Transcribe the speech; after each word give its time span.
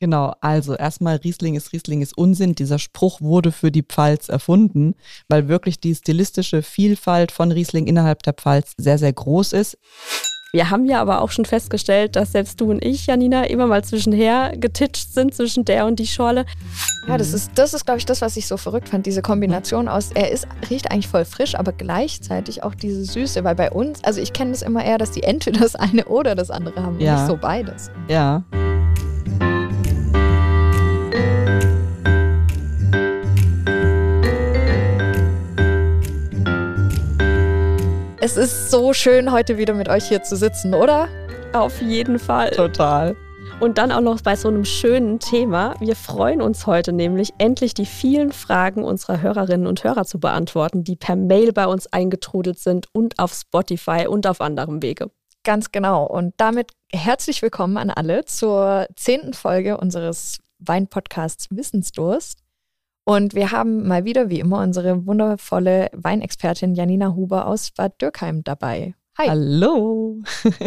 Genau, 0.00 0.32
also 0.40 0.74
erstmal 0.74 1.16
Riesling 1.16 1.56
ist 1.56 1.72
Riesling 1.72 2.02
ist 2.02 2.16
Unsinn. 2.16 2.54
Dieser 2.54 2.78
Spruch 2.78 3.20
wurde 3.20 3.50
für 3.50 3.72
die 3.72 3.82
Pfalz 3.82 4.28
erfunden, 4.28 4.94
weil 5.28 5.48
wirklich 5.48 5.80
die 5.80 5.94
stilistische 5.94 6.62
Vielfalt 6.62 7.32
von 7.32 7.50
Riesling 7.50 7.86
innerhalb 7.86 8.22
der 8.22 8.34
Pfalz 8.34 8.74
sehr, 8.76 8.98
sehr 8.98 9.12
groß 9.12 9.52
ist. 9.54 9.76
Wir 10.52 10.70
haben 10.70 10.86
ja 10.86 11.02
aber 11.02 11.20
auch 11.20 11.30
schon 11.30 11.44
festgestellt, 11.44 12.16
dass 12.16 12.32
selbst 12.32 12.58
du 12.60 12.70
und 12.70 12.82
ich, 12.82 13.06
Janina, 13.06 13.44
immer 13.44 13.66
mal 13.66 13.84
zwischenher 13.84 14.56
getitscht 14.56 15.12
sind 15.12 15.34
zwischen 15.34 15.66
der 15.66 15.84
und 15.84 15.98
die 15.98 16.06
Schorle. 16.06 16.46
Ja, 17.06 17.18
das 17.18 17.34
ist, 17.34 17.50
das 17.56 17.74
ist 17.74 17.84
glaube 17.84 17.98
ich, 17.98 18.06
das, 18.06 18.22
was 18.22 18.36
ich 18.38 18.46
so 18.46 18.56
verrückt 18.56 18.88
fand. 18.88 19.04
Diese 19.04 19.20
Kombination 19.20 19.88
aus, 19.88 20.10
er 20.14 20.30
ist, 20.30 20.48
riecht 20.70 20.90
eigentlich 20.90 21.08
voll 21.08 21.26
frisch, 21.26 21.54
aber 21.54 21.72
gleichzeitig 21.72 22.62
auch 22.62 22.74
diese 22.74 23.04
Süße. 23.04 23.44
Weil 23.44 23.56
bei 23.56 23.70
uns, 23.70 24.02
also 24.04 24.22
ich 24.22 24.32
kenne 24.32 24.52
das 24.52 24.62
immer 24.62 24.82
eher, 24.82 24.96
dass 24.96 25.10
die 25.10 25.22
entweder 25.22 25.60
das 25.60 25.74
eine 25.74 26.06
oder 26.06 26.34
das 26.34 26.50
andere 26.50 26.82
haben. 26.82 26.98
Ja. 26.98 27.16
Nicht 27.16 27.26
so 27.26 27.36
beides. 27.36 27.90
Ja. 28.08 28.42
Es 38.28 38.36
ist 38.36 38.70
so 38.70 38.92
schön, 38.92 39.32
heute 39.32 39.56
wieder 39.56 39.72
mit 39.72 39.88
euch 39.88 40.06
hier 40.08 40.22
zu 40.22 40.36
sitzen, 40.36 40.74
oder? 40.74 41.08
Auf 41.54 41.80
jeden 41.80 42.18
Fall. 42.18 42.50
Total. 42.50 43.16
Und 43.58 43.78
dann 43.78 43.90
auch 43.90 44.02
noch 44.02 44.20
bei 44.20 44.36
so 44.36 44.48
einem 44.48 44.66
schönen 44.66 45.18
Thema. 45.18 45.74
Wir 45.80 45.96
freuen 45.96 46.42
uns 46.42 46.66
heute 46.66 46.92
nämlich, 46.92 47.30
endlich 47.38 47.72
die 47.72 47.86
vielen 47.86 48.30
Fragen 48.30 48.84
unserer 48.84 49.22
Hörerinnen 49.22 49.66
und 49.66 49.82
Hörer 49.82 50.04
zu 50.04 50.20
beantworten, 50.20 50.84
die 50.84 50.94
per 50.94 51.16
Mail 51.16 51.54
bei 51.54 51.66
uns 51.66 51.86
eingetrudelt 51.86 52.58
sind 52.58 52.88
und 52.92 53.18
auf 53.18 53.32
Spotify 53.32 54.06
und 54.06 54.26
auf 54.26 54.42
anderem 54.42 54.82
Wege. 54.82 55.10
Ganz 55.42 55.72
genau. 55.72 56.04
Und 56.04 56.34
damit 56.36 56.72
herzlich 56.92 57.40
willkommen 57.40 57.78
an 57.78 57.88
alle 57.88 58.26
zur 58.26 58.88
zehnten 58.94 59.32
Folge 59.32 59.78
unseres 59.78 60.36
Weinpodcasts 60.58 61.46
Wissensdurst. 61.48 62.40
Und 63.08 63.34
wir 63.34 63.52
haben 63.52 63.88
mal 63.88 64.04
wieder, 64.04 64.28
wie 64.28 64.38
immer, 64.38 64.60
unsere 64.60 65.06
wundervolle 65.06 65.88
Weinexpertin 65.94 66.74
Janina 66.74 67.14
Huber 67.14 67.46
aus 67.46 67.70
Bad 67.70 68.02
Dürkheim 68.02 68.44
dabei. 68.44 68.96
Hi. 69.16 69.28
Hallo. 69.28 70.18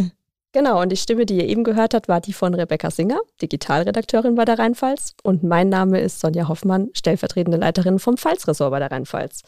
Genau, 0.53 0.81
und 0.81 0.91
die 0.91 0.97
Stimme, 0.97 1.25
die 1.25 1.37
ihr 1.37 1.47
eben 1.47 1.63
gehört 1.63 1.93
habt, 1.93 2.09
war 2.09 2.19
die 2.19 2.33
von 2.33 2.53
Rebecca 2.53 2.91
Singer, 2.91 3.21
Digitalredakteurin 3.41 4.35
bei 4.35 4.43
der 4.43 4.59
Rheinpfalz. 4.59 5.15
Und 5.23 5.43
mein 5.43 5.69
Name 5.69 6.01
ist 6.01 6.19
Sonja 6.19 6.49
Hoffmann, 6.49 6.89
stellvertretende 6.91 7.57
Leiterin 7.57 7.99
vom 7.99 8.17
Pfalzressort 8.17 8.69
bei 8.69 8.79
der 8.79 8.91
Rheinpfalz. 8.91 9.43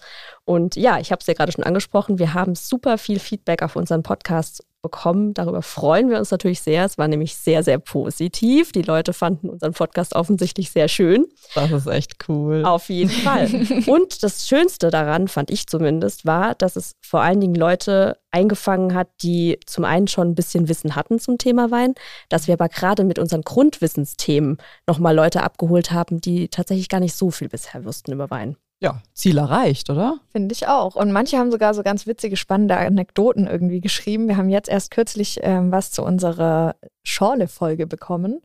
Und 0.45 0.77
ja, 0.77 0.99
ich 0.99 1.11
habe 1.11 1.19
es 1.19 1.27
ja 1.27 1.33
gerade 1.33 1.51
schon 1.51 1.65
angesprochen, 1.65 2.19
wir 2.19 2.33
haben 2.33 2.55
super 2.55 2.97
viel 2.97 3.19
Feedback 3.19 3.63
auf 3.63 3.75
unseren 3.75 4.01
Podcast 4.01 4.63
bekommen. 4.83 5.33
Darüber 5.33 5.63
freuen 5.63 6.11
wir 6.11 6.19
uns 6.19 6.29
natürlich 6.29 6.61
sehr. 6.61 6.85
Es 6.85 6.99
war 6.99 7.07
nämlich 7.07 7.35
sehr, 7.35 7.63
sehr 7.63 7.79
positiv. 7.79 8.71
Die 8.71 8.83
Leute 8.83 9.13
fanden 9.13 9.49
unseren 9.49 9.73
Podcast 9.73 10.13
offensichtlich 10.13 10.69
sehr 10.69 10.87
schön. 10.87 11.25
Das 11.55 11.71
ist 11.71 11.87
echt 11.87 12.29
cool. 12.29 12.63
Auf 12.63 12.89
jeden 12.89 13.09
Fall. 13.09 13.47
Und 13.87 14.21
das 14.21 14.47
Schönste 14.47 14.91
daran, 14.91 15.27
fand 15.27 15.49
ich 15.49 15.65
zumindest, 15.65 16.25
war, 16.25 16.53
dass 16.53 16.75
es 16.75 16.95
vor 17.01 17.21
allen 17.21 17.41
Dingen 17.41 17.55
Leute 17.55 18.17
eingefangen 18.29 18.93
hat, 18.93 19.09
die 19.23 19.59
zum 19.65 19.85
einen 19.85 20.07
schon 20.07 20.29
ein 20.29 20.35
bisschen 20.35 20.67
Wissen 20.67 20.95
hatten 20.95 21.17
zum 21.17 21.37
Thema 21.37 21.71
Wein, 21.71 21.93
dass 22.29 22.47
wir 22.47 22.53
aber 22.53 22.69
gerade 22.69 23.03
mit 23.03 23.17
unseren 23.17 23.41
Grundwissensthemen 23.41 24.57
nochmal 24.87 25.15
Leute 25.15 25.43
abgeholt 25.43 25.91
haben, 25.91 26.19
die 26.19 26.49
tatsächlich 26.49 26.89
gar 26.89 26.99
nicht 26.99 27.15
so 27.15 27.31
viel 27.31 27.49
bisher 27.49 27.85
wussten 27.85 28.11
über 28.11 28.29
Wein. 28.29 28.57
Ja, 28.79 29.01
Ziel 29.13 29.37
erreicht, 29.37 29.89
oder? 29.89 30.19
Finde 30.29 30.53
ich 30.53 30.67
auch. 30.67 30.95
Und 30.95 31.11
manche 31.11 31.37
haben 31.37 31.51
sogar 31.51 31.73
so 31.73 31.83
ganz 31.83 32.05
witzige, 32.05 32.35
spannende 32.35 32.75
Anekdoten 32.77 33.47
irgendwie 33.47 33.79
geschrieben. 33.79 34.27
Wir 34.27 34.35
haben 34.35 34.49
jetzt 34.49 34.67
erst 34.67 34.91
kürzlich 34.91 35.39
ähm, 35.41 35.71
was 35.71 35.91
zu 35.91 36.03
unserer 36.03 36.75
Schorle-Folge 37.03 37.87
bekommen. 37.87 38.41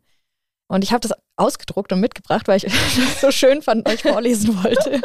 Und 0.69 0.85
ich 0.85 0.93
habe 0.93 1.01
das 1.01 1.13
ausgedruckt 1.37 1.93
und 1.93 2.01
mitgebracht, 2.01 2.47
weil 2.47 2.59
ich 2.59 2.65
das 2.97 3.21
so 3.21 3.31
schön 3.31 3.63
fand, 3.63 3.89
euch 3.89 4.03
vorlesen 4.03 4.63
wollte. 4.63 5.01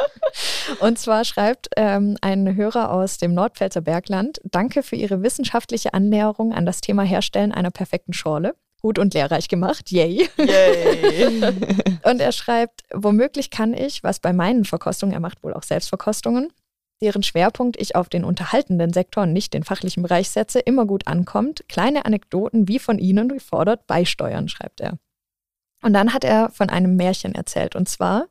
Und 0.80 0.98
zwar 0.98 1.24
schreibt 1.24 1.68
ähm, 1.76 2.16
ein 2.20 2.54
Hörer 2.54 2.92
aus 2.92 3.18
dem 3.18 3.34
Nordpfälzer 3.34 3.80
Bergland, 3.80 4.40
danke 4.44 4.82
für 4.82 4.96
Ihre 4.96 5.22
wissenschaftliche 5.22 5.94
Annäherung 5.94 6.52
an 6.52 6.66
das 6.66 6.80
Thema 6.80 7.02
Herstellen 7.02 7.52
einer 7.52 7.70
perfekten 7.70 8.12
Schorle. 8.12 8.54
Gut 8.84 8.98
und 8.98 9.14
lehrreich 9.14 9.48
gemacht, 9.48 9.90
yay. 9.90 10.28
Yay. 10.36 11.40
Und 12.02 12.20
er 12.20 12.32
schreibt, 12.32 12.82
womöglich 12.92 13.48
kann 13.48 13.72
ich, 13.72 14.04
was 14.04 14.20
bei 14.20 14.34
meinen 14.34 14.66
Verkostungen, 14.66 15.14
er 15.14 15.20
macht 15.20 15.42
wohl 15.42 15.54
auch 15.54 15.62
Selbstverkostungen, 15.62 16.52
deren 17.00 17.22
Schwerpunkt 17.22 17.80
ich 17.80 17.96
auf 17.96 18.10
den 18.10 18.24
unterhaltenden 18.24 18.92
Sektor 18.92 19.22
und 19.22 19.32
nicht 19.32 19.54
den 19.54 19.64
fachlichen 19.64 20.02
Bereich 20.02 20.28
setze, 20.28 20.58
immer 20.58 20.84
gut 20.84 21.06
ankommt, 21.06 21.64
kleine 21.66 22.04
Anekdoten 22.04 22.68
wie 22.68 22.78
von 22.78 22.98
Ihnen 22.98 23.30
gefordert 23.30 23.86
beisteuern, 23.86 24.50
schreibt 24.50 24.82
er. 24.82 24.98
Und 25.82 25.94
dann 25.94 26.12
hat 26.12 26.22
er 26.22 26.50
von 26.50 26.68
einem 26.68 26.94
Märchen 26.94 27.34
erzählt. 27.34 27.76
Und 27.76 27.88
zwar, 27.88 28.26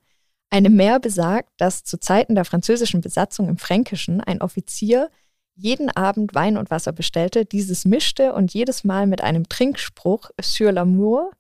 eine 0.52 0.70
Mär 0.70 1.00
besagt, 1.00 1.50
dass 1.58 1.84
zu 1.84 2.00
Zeiten 2.00 2.36
der 2.36 2.46
französischen 2.46 3.02
Besatzung 3.02 3.50
im 3.50 3.58
Fränkischen 3.58 4.22
ein 4.22 4.40
Offizier 4.40 5.10
jeden 5.56 5.90
Abend 5.90 6.34
Wein 6.34 6.58
und 6.58 6.72
Wasser 6.72 6.92
bestellte, 6.92 7.46
dieses 7.46 7.86
mischte 7.86 8.34
und 8.34 8.54
jedes 8.54 8.84
Mal 8.84 9.08
mit 9.08 9.22
einem 9.22 9.48
Trinkspruch 9.48 10.30
sur 10.42 10.72
l'amour 10.72 11.32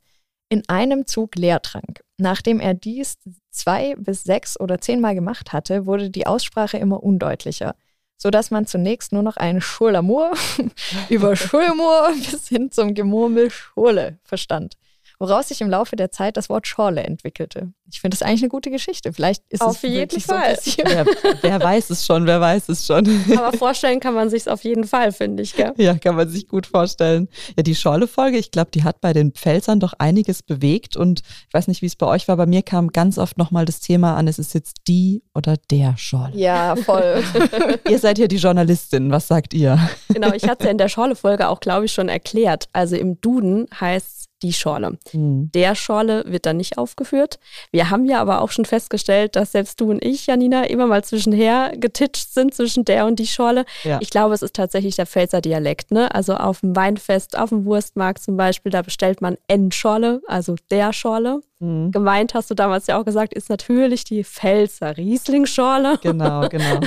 in 0.49 0.63
einem 0.67 1.07
Zug 1.07 1.35
leer 1.35 1.61
trank. 1.61 2.03
Nachdem 2.17 2.59
er 2.59 2.73
dies 2.73 3.17
zwei 3.49 3.95
bis 3.95 4.23
sechs 4.23 4.59
oder 4.59 4.79
zehnmal 4.79 5.15
gemacht 5.15 5.51
hatte, 5.51 5.85
wurde 5.85 6.09
die 6.09 6.27
Aussprache 6.27 6.77
immer 6.77 7.01
undeutlicher, 7.01 7.75
sodass 8.17 8.51
man 8.51 8.67
zunächst 8.67 9.13
nur 9.13 9.23
noch 9.23 9.37
ein 9.37 9.61
Sur 9.61 9.89
l'amour 9.89 10.31
über 11.09 11.35
Schulamour 11.35 12.13
bis 12.31 12.47
hin 12.47 12.71
zum 12.71 12.93
Gemurmel 12.93 13.49
Schurle 13.49 14.19
verstand 14.23 14.77
woraus 15.23 15.47
sich 15.47 15.61
im 15.61 15.69
Laufe 15.69 15.95
der 15.95 16.11
Zeit 16.11 16.35
das 16.35 16.49
Wort 16.49 16.67
Schorle 16.67 17.01
entwickelte. 17.01 17.71
Ich 17.89 18.01
finde 18.01 18.17
das 18.17 18.27
eigentlich 18.27 18.41
eine 18.41 18.49
gute 18.49 18.71
Geschichte. 18.71 19.13
Vielleicht 19.13 19.41
ist 19.49 19.61
Auf 19.61 19.81
es 19.81 19.89
jeden 19.89 20.19
Fall. 20.19 20.57
so 20.59 20.71
wer, 20.83 21.05
wer 21.41 21.61
weiß 21.61 21.91
es 21.91 22.05
schon, 22.05 22.25
wer 22.25 22.41
weiß 22.41 22.67
es 22.67 22.85
schon. 22.85 23.07
Aber 23.37 23.55
vorstellen 23.57 24.01
kann 24.01 24.15
man 24.15 24.29
sich 24.29 24.49
auf 24.49 24.65
jeden 24.65 24.83
Fall, 24.83 25.13
finde 25.13 25.43
ich. 25.43 25.55
Gell? 25.55 25.71
Ja, 25.77 25.93
kann 25.93 26.15
man 26.15 26.27
sich 26.27 26.49
gut 26.49 26.65
vorstellen. 26.65 27.29
Ja, 27.55 27.63
die 27.63 27.73
Schorle-Folge, 27.73 28.37
ich 28.37 28.51
glaube, 28.51 28.71
die 28.71 28.83
hat 28.83 28.99
bei 28.99 29.13
den 29.13 29.31
Pfälzern 29.31 29.79
doch 29.79 29.93
einiges 29.97 30.43
bewegt. 30.43 30.97
Und 30.97 31.21
ich 31.47 31.53
weiß 31.53 31.69
nicht, 31.69 31.81
wie 31.81 31.85
es 31.85 31.95
bei 31.95 32.07
euch 32.07 32.27
war. 32.27 32.35
Bei 32.35 32.45
mir 32.45 32.61
kam 32.61 32.89
ganz 32.89 33.17
oft 33.17 33.37
nochmal 33.37 33.63
das 33.63 33.79
Thema 33.79 34.17
an, 34.17 34.27
es 34.27 34.39
ist 34.39 34.53
jetzt 34.53 34.77
die 34.89 35.23
oder 35.33 35.55
der 35.71 35.95
Schorle. 35.95 36.35
Ja, 36.35 36.75
voll. 36.75 37.23
Ihr 37.89 37.99
seid 37.99 38.17
ja 38.17 38.27
die 38.27 38.37
Journalistin. 38.37 39.09
Was 39.11 39.29
sagt 39.29 39.53
ihr? 39.53 39.79
Genau, 40.09 40.33
ich 40.33 40.43
hatte 40.43 40.63
es 40.63 40.65
ja 40.65 40.71
in 40.71 40.77
der 40.77 40.89
Schorle-Folge 40.89 41.47
auch, 41.47 41.61
glaube 41.61 41.85
ich, 41.85 41.93
schon 41.93 42.09
erklärt. 42.09 42.67
Also 42.73 42.97
im 42.97 43.21
Duden 43.21 43.67
heißt 43.79 44.07
es 44.07 44.32
die 44.43 44.53
Schorle. 44.53 44.97
Hm. 45.11 45.49
Der 45.53 45.73
Schorle 45.73 46.23
wird 46.27 46.45
dann 46.45 46.57
nicht 46.57 46.77
aufgeführt. 46.77 47.39
Wir 47.71 47.89
haben 47.89 48.05
ja 48.05 48.21
aber 48.21 48.41
auch 48.41 48.51
schon 48.51 48.65
festgestellt, 48.65 49.35
dass 49.35 49.53
selbst 49.53 49.79
du 49.81 49.89
und 49.89 50.03
ich, 50.03 50.27
Janina, 50.27 50.65
immer 50.65 50.85
mal 50.85 51.03
zwischenher 51.03 51.73
getitscht 51.77 52.33
sind 52.33 52.53
zwischen 52.53 52.85
der 52.85 53.05
und 53.05 53.19
die 53.19 53.27
Schorle. 53.27 53.65
Ja. 53.83 53.99
Ich 54.01 54.09
glaube, 54.09 54.33
es 54.33 54.41
ist 54.41 54.55
tatsächlich 54.55 54.95
der 54.95 55.07
Pfälzer 55.07 55.41
Dialekt. 55.41 55.91
Ne? 55.91 56.13
Also 56.13 56.35
auf 56.35 56.59
dem 56.59 56.75
Weinfest, 56.75 57.37
auf 57.37 57.49
dem 57.49 57.65
Wurstmarkt 57.65 58.21
zum 58.21 58.37
Beispiel, 58.37 58.71
da 58.71 58.81
bestellt 58.81 59.21
man 59.21 59.37
N-Schorle, 59.47 60.21
also 60.27 60.55
der 60.69 60.93
Schorle. 60.93 61.41
Hm. 61.59 61.91
Gemeint, 61.91 62.33
hast 62.33 62.51
du 62.51 62.55
damals 62.55 62.87
ja 62.87 62.99
auch 62.99 63.05
gesagt, 63.05 63.33
ist 63.33 63.49
natürlich 63.49 64.03
die 64.03 64.25
Pfälzer 64.25 64.97
Riesling-Schorle. 64.97 65.99
Genau, 66.01 66.47
genau. 66.49 66.81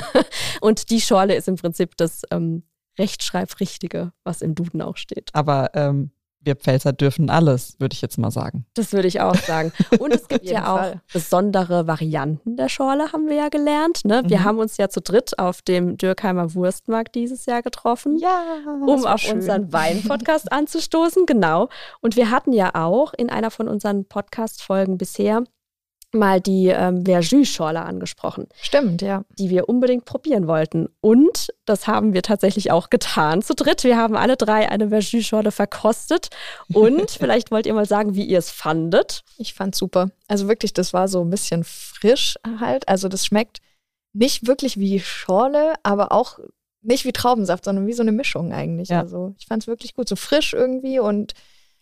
Und 0.61 0.91
die 0.91 1.01
Schorle 1.01 1.35
ist 1.35 1.47
im 1.47 1.55
Prinzip 1.55 1.97
das 1.97 2.21
ähm, 2.29 2.63
Rechtschreibrichtige, 2.99 4.11
was 4.23 4.41
im 4.41 4.55
Duden 4.55 4.81
auch 4.81 4.97
steht. 4.97 5.29
Aber 5.33 5.71
ähm, 5.73 6.11
wir 6.47 6.55
Pfälzer 6.55 6.93
dürfen 6.93 7.29
alles, 7.29 7.75
würde 7.79 7.93
ich 7.93 8.01
jetzt 8.01 8.17
mal 8.17 8.31
sagen. 8.31 8.65
Das 8.73 8.91
würde 8.93 9.07
ich 9.07 9.21
auch 9.21 9.35
sagen. 9.35 9.71
Und 9.99 10.11
es 10.11 10.27
gibt 10.29 10.45
ja 10.45 10.73
auch 10.73 10.79
Fall. 10.79 11.01
besondere 11.13 11.85
Varianten 11.85 12.55
der 12.55 12.69
Schorle, 12.69 13.11
haben 13.13 13.27
wir 13.27 13.35
ja 13.35 13.49
gelernt. 13.49 14.01
Ne? 14.05 14.23
Wir 14.25 14.39
Mhm. 14.39 14.43
haben 14.45 14.57
uns 14.59 14.77
ja 14.77 14.89
zu 14.89 15.01
dritt 15.01 15.37
auf 15.37 15.61
dem 15.61 15.97
Dürkheimer 15.97 16.55
Wurstmarkt 16.55 17.13
dieses 17.13 17.45
Jahr 17.45 17.61
getroffen. 17.61 18.17
Ja, 18.17 18.41
um 18.65 19.05
auf 19.05 19.31
unseren 19.31 19.71
Wein-Podcast 19.71 20.51
anzustoßen, 20.51 21.27
genau. 21.27 21.69
Und 22.01 22.15
wir 22.15 22.31
hatten 22.31 22.51
ja 22.53 22.71
auch 22.73 23.13
in 23.13 23.29
einer 23.29 23.51
von 23.51 23.67
unseren 23.67 24.05
Podcast-Folgen 24.05 24.97
bisher 24.97 25.43
mal 26.13 26.39
die 26.39 26.67
ähm, 26.67 27.05
Verjus-Schorle 27.05 27.81
angesprochen, 27.81 28.47
Stimmt, 28.61 29.01
ja. 29.01 29.23
die 29.37 29.49
wir 29.49 29.67
unbedingt 29.67 30.05
probieren 30.05 30.47
wollten. 30.47 30.87
Und 31.01 31.49
das 31.65 31.87
haben 31.87 32.13
wir 32.13 32.21
tatsächlich 32.21 32.71
auch 32.71 32.89
getan 32.89 33.41
zu 33.41 33.53
dritt. 33.53 33.83
Wir 33.83 33.97
haben 33.97 34.15
alle 34.15 34.37
drei 34.37 34.69
eine 34.69 34.89
Verjus-Schorle 34.89 35.51
verkostet. 35.51 36.29
Und 36.73 37.11
vielleicht 37.19 37.51
wollt 37.51 37.65
ihr 37.65 37.73
mal 37.73 37.85
sagen, 37.85 38.15
wie 38.15 38.25
ihr 38.25 38.39
es 38.39 38.51
fandet. 38.51 39.23
Ich 39.37 39.53
fand's 39.53 39.77
super. 39.77 40.09
Also 40.27 40.47
wirklich, 40.47 40.73
das 40.73 40.93
war 40.93 41.07
so 41.07 41.21
ein 41.21 41.29
bisschen 41.29 41.63
frisch 41.63 42.35
halt. 42.59 42.87
Also 42.87 43.07
das 43.09 43.25
schmeckt 43.25 43.59
nicht 44.13 44.47
wirklich 44.47 44.79
wie 44.79 44.99
Schorle, 44.99 45.75
aber 45.83 46.11
auch 46.11 46.39
nicht 46.81 47.05
wie 47.05 47.11
Traubensaft, 47.11 47.65
sondern 47.65 47.87
wie 47.87 47.93
so 47.93 48.01
eine 48.01 48.11
Mischung 48.11 48.53
eigentlich. 48.53 48.89
Ja. 48.89 49.01
Also 49.01 49.35
ich 49.37 49.47
fand's 49.47 49.67
wirklich 49.67 49.93
gut. 49.93 50.07
So 50.07 50.15
frisch 50.15 50.53
irgendwie 50.53 50.99
und 50.99 51.33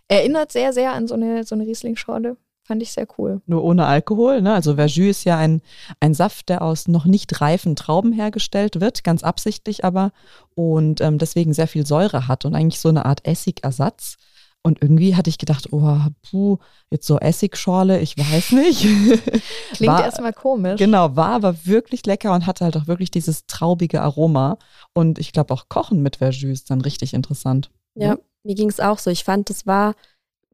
erinnert 0.07 0.51
sehr, 0.51 0.73
sehr 0.73 0.93
an 0.93 1.07
so 1.07 1.13
eine, 1.13 1.43
so 1.43 1.55
eine 1.55 1.65
Riesling-Schorle. 1.65 2.37
Fand 2.65 2.81
ich 2.81 2.93
sehr 2.93 3.05
cool. 3.19 3.41
Nur 3.45 3.63
ohne 3.63 3.85
Alkohol. 3.85 4.41
Ne? 4.41 4.51
Also 4.51 4.75
Verjus 4.75 5.17
ist 5.17 5.23
ja 5.23 5.37
ein, 5.37 5.61
ein 5.99 6.15
Saft, 6.15 6.49
der 6.49 6.63
aus 6.63 6.87
noch 6.87 7.05
nicht 7.05 7.39
reifen 7.39 7.75
Trauben 7.75 8.11
hergestellt 8.11 8.81
wird, 8.81 9.03
ganz 9.03 9.21
absichtlich 9.21 9.85
aber. 9.85 10.11
Und 10.55 10.99
ähm, 10.99 11.19
deswegen 11.19 11.53
sehr 11.53 11.67
viel 11.67 11.85
Säure 11.85 12.27
hat 12.27 12.43
und 12.43 12.55
eigentlich 12.55 12.79
so 12.79 12.89
eine 12.89 13.05
Art 13.05 13.27
Essigersatz. 13.27 14.17
Und 14.63 14.81
irgendwie 14.81 15.15
hatte 15.15 15.29
ich 15.29 15.37
gedacht, 15.37 15.73
oh, 15.73 15.99
puh, 16.27 16.57
jetzt 16.89 17.05
so 17.05 17.19
Essigschorle, 17.19 17.99
ich 17.99 18.17
weiß 18.17 18.53
nicht. 18.53 18.81
Klingt 19.73 19.99
erstmal 19.99 20.33
komisch. 20.33 20.79
Genau, 20.79 21.15
war 21.15 21.33
aber 21.33 21.67
wirklich 21.67 22.03
lecker 22.07 22.33
und 22.33 22.47
hatte 22.47 22.65
halt 22.65 22.75
auch 22.77 22.87
wirklich 22.87 23.11
dieses 23.11 23.45
traubige 23.45 24.01
Aroma. 24.01 24.57
Und 24.95 25.19
ich 25.19 25.33
glaube 25.33 25.53
auch 25.53 25.69
Kochen 25.69 26.01
mit 26.01 26.15
Verjus 26.15 26.63
dann 26.63 26.81
richtig 26.81 27.13
interessant. 27.13 27.69
Ja, 27.93 28.17
mir 28.43 28.55
ging 28.55 28.69
es 28.69 28.79
auch 28.79 28.97
so. 28.97 29.11
Ich 29.11 29.23
fand, 29.23 29.51
das 29.51 29.67
war 29.67 29.93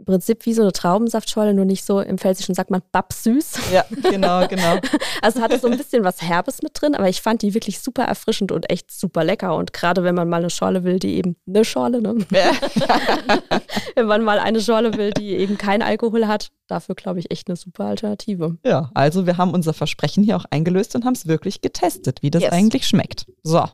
im 0.02 0.06
Prinzip 0.06 0.46
wie 0.48 0.54
so 0.54 0.64
eine 0.64 0.72
Traubensaftschorle, 0.72 1.54
nur 1.54 1.66
nicht 1.66 1.86
so 1.86 2.00
im 2.00 2.18
Pfälzischen 2.18 2.56
sagt 2.56 2.72
man 2.72 2.82
babsüß. 2.92 3.72
Ja, 3.72 3.86
genau, 4.10 4.48
genau. 4.48 4.78
Also 5.22 5.38
es 5.38 5.42
hatte 5.42 5.60
so 5.60 5.68
ein 5.68 5.78
bisschen 5.78 6.04
was 6.04 6.24
Herbes 6.24 6.64
mit 6.64 6.72
drin, 6.74 6.96
aber 6.96 7.08
ich 7.08 7.22
fand 7.22 7.44
die 7.44 7.54
wirklich 7.54 7.80
super 7.80 8.04
erfrischend 8.04 8.52
und 8.52 8.70
echt 8.72 8.92
super 8.92 9.24
lecker. 9.24 9.56
Und 9.56 9.74
gerade 9.74 10.04
wenn 10.04 10.16
man 10.16 10.28
mal 10.28 10.38
eine 10.38 10.50
Schorle 10.50 10.84
will, 10.84 10.98
die 10.98 11.16
eben 11.16 11.36
eine 11.48 11.64
Schorle, 11.64 12.02
ne? 12.02 12.16
wenn 13.96 14.06
man 14.08 14.24
mal 14.24 14.40
eine 14.40 14.60
Schorle 14.60 14.98
will, 14.98 15.12
die 15.12 15.30
eben 15.36 15.58
kein 15.60 15.84
Alkohol 15.84 16.26
hat, 16.28 16.50
dafür 16.68 16.96
glaube 16.96 17.20
ich 17.20 17.30
echt 17.30 17.48
eine 17.48 17.56
super 17.56 17.86
Alternative. 17.86 18.58
Ja, 18.66 18.90
also 18.96 19.28
wir 19.28 19.38
haben 19.38 19.54
unser 19.54 19.74
Versprechen 19.74 20.24
hier 20.24 20.36
auch 20.36 20.46
eingelöst 20.50 20.96
und 20.96 21.06
haben 21.06 21.14
es 21.14 21.28
wirklich 21.28 21.62
getestet, 21.62 22.24
wie 22.24 22.32
das 22.32 22.42
Yes. 22.42 22.52
eigentlich 22.54 22.88
schmeckt. 22.88 23.28
So. 23.44 23.66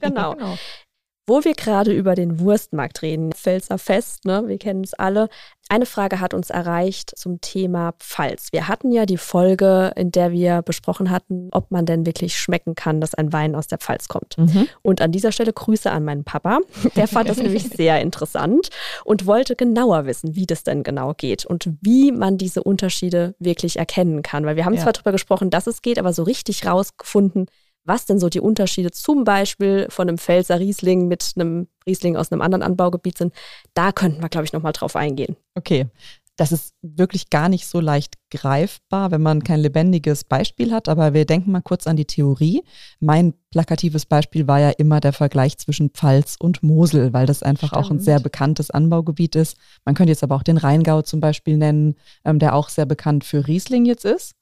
Genau. 0.00 0.32
Genau. 0.34 0.56
Wo 1.26 1.42
wir 1.42 1.54
gerade 1.54 1.92
über 1.92 2.14
den 2.14 2.38
Wurstmarkt 2.38 3.00
reden, 3.00 3.32
Pfälzer 3.32 3.78
Fest, 3.78 4.26
ne, 4.26 4.44
wir 4.46 4.58
kennen 4.58 4.84
es 4.84 4.92
alle. 4.92 5.28
Eine 5.70 5.86
Frage 5.86 6.20
hat 6.20 6.34
uns 6.34 6.50
erreicht 6.50 7.12
zum 7.16 7.40
Thema 7.40 7.92
Pfalz. 7.98 8.48
Wir 8.52 8.68
hatten 8.68 8.92
ja 8.92 9.06
die 9.06 9.16
Folge, 9.16 9.92
in 9.96 10.12
der 10.12 10.30
wir 10.32 10.60
besprochen 10.60 11.10
hatten, 11.10 11.48
ob 11.52 11.70
man 11.70 11.86
denn 11.86 12.04
wirklich 12.04 12.36
schmecken 12.38 12.74
kann, 12.74 13.00
dass 13.00 13.14
ein 13.14 13.32
Wein 13.32 13.54
aus 13.54 13.66
der 13.66 13.78
Pfalz 13.78 14.08
kommt. 14.08 14.36
Mhm. 14.36 14.68
Und 14.82 15.00
an 15.00 15.10
dieser 15.10 15.32
Stelle 15.32 15.54
Grüße 15.54 15.90
an 15.90 16.04
meinen 16.04 16.24
Papa. 16.24 16.58
Der 16.96 17.08
fand 17.08 17.30
das 17.30 17.38
nämlich 17.42 17.70
sehr 17.70 18.02
interessant 18.02 18.68
und 19.06 19.24
wollte 19.24 19.56
genauer 19.56 20.04
wissen, 20.04 20.36
wie 20.36 20.44
das 20.44 20.64
denn 20.64 20.82
genau 20.82 21.14
geht 21.14 21.46
und 21.46 21.70
wie 21.80 22.12
man 22.12 22.36
diese 22.36 22.62
Unterschiede 22.62 23.34
wirklich 23.38 23.78
erkennen 23.78 24.20
kann. 24.20 24.44
Weil 24.44 24.56
wir 24.56 24.66
haben 24.66 24.74
Ja. 24.74 24.82
zwar 24.82 24.92
darüber 24.92 25.12
gesprochen, 25.12 25.48
dass 25.48 25.66
es 25.66 25.80
geht, 25.80 25.98
aber 25.98 26.12
so 26.12 26.24
richtig 26.24 26.66
rausgefunden, 26.66 27.46
was 27.84 28.06
denn 28.06 28.18
so 28.18 28.28
die 28.28 28.40
Unterschiede 28.40 28.90
zum 28.90 29.24
Beispiel 29.24 29.86
von 29.90 30.08
einem 30.08 30.18
Pfälzer 30.18 30.58
Riesling 30.58 31.08
mit 31.08 31.32
einem 31.36 31.68
Riesling 31.86 32.16
aus 32.16 32.32
einem 32.32 32.42
anderen 32.42 32.62
Anbaugebiet 32.62 33.18
sind, 33.18 33.34
da 33.74 33.92
könnten 33.92 34.22
wir, 34.22 34.28
glaube 34.28 34.46
ich, 34.46 34.52
nochmal 34.52 34.72
drauf 34.72 34.96
eingehen. 34.96 35.36
Okay. 35.54 35.86
Das 36.36 36.50
ist 36.50 36.74
wirklich 36.82 37.30
gar 37.30 37.48
nicht 37.48 37.68
so 37.68 37.78
leicht 37.78 38.14
greifbar, 38.28 39.12
wenn 39.12 39.22
man 39.22 39.44
kein 39.44 39.60
lebendiges 39.60 40.24
Beispiel 40.24 40.72
hat. 40.72 40.88
Aber 40.88 41.14
wir 41.14 41.26
denken 41.26 41.52
mal 41.52 41.62
kurz 41.62 41.86
an 41.86 41.94
die 41.94 42.06
Theorie. 42.06 42.64
Mein 42.98 43.34
plakatives 43.52 44.04
Beispiel 44.04 44.48
war 44.48 44.58
ja 44.58 44.70
immer 44.70 44.98
der 44.98 45.12
Vergleich 45.12 45.58
zwischen 45.58 45.90
Pfalz 45.90 46.34
und 46.36 46.64
Mosel, 46.64 47.12
weil 47.12 47.26
das 47.26 47.44
einfach 47.44 47.72
auch 47.72 47.82
ein 47.82 47.98
Stimmt. 47.98 48.02
sehr 48.02 48.18
bekanntes 48.18 48.72
Anbaugebiet 48.72 49.36
ist. 49.36 49.56
Man 49.84 49.94
könnte 49.94 50.10
jetzt 50.10 50.24
aber 50.24 50.34
auch 50.34 50.42
den 50.42 50.56
Rheingau 50.56 51.02
zum 51.02 51.20
Beispiel 51.20 51.56
nennen, 51.56 51.94
ähm, 52.24 52.40
der 52.40 52.56
auch 52.56 52.68
sehr 52.68 52.86
bekannt 52.86 53.22
für 53.22 53.46
Riesling 53.46 53.84
jetzt 53.84 54.04
ist. 54.04 54.34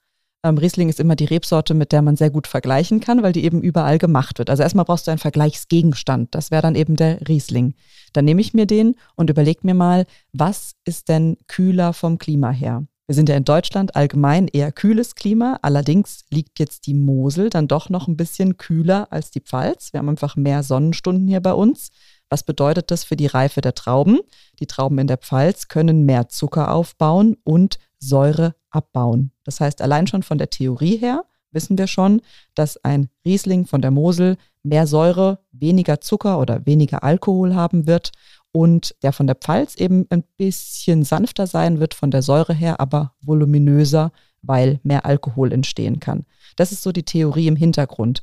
Ähm, 0.44 0.58
Riesling 0.58 0.88
ist 0.88 0.98
immer 0.98 1.14
die 1.14 1.24
Rebsorte, 1.24 1.72
mit 1.72 1.92
der 1.92 2.02
man 2.02 2.16
sehr 2.16 2.30
gut 2.30 2.48
vergleichen 2.48 2.98
kann, 3.00 3.22
weil 3.22 3.32
die 3.32 3.44
eben 3.44 3.62
überall 3.62 3.98
gemacht 3.98 4.38
wird. 4.38 4.50
Also 4.50 4.64
erstmal 4.64 4.84
brauchst 4.84 5.06
du 5.06 5.12
einen 5.12 5.18
Vergleichsgegenstand. 5.18 6.34
Das 6.34 6.50
wäre 6.50 6.62
dann 6.62 6.74
eben 6.74 6.96
der 6.96 7.28
Riesling. 7.28 7.74
Dann 8.12 8.24
nehme 8.24 8.40
ich 8.40 8.52
mir 8.52 8.66
den 8.66 8.96
und 9.14 9.30
überlege 9.30 9.60
mir 9.62 9.74
mal, 9.74 10.04
was 10.32 10.74
ist 10.84 11.08
denn 11.08 11.36
kühler 11.46 11.92
vom 11.92 12.18
Klima 12.18 12.50
her? 12.50 12.84
Wir 13.06 13.14
sind 13.14 13.28
ja 13.28 13.36
in 13.36 13.44
Deutschland 13.44 13.94
allgemein 13.94 14.48
eher 14.48 14.72
kühles 14.72 15.14
Klima. 15.14 15.58
Allerdings 15.62 16.24
liegt 16.30 16.58
jetzt 16.58 16.86
die 16.86 16.94
Mosel 16.94 17.50
dann 17.50 17.68
doch 17.68 17.88
noch 17.88 18.08
ein 18.08 18.16
bisschen 18.16 18.56
kühler 18.56 19.08
als 19.10 19.30
die 19.30 19.40
Pfalz. 19.40 19.92
Wir 19.92 19.98
haben 19.98 20.08
einfach 20.08 20.34
mehr 20.34 20.62
Sonnenstunden 20.62 21.28
hier 21.28 21.40
bei 21.40 21.52
uns. 21.52 21.90
Was 22.30 22.42
bedeutet 22.42 22.90
das 22.90 23.04
für 23.04 23.16
die 23.16 23.26
Reife 23.26 23.60
der 23.60 23.74
Trauben? 23.74 24.20
Die 24.58 24.66
Trauben 24.66 24.98
in 24.98 25.06
der 25.06 25.18
Pfalz 25.18 25.68
können 25.68 26.04
mehr 26.06 26.28
Zucker 26.28 26.72
aufbauen 26.72 27.36
und 27.44 27.78
Säure 28.02 28.54
abbauen. 28.70 29.32
Das 29.44 29.60
heißt, 29.60 29.80
allein 29.80 30.06
schon 30.06 30.22
von 30.22 30.38
der 30.38 30.50
Theorie 30.50 30.96
her 30.96 31.24
wissen 31.52 31.78
wir 31.78 31.86
schon, 31.86 32.22
dass 32.54 32.82
ein 32.82 33.08
Riesling 33.24 33.66
von 33.66 33.80
der 33.82 33.90
Mosel 33.90 34.36
mehr 34.62 34.86
Säure, 34.86 35.38
weniger 35.52 36.00
Zucker 36.00 36.38
oder 36.38 36.66
weniger 36.66 37.04
Alkohol 37.04 37.54
haben 37.54 37.86
wird 37.86 38.12
und 38.52 38.94
der 39.02 39.12
von 39.12 39.26
der 39.26 39.36
Pfalz 39.36 39.76
eben 39.76 40.06
ein 40.10 40.24
bisschen 40.36 41.04
sanfter 41.04 41.46
sein 41.46 41.80
wird 41.80 41.94
von 41.94 42.10
der 42.10 42.22
Säure 42.22 42.54
her, 42.54 42.80
aber 42.80 43.14
voluminöser, 43.22 44.12
weil 44.42 44.80
mehr 44.82 45.06
Alkohol 45.06 45.52
entstehen 45.52 46.00
kann. 46.00 46.26
Das 46.56 46.72
ist 46.72 46.82
so 46.82 46.92
die 46.92 47.04
Theorie 47.04 47.46
im 47.46 47.56
Hintergrund. 47.56 48.22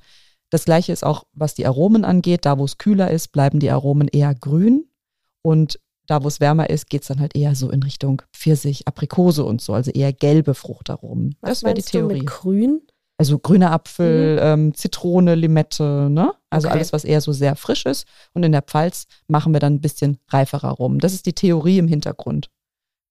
Das 0.49 0.65
gleiche 0.65 0.91
ist 0.91 1.05
auch, 1.05 1.25
was 1.33 1.55
die 1.55 1.65
Aromen 1.65 2.05
angeht. 2.05 2.45
Da, 2.45 2.57
wo 2.57 2.65
es 2.65 2.77
kühler 2.77 3.11
ist, 3.11 3.31
bleiben 3.31 3.59
die 3.59 3.69
Aromen 3.69 4.07
eher 4.07 4.33
grün. 4.33 4.85
Und 5.41 5.79
da, 6.09 6.23
wo 6.23 6.27
es 6.27 6.39
wärmer 6.39 6.69
ist, 6.69 6.89
geht 6.89 7.01
es 7.03 7.07
dann 7.07 7.19
halt 7.19 7.35
eher 7.35 7.55
so 7.55 7.69
in 7.69 7.83
Richtung 7.83 8.21
Pfirsich, 8.33 8.87
Aprikose 8.87 9.43
und 9.45 9.61
so, 9.61 9.73
also 9.73 9.91
eher 9.91 10.11
gelbe 10.13 10.53
Fruchtaromen. 10.53 11.35
Was 11.41 11.49
das 11.51 11.63
wäre 11.63 11.73
die 11.75 11.79
meinst 11.79 11.93
du 11.93 11.97
Theorie. 11.99 12.13
mit 12.19 12.25
Grün? 12.27 12.81
Also 13.17 13.37
grüner 13.37 13.71
Apfel, 13.71 14.39
ähm, 14.41 14.73
Zitrone, 14.73 15.35
Limette, 15.35 16.09
ne? 16.09 16.31
Also 16.49 16.67
Okay. 16.69 16.77
alles, 16.77 16.93
was 16.93 17.03
eher 17.03 17.19
so 17.19 17.33
sehr 17.33 17.57
frisch 17.57 17.85
ist. 17.85 18.07
Und 18.33 18.43
in 18.43 18.53
der 18.53 18.61
Pfalz 18.61 19.07
machen 19.27 19.51
wir 19.51 19.59
dann 19.59 19.73
ein 19.73 19.81
bisschen 19.81 20.19
reiferer 20.29 20.69
rum. 20.71 20.99
Das 20.99 21.13
ist 21.13 21.25
die 21.25 21.33
Theorie 21.33 21.79
im 21.79 21.89
Hintergrund. 21.89 22.49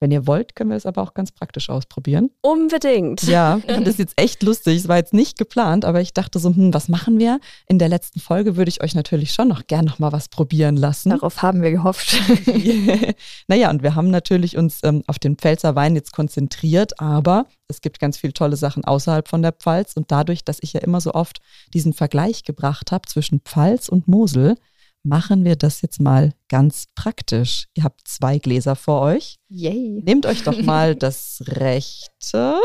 Wenn 0.00 0.12
ihr 0.12 0.28
wollt, 0.28 0.54
können 0.54 0.70
wir 0.70 0.76
es 0.76 0.86
aber 0.86 1.02
auch 1.02 1.12
ganz 1.12 1.32
praktisch 1.32 1.70
ausprobieren. 1.70 2.30
Unbedingt. 2.40 3.22
Ja, 3.24 3.54
und 3.54 3.66
das 3.86 3.94
ist 3.94 3.98
jetzt 3.98 4.20
echt 4.20 4.42
lustig. 4.42 4.76
Es 4.76 4.88
war 4.88 4.96
jetzt 4.96 5.12
nicht 5.12 5.38
geplant, 5.38 5.84
aber 5.84 6.00
ich 6.00 6.14
dachte 6.14 6.38
so, 6.38 6.54
hm, 6.54 6.72
was 6.72 6.88
machen 6.88 7.18
wir? 7.18 7.40
In 7.66 7.78
der 7.78 7.88
letzten 7.88 8.20
Folge 8.20 8.56
würde 8.56 8.68
ich 8.68 8.82
euch 8.82 8.94
natürlich 8.94 9.32
schon 9.32 9.48
noch 9.48 9.66
gern 9.66 9.84
noch 9.84 9.98
mal 9.98 10.12
was 10.12 10.28
probieren 10.28 10.76
lassen. 10.76 11.10
Darauf 11.10 11.42
haben 11.42 11.62
wir 11.62 11.72
gehofft. 11.72 12.16
naja, 13.48 13.70
und 13.70 13.82
wir 13.82 13.94
haben 13.94 14.10
natürlich 14.10 14.56
uns 14.56 14.80
ähm, 14.84 15.02
auf 15.06 15.18
den 15.18 15.36
Pfälzer 15.36 15.74
Wein 15.74 15.96
jetzt 15.96 16.12
konzentriert, 16.12 17.00
aber 17.00 17.46
es 17.66 17.80
gibt 17.80 17.98
ganz 17.98 18.18
viele 18.18 18.32
tolle 18.32 18.56
Sachen 18.56 18.84
außerhalb 18.84 19.26
von 19.28 19.42
der 19.42 19.52
Pfalz. 19.52 19.94
Und 19.96 20.12
dadurch, 20.12 20.44
dass 20.44 20.58
ich 20.60 20.74
ja 20.74 20.80
immer 20.80 21.00
so 21.00 21.12
oft 21.12 21.40
diesen 21.74 21.92
Vergleich 21.92 22.44
gebracht 22.44 22.92
habe 22.92 23.08
zwischen 23.08 23.40
Pfalz 23.40 23.88
und 23.88 24.06
Mosel, 24.06 24.56
machen 25.02 25.44
wir 25.44 25.56
das 25.56 25.80
jetzt 25.82 26.00
mal 26.00 26.32
ganz 26.48 26.86
praktisch. 26.94 27.66
Ihr 27.74 27.84
habt 27.84 28.06
zwei 28.06 28.38
Gläser 28.38 28.76
vor 28.76 29.00
euch. 29.02 29.38
Yay. 29.48 30.02
Nehmt 30.04 30.26
euch 30.26 30.42
doch 30.44 30.56
mal 30.62 30.94
das 30.94 31.42
rechte, 31.46 32.56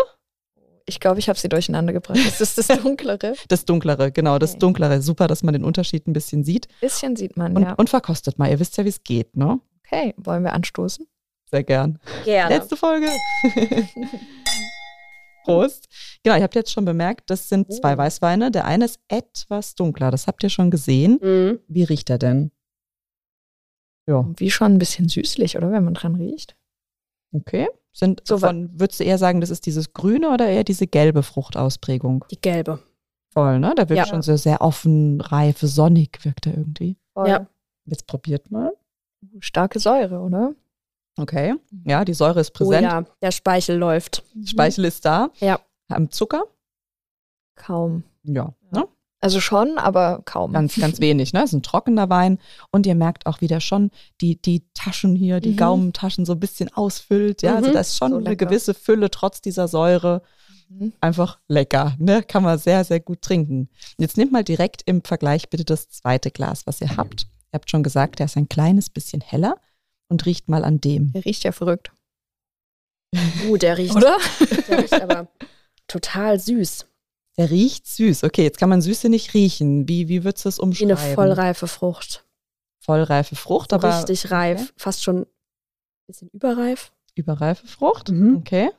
Ich 0.85 0.99
glaube, 0.99 1.19
ich 1.19 1.29
habe 1.29 1.39
sie 1.39 1.47
durcheinander 1.49 1.93
gebracht. 1.93 2.19
Das 2.25 2.41
ist 2.41 2.57
das 2.57 2.67
Dunklere. 2.67 3.35
das 3.47 3.65
dunklere, 3.65 4.11
genau, 4.11 4.37
das 4.39 4.51
Okay. 4.51 4.59
dunklere. 4.59 5.01
Super, 5.01 5.27
dass 5.27 5.43
man 5.43 5.53
den 5.53 5.63
Unterschied 5.63 6.07
ein 6.07 6.13
bisschen 6.13 6.43
sieht. 6.43 6.67
Bisschen 6.81 7.15
sieht 7.15 7.37
man, 7.37 7.55
Und, 7.55 7.63
ja. 7.63 7.73
und 7.73 7.89
verkostet 7.89 8.37
mal. 8.37 8.49
Ihr 8.49 8.59
wisst 8.59 8.77
ja, 8.77 8.83
wie 8.85 8.89
es 8.89 9.03
geht, 9.03 9.35
ne? 9.37 9.59
Okay, 9.85 10.13
wollen 10.17 10.43
wir 10.43 10.53
anstoßen? 10.53 11.07
Sehr 11.51 11.63
gern. 11.63 11.99
Gerne. 12.25 12.55
Letzte 12.57 12.75
Folge. 12.75 13.07
Prost. 15.43 15.87
Genau, 16.23 16.35
ihr 16.37 16.43
habt 16.43 16.55
jetzt 16.55 16.71
schon 16.71 16.85
bemerkt, 16.85 17.29
das 17.29 17.49
sind 17.49 17.71
zwei 17.73 17.93
Oh. 17.95 17.97
Weißweine. 17.97 18.51
Der 18.51 18.65
eine 18.65 18.85
ist 18.85 18.99
etwas 19.07 19.75
dunkler, 19.75 20.11
das 20.11 20.27
habt 20.27 20.43
ihr 20.43 20.49
schon 20.49 20.71
gesehen. 20.71 21.19
Mhm. 21.21 21.59
Wie 21.67 21.83
riecht 21.83 22.09
er 22.09 22.17
denn? 22.17 22.51
Ja, 24.07 24.27
Wie 24.37 24.51
schon 24.51 24.73
ein 24.73 24.79
bisschen 24.79 25.07
süßlich, 25.07 25.55
oder? 25.57 25.71
Wenn 25.71 25.85
man 25.85 25.93
dran 25.93 26.15
riecht. 26.15 26.55
okay. 27.33 27.67
Sind 27.95 28.23
So 28.27 28.39
von, 28.39 28.71
würdest 28.79 28.99
du 28.99 29.03
eher 29.03 29.19
sagen, 29.19 29.39
das 29.39 29.51
ist 29.51 29.67
dieses 29.67 29.93
grüne 29.93 30.31
oder 30.33 30.47
eher 30.47 30.63
diese 30.63 30.87
gelbe 30.87 31.21
Fruchtausprägung? 31.21 32.25
Die 32.31 32.41
gelbe. 32.41 32.79
Voll, 33.31 33.59
ne? 33.59 33.75
Der 33.77 33.87
wirkt 33.87 33.97
Ja. 33.99 34.05
schon 34.07 34.23
so 34.23 34.35
sehr 34.35 34.61
offen, 34.61 35.21
reif, 35.21 35.59
sonnig 35.59 36.17
wirkt 36.25 36.47
er 36.47 36.57
irgendwie. 36.57 36.97
Voll. 37.13 37.29
Ja. 37.29 37.47
Jetzt 37.85 38.07
probiert 38.07 38.49
mal. 38.49 38.73
Starke 39.41 39.79
Säure, 39.79 40.21
oder? 40.21 40.55
Okay. 41.17 41.53
Ja, 41.85 42.03
die 42.05 42.13
Säure 42.13 42.39
ist 42.39 42.51
Oh 42.55 42.57
präsent. 42.65 42.83
ja, 42.83 43.05
der 43.21 43.31
Speichel 43.31 43.77
läuft. 43.77 44.23
Speichel 44.45 44.85
ist 44.85 45.05
da. 45.05 45.29
Ja. 45.39 45.59
Haben 45.91 46.09
Zucker? 46.11 46.43
Kaum. 47.55 48.03
Ja. 48.23 48.53
Ne? 48.71 48.87
Also 49.19 49.39
schon, 49.39 49.77
aber 49.77 50.21
kaum. 50.25 50.51
Ganz, 50.51 50.75
ganz 50.75 50.99
wenig, 50.99 51.31
ne? 51.31 51.43
ist 51.43 51.53
ein 51.53 51.63
trockener 51.63 52.09
Wein. 52.09 52.39
Und 52.71 52.85
ihr 52.85 52.95
merkt 52.95 53.25
auch 53.25 53.39
wieder 53.41 53.61
schon, 53.61 53.91
die, 54.21 54.41
die 54.41 54.65
Taschen 54.73 55.15
hier, 55.15 55.39
die 55.39 55.51
Mhm. 55.51 55.57
Gaumentaschen 55.57 56.25
so 56.25 56.33
ein 56.33 56.39
bisschen 56.39 56.73
ausfüllt. 56.73 57.41
Ja, 57.41 57.55
also 57.55 57.69
Mhm. 57.69 57.73
da 57.73 57.79
ist 57.79 57.97
schon 57.97 58.11
So 58.11 58.17
eine 58.17 58.35
gewisse 58.35 58.73
Fülle 58.73 59.09
trotz 59.11 59.39
dieser 59.41 59.67
Säure. 59.67 60.23
Mhm. 60.67 60.93
Einfach 60.99 61.39
lecker, 61.47 61.95
ne? 61.99 62.23
Kann 62.23 62.43
man 62.43 62.57
sehr, 62.57 62.83
sehr 62.83 62.99
gut 62.99 63.21
trinken. 63.21 63.69
Jetzt 63.97 64.17
nehmt 64.17 64.31
mal 64.31 64.43
direkt 64.43 64.81
im 64.85 65.03
Vergleich 65.03 65.49
bitte 65.49 65.63
das 65.63 65.89
zweite 65.89 66.31
Glas, 66.31 66.65
was 66.67 66.81
ihr 66.81 66.97
habt. 66.97 67.27
Ihr 67.53 67.59
habt 67.59 67.69
schon 67.69 67.83
gesagt, 67.83 68.19
der 68.19 68.25
ist 68.25 68.35
ein 68.35 68.49
kleines 68.49 68.89
bisschen 68.89 69.21
heller 69.21 69.55
und 70.13 70.25
riecht 70.25 70.47
mal 70.47 70.63
an 70.63 70.79
dem. 70.79 71.11
Der 71.11 71.25
riecht 71.25 71.43
ja 71.43 71.51
verrückt. 71.51 71.91
Uh, 73.47 73.57
der 73.57 73.77
riecht, 73.77 73.95
Oder? 73.95 74.17
der 74.67 74.81
riecht 74.81 74.93
aber 74.93 75.27
total 75.87 76.39
süß. 76.39 76.87
Der 77.37 77.51
riecht 77.51 77.85
süß. 77.87 78.23
Okay, 78.23 78.41
jetzt 78.43 78.57
kann 78.57 78.69
man 78.69 78.81
Süße 78.81 79.09
nicht 79.09 79.33
riechen. 79.35 79.87
Wie, 79.87 80.07
wie 80.07 80.23
würdest 80.23 80.45
du 80.45 80.49
es 80.49 80.57
Wie 80.57 80.61
umschreiben? 80.63 80.97
eine 80.97 81.13
vollreife 81.13 81.67
Frucht. 81.67 82.25
Vollreife 82.79 83.35
Frucht, 83.35 83.69
So 83.71 83.75
aber 83.75 83.95
richtig 83.97 84.31
reif. 84.31 84.73
Fast 84.77 85.03
schon 85.03 85.17
ein 85.21 85.25
bisschen 86.07 86.29
überreif. 86.29 86.91
überreife 87.15 87.67
Frucht. 87.67 88.09
Mhm. 88.09 88.37
Okay. 88.37 88.71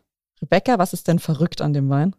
Rebecca, 0.42 0.78
was 0.78 0.92
ist 0.92 1.06
denn 1.08 1.18
verrückt 1.20 1.60
an 1.60 1.72
dem 1.72 1.88
Wein? 1.88 2.16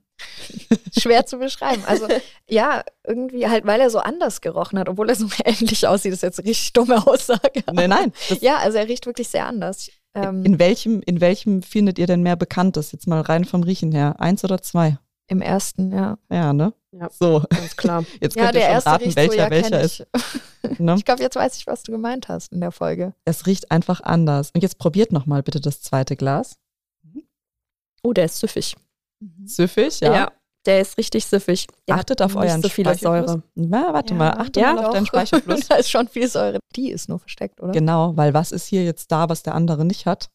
Schwer 0.97 1.25
zu 1.25 1.37
beschreiben. 1.37 1.83
Also 1.85 2.07
ja, 2.49 2.83
irgendwie 3.05 3.47
halt, 3.47 3.65
weil 3.65 3.81
er 3.81 3.89
so 3.89 3.99
anders 3.99 4.41
gerochen 4.41 4.79
hat, 4.79 4.89
obwohl 4.89 5.09
er 5.09 5.15
so 5.15 5.27
ähnlich 5.45 5.87
aussieht. 5.87 6.11
Das 6.11 6.17
ist 6.19 6.23
jetzt 6.23 6.39
eine 6.39 6.49
richtig 6.49 6.73
dumme 6.73 7.05
Aussage. 7.05 7.63
Nein, 7.71 7.89
nein. 7.89 8.13
Ja, 8.41 8.57
also 8.57 8.77
er 8.77 8.87
riecht 8.87 9.05
wirklich 9.05 9.27
sehr 9.27 9.45
anders. 9.45 9.89
Ähm, 10.13 10.45
In 10.45 10.59
welchem, 10.59 11.01
in 11.01 11.19
welchem 11.21 11.61
findet 11.61 11.99
ihr 11.99 12.07
denn 12.07 12.23
mehr 12.23 12.35
Bekanntes? 12.37 12.91
Jetzt 12.91 13.07
mal 13.07 13.21
rein 13.21 13.45
vom 13.45 13.63
Riechen 13.63 13.91
her. 13.91 14.15
Eins 14.19 14.43
oder 14.43 14.61
zwei? 14.61 14.97
Im 15.27 15.41
ersten, 15.41 15.91
ja. 15.91 16.17
Ja, 16.31 16.53
ne? 16.53 16.73
Ja. 16.91 17.09
So, 17.11 17.43
Ganz 17.49 17.75
klar. 17.75 18.05
jetzt 18.21 18.35
Ja, 18.37 18.43
könnt 18.43 18.55
ihr 18.55 18.61
der 18.61 18.81
schon 18.81 18.91
raten, 18.91 19.15
welcher 19.15 19.31
so, 19.31 19.37
ja, 19.39 19.49
welcher 19.49 19.81
ist. 19.81 19.99
ich. 20.15 20.41
Ne? 20.79 20.95
Ich 20.97 21.05
glaube, 21.05 21.21
jetzt 21.21 21.35
weiß 21.35 21.57
ich, 21.57 21.67
was 21.67 21.83
du 21.83 21.91
gemeint 21.91 22.27
hast 22.27 22.51
in 22.51 22.59
der 22.59 22.71
Folge. 22.71 23.13
Es 23.23 23.45
riecht 23.45 23.69
einfach 23.69 24.01
anders. 24.01 24.49
Und 24.55 24.61
jetzt 24.63 24.79
probiert 24.79 25.11
nochmal 25.11 25.43
bitte 25.43 25.61
das 25.61 25.81
zweite 25.81 26.15
Glas. 26.15 26.57
Oh, 28.01 28.13
der 28.13 28.25
ist 28.25 28.39
süffig. 28.39 28.75
Süffig, 29.45 29.99
ja. 30.01 30.31
der 30.65 30.81
ist 30.81 30.97
richtig 30.97 31.25
süffig. 31.25 31.67
Der 31.87 31.95
Achtet 31.95 32.21
auf 32.21 32.35
euren 32.35 32.61
so 32.61 32.69
viele. 32.69 32.95
Säure. 32.95 33.43
Na, 33.55 33.93
warte 33.93 34.13
Ja. 34.13 34.17
mal, 34.17 34.31
achte 34.31 34.59
Ja, 34.59 34.73
mal 34.73 34.85
auf 34.85 34.93
deinen. 34.93 35.05
Speicherfluss. 35.05 35.61
da 35.69 35.75
ist 35.75 35.89
schon 35.91 36.07
viel 36.07 36.27
Säure. 36.27 36.59
Die 36.75 36.89
ist 36.91 37.09
nur 37.09 37.19
versteckt, 37.19 37.61
oder? 37.61 37.71
genau, 37.71 38.15
weil 38.17 38.33
was 38.33 38.51
ist 38.51 38.67
hier 38.67 38.83
jetzt 38.83 39.11
da, 39.11 39.29
was 39.29 39.43
der 39.43 39.55
andere 39.55 39.85
nicht 39.85 40.05
hat? 40.05 40.29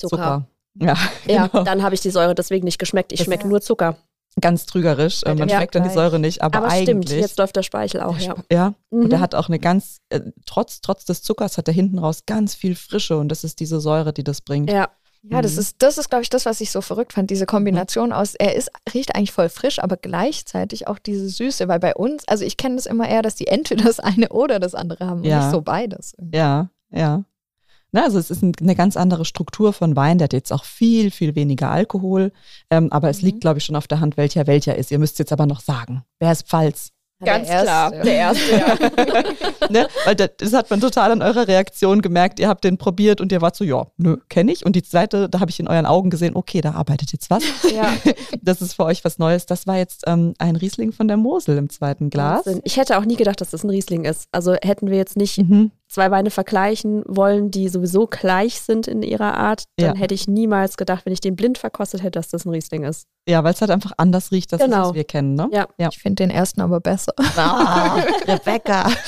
Zucker. 0.00 0.46
Ja, 0.78 0.94
Ja, 1.26 1.46
genau. 1.48 1.64
dann 1.64 1.82
habe 1.82 1.94
ich 1.94 2.00
die 2.00 2.10
Säure 2.10 2.34
deswegen 2.34 2.64
nicht 2.64 2.78
geschmeckt. 2.78 3.12
Ich 3.12 3.22
schmecke 3.22 3.48
nur 3.48 3.60
Zucker. 3.62 3.96
ganz 4.40 4.66
trügerisch. 4.66 5.22
Äh, 5.22 5.34
Man 5.34 5.48
schmeckt 5.48 5.74
dann 5.74 5.84
die. 5.84 5.90
Säure 5.90 6.18
nicht, 6.18 6.42
aber, 6.42 6.58
Aber, 6.58 6.66
eigentlich. 6.68 6.82
stimmt, 7.08 7.10
jetzt 7.10 7.38
läuft 7.38 7.56
der 7.56 7.62
Speichel 7.62 8.02
auch, 8.02 8.18
ja. 8.18 8.34
ja, 8.52 8.74
und 8.90 9.08
der 9.08 9.18
Mhm. 9.18 9.22
hat 9.22 9.34
auch 9.34 9.48
eine 9.48 9.58
ganz, 9.58 10.00
äh, 10.10 10.20
trotz, 10.44 10.82
trotz 10.82 11.06
des 11.06 11.22
Zuckers 11.22 11.56
hat 11.56 11.68
er 11.68 11.72
hinten 11.74 11.98
raus 11.98 12.24
ganz 12.26 12.54
viel 12.54 12.74
Frische 12.74 13.16
und 13.16 13.30
das 13.30 13.44
ist 13.44 13.60
diese 13.60 13.80
Säure, 13.80 14.12
die 14.12 14.24
das 14.24 14.42
bringt. 14.42 14.70
Ja, 14.70 14.90
Ja, 15.22 15.42
das 15.42 15.54
Mhm. 15.54 15.58
ist, 15.60 15.76
das 15.80 15.98
ist, 15.98 16.08
glaube 16.08 16.22
ich, 16.22 16.30
das, 16.30 16.46
was 16.46 16.60
ich 16.60 16.70
so 16.70 16.80
verrückt 16.80 17.12
fand. 17.14 17.30
Diese 17.30 17.46
Kombination 17.46 18.12
aus, 18.12 18.34
er 18.34 18.54
ist, 18.54 18.70
riecht 18.94 19.14
eigentlich 19.16 19.32
voll 19.32 19.48
frisch, 19.48 19.78
aber 19.80 19.96
gleichzeitig 19.96 20.86
auch 20.88 20.98
diese 20.98 21.28
Süße, 21.28 21.66
weil 21.68 21.80
bei 21.80 21.94
uns, 21.94 22.26
also 22.28 22.44
ich 22.44 22.56
kenne 22.56 22.76
das 22.76 22.86
immer 22.86 23.08
eher, 23.08 23.22
dass 23.22 23.34
die 23.34 23.46
entweder 23.48 23.84
das 23.84 23.98
eine 24.00 24.28
oder 24.28 24.60
das 24.60 24.74
andere 24.74 25.06
haben 25.06 25.20
und 25.20 25.26
Ja. 25.26 25.38
nicht 25.40 25.50
so 25.50 25.62
beides. 25.62 26.14
Ja, 26.32 26.70
ja. 26.90 27.24
Na, 27.92 28.02
also 28.04 28.18
es 28.18 28.30
ist 28.30 28.42
ein, 28.42 28.52
eine 28.60 28.74
ganz 28.74 28.96
andere 28.96 29.24
Struktur 29.24 29.72
von 29.72 29.96
Wein, 29.96 30.18
der 30.18 30.24
hat 30.24 30.32
jetzt 30.32 30.52
auch 30.52 30.64
viel, 30.64 31.10
viel 31.10 31.34
weniger 31.34 31.70
Alkohol, 31.70 32.32
ähm, 32.70 32.92
aber 32.92 33.08
es 33.08 33.22
Mhm. 33.22 33.26
liegt, 33.26 33.40
glaube 33.40 33.58
ich, 33.58 33.64
schon 33.64 33.76
auf 33.76 33.86
der 33.88 34.00
Hand, 34.00 34.16
welcher 34.16 34.46
welcher 34.46 34.76
ist. 34.76 34.90
Ihr 34.90 34.98
müsst 34.98 35.18
jetzt 35.18 35.32
aber 35.32 35.46
noch 35.46 35.60
sagen, 35.60 36.04
wer 36.18 36.32
ist 36.32 36.46
Pfalz? 36.48 36.90
Ganz 37.24 37.48
Der 37.48 37.62
klar. 37.62 37.92
erste. 37.92 38.04
Der 38.04 38.14
erste, 38.14 38.52
ja. 38.56 39.68
ne? 39.70 39.88
Weil 40.04 40.14
das, 40.16 40.30
das 40.38 40.52
hat 40.52 40.70
man 40.70 40.80
total 40.80 41.12
an 41.12 41.22
eurer 41.22 41.48
Reaktion 41.48 42.02
gemerkt. 42.02 42.38
Ihr 42.40 42.48
habt 42.48 42.64
den 42.64 42.78
probiert 42.78 43.20
und 43.20 43.32
ihr 43.32 43.40
wart 43.40 43.56
so, 43.56 43.64
ja, 43.64 43.86
nö, 43.96 44.16
kenne 44.28 44.52
ich. 44.52 44.64
Und 44.66 44.76
die 44.76 44.82
zweite, 44.82 45.28
da 45.28 45.40
habe 45.40 45.50
ich 45.50 45.58
in 45.60 45.68
euren 45.68 45.86
Augen 45.86 46.10
gesehen, 46.10 46.36
okay, 46.36 46.60
da 46.60 46.72
arbeitet 46.72 47.12
jetzt 47.12 47.30
was. 47.30 47.42
ja. 47.74 47.92
Das 48.42 48.62
ist 48.62 48.74
für 48.74 48.84
euch 48.84 49.04
was 49.04 49.18
Neues. 49.18 49.46
Das 49.46 49.66
war 49.66 49.76
jetzt 49.76 50.04
ähm, 50.06 50.34
ein 50.38 50.54
Riesling 50.56 50.92
von 50.92 51.08
der 51.08 51.16
Mosel 51.16 51.56
im 51.58 51.68
zweiten 51.68 52.10
Glas. 52.10 52.46
Wahnsinn. 52.46 52.60
Ich 52.64 52.76
hätte 52.76 52.96
auch 52.98 53.04
nie 53.04 53.16
gedacht, 53.16 53.40
dass 53.40 53.50
das 53.50 53.64
ein 53.64 53.70
Riesling 53.70 54.04
ist. 54.04 54.28
Also 54.30 54.54
hätten 54.62 54.88
wir 54.90 54.96
jetzt 54.96 55.16
nicht 55.16 55.38
Mhm. 55.38 55.70
Zwei 55.96 56.10
Weine 56.10 56.30
vergleichen 56.30 57.02
wollen, 57.06 57.50
die 57.50 57.68
sowieso 57.70 58.06
gleich 58.06 58.60
sind 58.60 58.86
in 58.86 59.02
ihrer 59.02 59.34
Art, 59.38 59.64
dann 59.78 59.94
Ja. 59.94 60.00
hätte 60.00 60.12
ich 60.14 60.28
niemals 60.28 60.76
gedacht, 60.76 61.06
wenn 61.06 61.12
ich 61.14 61.20
den 61.22 61.36
blind 61.36 61.56
verkostet 61.56 62.02
hätte, 62.02 62.18
dass 62.18 62.28
das 62.28 62.44
ein 62.44 62.50
Riesling 62.50 62.84
ist. 62.84 63.06
Ja, 63.26 63.42
weil 63.42 63.54
es 63.54 63.60
halt 63.62 63.70
einfach 63.70 63.92
anders 63.96 64.30
riecht, 64.30 64.52
als 64.52 64.60
das, 64.60 64.70
Genau. 64.70 64.88
was 64.90 64.94
wir 64.94 65.04
kennen, 65.04 65.34
ne? 65.34 65.48
Ja. 65.52 65.66
Ja. 65.78 65.88
Ich 65.90 65.98
finde 65.98 66.22
den 66.22 66.30
ersten 66.30 66.60
aber 66.60 66.80
besser. 66.80 67.12
Ah, 67.36 67.96
Rebecca. 68.28 68.90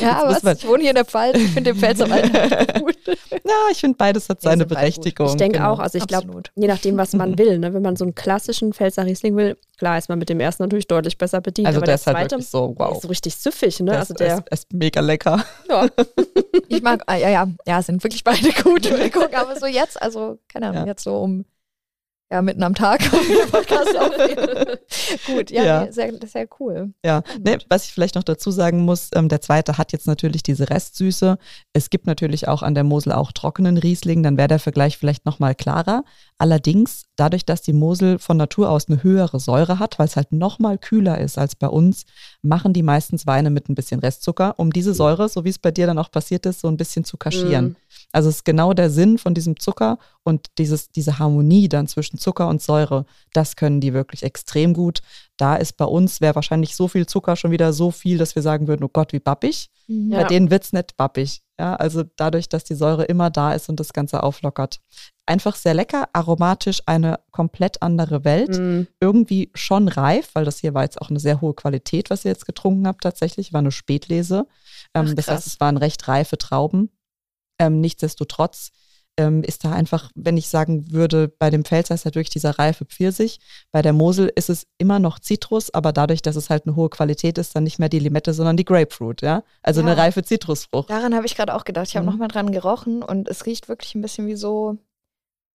Ja, 0.00 0.22
aber 0.22 0.52
ich 0.52 0.68
wohne 0.68 0.82
hier 0.82 0.90
in 0.90 0.94
der 0.94 1.04
Pfalz, 1.04 1.36
ich 1.36 1.50
finde 1.50 1.72
den 1.72 1.80
Pfälzer 1.80 2.08
Wein 2.08 2.30
gut. 2.80 2.96
Ja, 3.06 3.52
ich 3.72 3.78
finde, 3.78 3.96
beides 3.96 4.28
hat 4.28 4.40
seine. 4.40 4.66
Berechtigung. 4.66 5.26
Ich 5.30 5.34
denke 5.34 5.58
genau. 5.58 5.72
auch, 5.72 5.78
also 5.80 5.98
ich 5.98 6.06
glaube, 6.06 6.42
je 6.54 6.68
nachdem, 6.68 6.96
was 6.96 7.12
man 7.12 7.36
will, 7.38 7.58
ne? 7.58 7.74
wenn 7.74 7.82
man 7.82 7.96
so 7.96 8.04
einen 8.04 8.14
klassischen 8.14 8.72
Pfälzer 8.72 9.04
Riesling 9.04 9.36
will, 9.36 9.56
klar 9.76 9.98
ist 9.98 10.08
man 10.08 10.20
mit 10.20 10.28
dem 10.28 10.38
ersten 10.38 10.62
natürlich 10.62 10.86
deutlich 10.86 11.18
besser 11.18 11.40
bedient, 11.40 11.66
Also 11.66 11.78
aber 11.78 11.86
der 11.86 11.94
der 11.96 12.00
ist 12.00 12.06
halt 12.06 12.16
zweite 12.18 12.30
wirklich 12.36 12.48
so, 12.50 12.68
der 12.78 12.86
wow. 12.86 12.92
ist 12.96 13.02
so 13.02 13.08
richtig 13.08 13.34
süffig, 13.34 13.80
ne? 13.80 13.90
Der 13.90 13.98
also 13.98 14.14
ist, 14.14 14.20
der, 14.20 14.34
ist, 14.38 14.48
ist 14.52 14.72
mega 14.72 15.00
lecker. 15.00 15.44
ja. 15.68 15.88
Ich 16.68 16.82
mag, 16.82 17.02
ah, 17.06 17.16
ja, 17.16 17.28
ja, 17.28 17.48
ja, 17.66 17.82
sind 17.82 18.02
wirklich 18.04 18.24
beide 18.24 18.50
gut, 18.62 18.90
aber 19.34 19.58
so 19.58 19.66
jetzt, 19.66 20.00
also, 20.00 20.38
keine 20.48 20.66
Ahnung, 20.68 20.82
Ja. 20.82 20.86
jetzt 20.86 21.04
so 21.04 21.18
um, 21.18 21.44
ja, 22.30 22.42
mitten 22.42 22.62
am 22.62 22.74
Tag, 22.74 23.00
Podcast 23.50 23.96
aufnehmen. 23.96 24.76
Gut, 25.26 25.50
ja, 25.50 25.64
Ja. 25.64 25.84
Nee, 25.84 25.90
sehr, 25.92 26.12
sehr 26.26 26.46
cool. 26.60 26.92
Ja, 27.02 27.22
ne, 27.42 27.58
was 27.70 27.86
ich 27.86 27.92
vielleicht 27.92 28.16
noch 28.16 28.22
dazu 28.22 28.50
sagen 28.50 28.80
muss, 28.80 29.08
ähm, 29.14 29.30
der 29.30 29.40
zweite 29.40 29.78
hat 29.78 29.92
jetzt 29.92 30.06
natürlich 30.06 30.42
diese 30.42 30.68
Restsüße. 30.68 31.38
Es 31.72 31.88
gibt 31.88 32.06
natürlich 32.06 32.46
auch 32.46 32.62
an 32.62 32.74
der 32.74 32.84
Mosel 32.84 33.12
auch 33.12 33.32
trockenen 33.32 33.78
Riesling, 33.78 34.22
dann 34.22 34.36
wäre 34.36 34.48
der 34.48 34.58
Vergleich 34.58 34.98
vielleicht 34.98 35.24
nochmal 35.24 35.54
klarer. 35.54 36.04
Allerdings, 36.40 37.02
dadurch, 37.16 37.44
dass 37.44 37.62
die 37.62 37.72
Mosel 37.72 38.20
von 38.20 38.36
Natur 38.36 38.70
aus 38.70 38.88
eine 38.88 39.02
höhere 39.02 39.40
Säure 39.40 39.80
hat, 39.80 39.98
weil 39.98 40.06
es 40.06 40.14
halt 40.14 40.30
nochmal 40.30 40.78
kühler 40.78 41.20
ist 41.20 41.36
als 41.36 41.56
bei 41.56 41.66
uns, 41.66 42.04
machen 42.42 42.72
die 42.72 42.84
meistens 42.84 43.26
Weine 43.26 43.50
mit 43.50 43.68
ein 43.68 43.74
bisschen 43.74 43.98
Restzucker, 43.98 44.54
um 44.56 44.72
diese 44.72 44.94
Säure, 44.94 45.28
so 45.28 45.44
wie 45.44 45.48
es 45.48 45.58
bei 45.58 45.72
dir 45.72 45.88
dann 45.88 45.98
auch 45.98 46.12
passiert 46.12 46.46
ist, 46.46 46.60
so 46.60 46.68
ein 46.68 46.76
bisschen 46.76 47.02
zu 47.02 47.16
kaschieren. 47.16 47.70
Mm. 47.70 47.76
Also 48.12 48.28
es 48.28 48.36
ist 48.36 48.44
genau 48.44 48.72
der 48.72 48.88
Sinn 48.88 49.18
von 49.18 49.34
diesem 49.34 49.58
Zucker 49.58 49.98
und 50.22 50.46
dieses, 50.58 50.90
diese 50.90 51.18
Harmonie 51.18 51.68
dann 51.68 51.88
zwischen 51.88 52.18
Zucker 52.18 52.48
und 52.48 52.62
Säure, 52.62 53.04
das 53.32 53.56
können 53.56 53.80
die 53.80 53.92
wirklich 53.92 54.22
extrem 54.22 54.74
gut. 54.74 55.00
Da 55.36 55.56
ist 55.56 55.76
bei 55.76 55.86
uns, 55.86 56.20
wäre 56.20 56.36
wahrscheinlich 56.36 56.76
so 56.76 56.86
viel 56.86 57.06
Zucker 57.06 57.34
schon 57.34 57.50
wieder 57.50 57.72
so 57.72 57.90
viel, 57.90 58.16
dass 58.16 58.36
wir 58.36 58.42
sagen 58.42 58.68
würden, 58.68 58.84
oh 58.84 58.90
Gott, 58.92 59.12
wie 59.12 59.18
bappig. 59.18 59.70
Ja. 59.88 60.22
Bei 60.22 60.24
denen 60.28 60.52
wird's 60.52 60.72
nicht 60.72 60.96
bappig. 60.96 61.42
Ja, 61.58 61.74
also 61.74 62.04
dadurch, 62.16 62.48
dass 62.48 62.62
die 62.62 62.76
Säure 62.76 63.04
immer 63.04 63.30
da 63.30 63.52
ist 63.52 63.68
und 63.68 63.80
das 63.80 63.92
Ganze 63.92 64.22
auflockert. 64.22 64.80
Einfach 65.26 65.56
sehr 65.56 65.74
lecker, 65.74 66.08
aromatisch, 66.12 66.82
eine 66.86 67.18
komplett 67.32 67.82
andere 67.82 68.24
Welt. 68.24 68.56
Mm. 68.56 68.82
Irgendwie 69.00 69.50
schon 69.54 69.88
reif, 69.88 70.30
weil 70.34 70.44
das 70.44 70.58
hier 70.58 70.72
war 70.74 70.84
jetzt 70.84 71.02
auch 71.02 71.10
eine 71.10 71.18
sehr 71.18 71.40
hohe 71.40 71.54
Qualität, 71.54 72.10
was 72.10 72.24
ihr 72.24 72.30
jetzt 72.30 72.46
getrunken 72.46 72.86
habt 72.86 73.02
tatsächlich, 73.02 73.52
war 73.52 73.58
eine 73.58 73.72
Spätlese. 73.72 74.46
Ähm, 74.94 75.06
Ach, 75.08 75.14
das 75.14 75.26
heißt, 75.26 75.46
es 75.48 75.58
waren 75.58 75.76
recht 75.76 76.06
reife 76.06 76.38
Trauben. 76.38 76.90
Ähm, 77.58 77.80
nichtsdestotrotz 77.80 78.70
ähm, 79.18 79.42
ist 79.42 79.64
da 79.64 79.72
einfach, 79.72 80.10
wenn 80.14 80.36
ich 80.38 80.48
sagen 80.48 80.90
würde, 80.92 81.28
bei 81.28 81.50
dem 81.50 81.64
Pfälzer 81.64 81.94
ist 81.94 82.06
wirklich 82.06 82.30
dieser 82.30 82.58
reife 82.58 82.84
Pfirsich. 82.86 83.40
Bei 83.72 83.82
der 83.82 83.92
Mosel 83.92 84.32
ist 84.34 84.48
es 84.48 84.66
immer 84.78 84.98
noch 84.98 85.18
Zitrus, 85.18 85.74
aber 85.74 85.92
dadurch, 85.92 86.22
dass 86.22 86.36
es 86.36 86.48
halt 86.48 86.66
eine 86.66 86.76
hohe 86.76 86.88
Qualität 86.88 87.36
ist, 87.36 87.54
dann 87.54 87.64
nicht 87.64 87.78
mehr 87.78 87.88
die 87.90 87.98
Limette, 87.98 88.32
sondern 88.32 88.56
die 88.56 88.64
Grapefruit, 88.64 89.20
ja. 89.20 89.42
Also 89.62 89.80
Ja. 89.82 89.86
eine 89.88 89.96
reife 89.96 90.22
Zitrusfrucht. 90.22 90.88
Daran 90.88 91.14
habe 91.14 91.26
ich 91.26 91.34
gerade 91.36 91.54
auch 91.54 91.64
gedacht. 91.64 91.88
Ich 91.88 91.96
habe 91.96 92.06
Mhm. 92.06 92.12
noch 92.12 92.18
mal 92.18 92.28
dran 92.28 92.52
gerochen 92.52 93.02
und 93.02 93.28
es 93.28 93.44
riecht 93.44 93.68
wirklich 93.68 93.94
ein 93.94 94.00
bisschen 94.02 94.26
wie 94.28 94.36
so, 94.36 94.78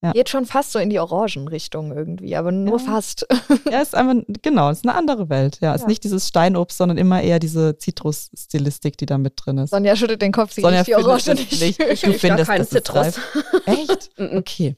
Ja. 0.03 0.11
geht 0.11 0.29
schon 0.29 0.45
fast 0.45 0.71
so 0.73 0.79
in 0.79 0.89
die 0.89 0.99
Orangenrichtung 0.99 1.95
irgendwie, 1.95 2.35
aber 2.35 2.51
nur 2.51 2.79
Ja. 2.79 2.85
fast. 2.85 3.25
Ja, 3.71 3.81
ist 3.81 3.95
einfach, 3.95 4.21
genau, 4.41 4.69
ist 4.69 4.85
eine 4.85 4.95
andere 4.95 5.29
Welt. 5.29 5.59
Ja, 5.61 5.73
ist 5.73 5.81
Ja. 5.81 5.87
nicht 5.87 6.03
dieses 6.03 6.27
Steinobst, 6.27 6.77
sondern 6.77 6.97
immer 6.97 7.21
eher 7.21 7.39
diese 7.39 7.77
Zitrusstilistik, 7.77 8.97
die 8.97 9.05
da 9.05 9.17
mit 9.17 9.33
drin 9.37 9.57
ist. 9.57 9.71
Sonja 9.71 9.95
schüttelt 9.95 10.21
den 10.21 10.31
Kopf, 10.31 10.51
sie 10.53 10.61
Sonja 10.61 10.83
die 10.83 10.95
Orange 10.95 11.31
es 11.31 11.39
nicht. 11.39 11.61
nicht. 11.61 11.79
Ich 11.79 12.01
Du 12.01 12.07
riech 12.07 12.21
da 12.21 12.27
findest, 12.27 12.49
keinen 12.49 12.67
Zitrus. 12.67 13.19
Echt? 13.65 14.11
Okay. 14.17 14.75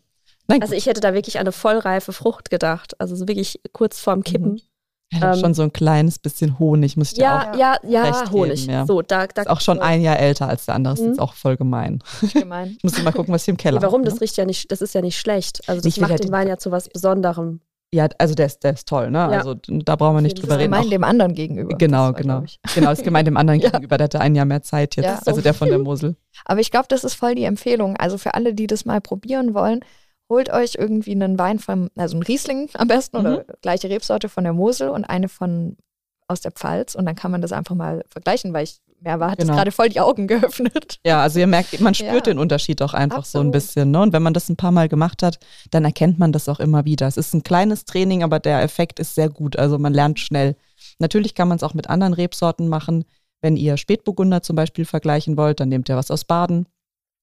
Nein, 0.48 0.62
Also 0.62 0.74
gut. 0.74 0.78
ich 0.78 0.86
hätte 0.86 1.02
da 1.02 1.14
wirklich 1.16 1.38
an 1.38 1.42
eine 1.42 1.52
vollreife 1.52 2.14
Frucht 2.14 2.50
gedacht. 2.52 3.00
Also 3.02 3.16
so 3.16 3.28
wirklich 3.28 3.60
kurz 3.74 4.00
vorm 4.00 4.24
Kippen. 4.24 4.62
Ja, 5.20 5.34
ähm, 5.34 5.40
schon 5.40 5.54
so 5.54 5.64
ein 5.64 5.74
kleines 5.74 6.20
bisschen 6.20 6.60
Honig, 6.60 6.98
muss 6.98 7.10
ich 7.10 7.16
dir 7.16 7.26
auch. 7.32 7.58
Ja, 7.58 7.78
ja, 7.84 7.90
ja, 7.90 8.04
recht 8.04 8.32
Honig. 8.32 8.62
geben, 8.62 8.74
ja. 8.74 8.86
So, 8.86 9.02
da, 9.02 9.28
da 9.28 9.42
Ist 9.44 9.50
auch 9.50 9.62
schon 9.62 9.78
so. 9.78 9.84
ein 9.84 10.02
Jahr 10.02 10.18
älter 10.20 10.48
als 10.48 10.66
der 10.66 10.76
andere. 10.76 10.94
Ist 10.96 11.02
Mhm. 11.02 11.08
jetzt 11.10 11.20
auch 11.20 11.34
voll 11.34 11.58
gemein. 11.58 12.02
gemein. 12.34 12.76
Ich 12.78 12.84
muss 12.84 13.02
mal 13.04 13.12
gucken, 13.12 13.34
was 13.34 13.46
hier 13.46 13.54
im 13.54 13.58
Keller 13.58 13.80
Nee, 13.80 13.86
warum? 13.86 14.02
ne? 14.02 14.10
Das 14.10 14.22
riecht 14.22 14.38
ja 14.38 14.46
nicht, 14.46 14.72
das 14.72 14.82
ist 14.82 14.94
ja 14.94 15.02
nicht 15.02 15.18
schlecht. 15.20 15.62
Also 15.68 15.82
das 15.82 15.86
Ich 15.88 15.98
will 15.98 16.02
macht 16.08 16.12
ja 16.12 16.18
den 16.18 16.32
Wein 16.32 16.48
ja 16.48 16.58
zu 16.58 16.72
was 16.72 16.90
Besonderem. 16.90 17.62
Ja, 17.94 18.10
also 18.18 18.34
der 18.36 18.48
ist, 18.48 18.64
der 18.64 18.74
ist 18.74 18.90
toll, 18.90 19.10
ne? 19.10 19.20
Ja. 19.20 19.28
Also 19.30 19.54
da 19.66 19.96
brauchen 19.96 20.16
wir 20.16 20.22
nicht 20.22 20.42
drüber 20.42 20.56
reden. 20.58 20.72
Gemein 20.72 20.86
Auch, 20.86 20.90
dem 20.90 21.04
anderen 21.06 21.34
gegenüber. 21.34 21.78
genau, 21.78 22.12
Das 22.12 22.26
war, 22.28 22.42
genau. 22.42 22.44
Genau, 22.74 22.92
ist 22.92 23.04
gemeint 23.04 23.28
dem 23.28 23.38
anderen 23.38 23.60
Ja. 23.62 23.70
gegenüber. 23.70 23.98
Der 23.98 24.06
hatte 24.06 24.20
ein 24.20 24.36
Jahr 24.36 24.46
mehr 24.46 24.64
Zeit 24.64 24.96
jetzt. 24.98 25.06
Ja. 25.06 25.20
Also 25.26 25.40
der 25.40 25.54
von 25.54 25.70
der 25.70 25.80
Mosel. 25.80 26.16
Aber 26.44 26.60
ich 26.60 26.72
glaube, 26.72 26.88
das 26.90 27.04
ist 27.06 27.14
voll 27.14 27.36
die 27.36 27.46
Empfehlung. 27.46 27.96
Also 27.96 28.18
für 28.18 28.34
alle, 28.34 28.54
die 28.54 28.68
das 28.68 28.84
mal 28.84 29.00
probieren 29.00 29.54
wollen, 29.54 29.80
holt 30.30 30.50
euch 30.52 30.76
irgendwie 30.78 31.12
einen 31.12 31.38
Wein 31.38 31.60
von, 31.60 31.90
also 31.96 32.16
einen 32.16 32.24
Riesling 32.24 32.70
am 32.74 32.88
besten 32.88 33.18
Mhm. 33.20 33.26
oder 33.26 33.46
gleiche 33.62 33.90
Rebsorte 33.90 34.30
von 34.30 34.44
der 34.44 34.54
Mosel 34.54 34.90
und 34.90 35.06
eine 35.06 35.30
von 35.30 35.78
aus 36.28 36.42
der 36.42 36.52
Pfalz 36.52 36.96
und 36.96 37.06
dann 37.06 37.16
kann 37.16 37.30
man 37.32 37.42
das 37.42 37.52
einfach 37.52 37.76
mal 37.76 38.04
vergleichen, 38.10 38.52
weil 38.54 38.64
ich 38.64 38.80
mehr 39.00 39.20
war, 39.20 39.30
hat 39.30 39.38
es 39.40 39.46
Genau. 39.46 39.56
gerade 39.58 39.72
voll 39.72 39.90
die 39.90 40.00
Augen 40.00 40.26
geöffnet. 40.28 41.00
Ja, 41.06 41.22
also 41.22 41.38
ihr 41.40 41.46
merkt, 41.46 41.80
man 41.82 41.94
spürt 41.94 42.14
Ja. 42.28 42.34
den 42.34 42.40
Unterschied 42.40 42.82
auch 42.82 42.96
einfach 42.96 43.26
so 43.26 43.38
ein 43.38 43.48
Absolut. 43.50 43.52
bisschen. 43.54 43.92
Ne? 43.92 44.02
Und 44.02 44.14
wenn 44.14 44.24
man 44.24 44.34
das 44.34 44.50
ein 44.50 44.56
paar 44.56 44.72
Mal 44.72 44.90
gemacht 44.90 45.22
hat, 45.22 45.38
dann 45.70 45.86
erkennt 45.86 46.18
man 46.18 46.32
das 46.32 46.50
auch 46.50 46.60
immer 46.60 46.86
wieder. 46.86 47.06
Es 47.06 47.18
ist 47.18 47.34
ein 47.36 47.44
kleines 47.44 47.86
Training, 47.86 48.24
aber 48.24 48.40
der 48.40 48.64
Effekt 48.64 49.00
ist 49.00 49.14
sehr 49.14 49.30
gut. 49.30 49.58
Also 49.60 49.78
man 49.78 49.94
lernt 49.94 50.20
schnell. 50.20 50.56
Natürlich 50.98 51.36
kann 51.36 51.48
man 51.48 51.58
es 51.58 51.64
auch 51.64 51.76
mit 51.76 51.88
anderen 51.90 52.14
Rebsorten 52.14 52.68
machen. 52.68 53.06
Wenn 53.42 53.58
ihr 53.58 53.78
Spätburgunder 53.78 54.42
zum 54.42 54.56
Beispiel 54.56 54.86
vergleichen 54.86 55.38
wollt, 55.38 55.60
dann 55.60 55.70
nehmt 55.70 55.88
ihr 55.90 55.98
was 55.98 56.10
aus 56.10 56.24
Baden 56.24 56.66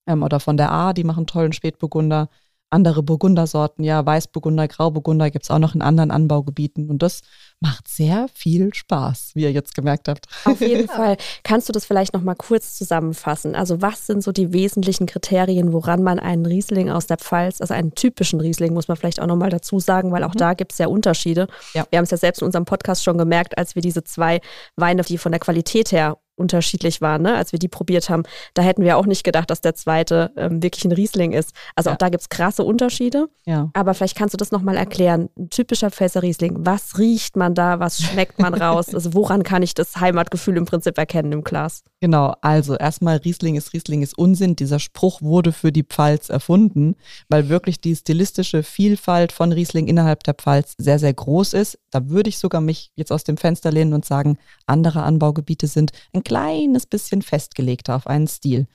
ähm, 0.07 0.23
oder 0.23 0.39
von 0.39 0.57
der 0.57 0.71
A, 0.71 0.93
die 0.93 1.03
machen 1.05 1.27
tollen 1.27 1.53
Spätburgunder. 1.53 2.29
Andere 2.73 3.03
Burgundersorten, 3.03 3.85
ja, 3.85 4.05
Weißburgunder, 4.05 4.67
Grauburgunder 4.67 5.31
gibt 5.31 5.45
es 5.45 5.51
auch 5.51 5.59
noch 5.59 5.75
in 5.75 5.83
anderen 5.83 6.11
Anbaugebieten. 6.11 6.89
Und 6.89 7.03
das 7.03 7.21
macht 7.61 7.87
sehr 7.87 8.27
viel 8.33 8.73
Spaß, 8.73 9.33
wie 9.35 9.43
ihr 9.43 9.53
jetzt 9.53 9.75
gemerkt 9.75 10.09
habt. 10.09 10.27
Auf 10.47 10.61
jeden 10.61 10.89
Fall. 10.89 11.17
Kannst 11.45 11.69
du 11.69 11.73
das 11.73 11.85
vielleicht 11.85 12.15
noch 12.15 12.23
mal 12.23 12.35
kurz 12.35 12.77
zusammenfassen? 12.77 13.55
Also 13.55 13.83
was 13.83 14.07
sind 14.07 14.23
so 14.25 14.33
die 14.33 14.53
wesentlichen 14.53 15.07
Kriterien, 15.07 15.73
woran 15.73 16.03
man 16.03 16.19
einen 16.19 16.47
Riesling 16.47 16.91
aus 16.91 17.07
der 17.07 17.19
Pfalz, 17.19 17.61
also 17.61 17.75
einen 17.75 17.95
typischen 17.95 18.41
Riesling, 18.41 18.73
muss 18.73 18.89
man 18.89 18.97
vielleicht 18.97 19.21
auch 19.21 19.27
noch 19.27 19.37
mal 19.37 19.51
dazu 19.51 19.79
sagen, 19.79 20.11
weil 20.11 20.25
auch 20.25 20.35
Mhm. 20.35 20.39
da 20.39 20.55
gibt 20.55 20.73
es 20.73 20.79
ja 20.79 20.87
Unterschiede. 20.89 21.47
Ja. 21.75 21.85
Wir 21.91 21.99
haben 21.99 22.05
es 22.05 22.11
ja 22.11 22.17
selbst 22.17 22.41
in 22.41 22.47
unserem 22.47 22.65
Podcast 22.65 23.05
schon 23.05 23.19
gemerkt, 23.19 23.59
als 23.59 23.75
wir 23.75 23.83
diese 23.83 24.03
zwei 24.03 24.41
Weine, 24.77 25.03
die 25.03 25.19
von 25.19 25.31
der 25.33 25.41
Qualität 25.41 25.93
her 25.93 26.17
unterschiedlich 26.43 27.01
waren, 27.01 27.23
ne? 27.23 27.35
als 27.35 27.53
wir 27.53 27.59
die 27.59 27.69
probiert 27.69 28.11
haben. 28.11 28.25
Da 28.55 28.63
hätten 28.63 28.83
wir 28.83 28.99
auch 28.99 29.07
nicht 29.07 29.25
gedacht, 29.25 29.51
dass 29.51 29.61
der 29.61 29.75
zweite 29.75 30.33
ähm, 30.37 30.63
wirklich 30.63 30.85
ein 30.85 30.93
Riesling 30.93 31.33
ist. 31.33 31.53
Also 31.75 31.89
ja. 31.89 31.95
auch 31.95 31.99
da 31.99 32.09
gibt 32.09 32.23
es 32.23 32.29
krasse 32.29 32.65
Unterschiede. 32.65 33.29
Ja. 33.47 33.71
Aber 33.73 33.95
vielleicht 33.95 34.17
kannst 34.17 34.35
du 34.35 34.37
das 34.37 34.51
nochmal 34.51 34.77
erklären. 34.77 35.31
Ein 35.39 35.49
typischer 35.49 35.91
Pfälzer 35.91 36.23
Riesling, 36.23 36.57
was 36.59 36.99
riecht 36.99 37.37
man 37.37 37.55
da, 37.55 37.81
was 37.81 38.03
schmeckt 38.03 38.39
man 38.39 38.55
raus? 38.55 38.89
Also 38.93 39.15
woran 39.15 39.43
kann 39.43 39.63
ich 39.63 39.75
das 39.75 39.97
Heimatgefühl 39.97 40.57
im 40.57 40.67
Prinzip 40.67 40.99
erkennen 40.99 41.33
im 41.33 41.45
Glas? 41.45 41.83
Genau, 42.01 42.35
also 42.41 42.77
erstmal 42.77 43.19
Riesling 43.19 43.55
ist 43.55 43.73
Riesling 43.73 44.03
ist 44.03 44.19
Unsinn. 44.19 44.57
Dieser 44.57 44.81
Spruch 44.81 45.23
wurde 45.23 45.53
für 45.53 45.71
die 45.71 45.85
Pfalz 45.85 46.29
erfunden, 46.29 46.97
weil 47.29 47.49
wirklich 47.49 47.81
die 47.81 47.95
stilistische 47.95 48.65
Vielfalt 48.65 49.33
von 49.33 49.53
Riesling 49.53 49.87
innerhalb 49.87 50.25
der 50.25 50.35
Pfalz 50.35 50.75
sehr, 50.79 50.99
sehr 50.99 51.15
groß 51.15 51.53
ist. 51.55 51.79
Da 51.91 52.09
würde 52.09 52.29
ich 52.29 52.39
sogar 52.39 52.61
mich 52.61 52.91
jetzt 52.97 53.13
aus 53.13 53.23
dem 53.23 53.37
Fenster 53.37 53.71
lehnen 53.71 53.93
und 53.93 54.05
sagen, 54.05 54.37
andere 54.67 55.03
Anbaugebiete 55.03 55.69
sind 55.69 55.93
ein 56.13 56.25
kleines 56.33 56.87
bisschen 56.87 57.21
festgelegter 57.21 57.95
auf 57.95 58.07
einen 58.07 58.27
Stil. 58.27 58.67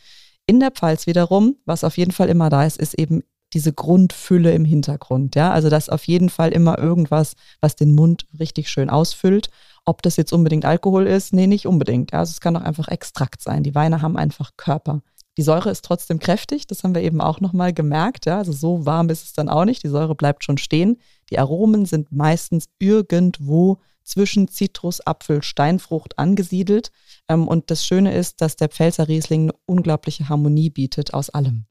In 0.45 0.59
der 0.59 0.71
Pfalz 0.71 1.07
wiederum, 1.07 1.55
was 1.65 1.83
auf 1.83 1.97
jeden 1.97 2.11
Fall 2.11 2.29
immer 2.29 2.49
da 2.49 2.63
ist, 2.63 2.77
ist 2.77 2.93
eben 2.93 3.23
diese 3.53 3.73
Grundfülle 3.73 4.51
im 4.53 4.63
Hintergrund. 4.63 5.35
Ja, 5.35 5.51
also 5.51 5.69
das 5.69 5.89
auf 5.89 6.03
jeden 6.05 6.29
Fall 6.29 6.51
immer 6.51 6.77
irgendwas, 6.77 7.33
was 7.59 7.75
den 7.75 7.95
Mund 7.95 8.27
richtig 8.39 8.69
schön 8.69 8.89
ausfüllt. 8.89 9.49
Ob 9.85 10.03
das 10.03 10.17
jetzt 10.17 10.33
unbedingt 10.33 10.65
Alkohol 10.65 11.07
ist, 11.07 11.33
nee, 11.33 11.47
nicht 11.47 11.65
unbedingt. 11.65 12.11
Ja, 12.11 12.19
also 12.19 12.31
es 12.31 12.41
kann 12.41 12.55
auch 12.55 12.61
einfach 12.61 12.89
Extrakt 12.89 13.41
sein. 13.41 13.63
Die 13.63 13.73
Weine 13.73 14.01
haben 14.01 14.17
einfach 14.17 14.51
Körper. 14.55 15.01
Die 15.37 15.43
Säure 15.43 15.71
ist 15.71 15.83
trotzdem 15.83 16.19
kräftig, 16.19 16.67
das 16.67 16.83
haben 16.83 16.93
wir 16.93 17.03
eben 17.03 17.21
auch 17.21 17.39
nochmal 17.39 17.73
gemerkt. 17.73 18.25
Ja? 18.25 18.37
Also 18.37 18.51
so 18.51 18.85
warm 18.85 19.09
ist 19.09 19.23
es 19.23 19.33
dann 19.33 19.49
auch 19.49 19.65
nicht, 19.65 19.83
die 19.83 19.89
Säure 19.89 20.15
bleibt 20.15 20.43
schon 20.43 20.57
stehen. 20.57 20.99
Die 21.31 21.39
Aromen 21.39 21.85
sind 21.85 22.11
meistens 22.11 22.65
irgendwo 22.79 23.79
zwischen 24.07 24.47
Zitrus, 24.47 25.05
Apfel, 25.05 25.43
Steinfrucht 25.43 26.17
angesiedelt. 26.17 26.91
Ähm, 27.27 27.47
und 27.47 27.69
das 27.69 27.85
Schöne 27.85 28.15
ist, 28.15 28.41
dass 28.41 28.55
der 28.55 28.69
Pfälzer 28.69 29.07
Riesling 29.07 29.43
eine 29.43 29.53
unglaubliche 29.65 30.29
Harmonie 30.29 30.69
bietet 30.69 31.13
aus 31.13 31.29
allem. 31.29 31.65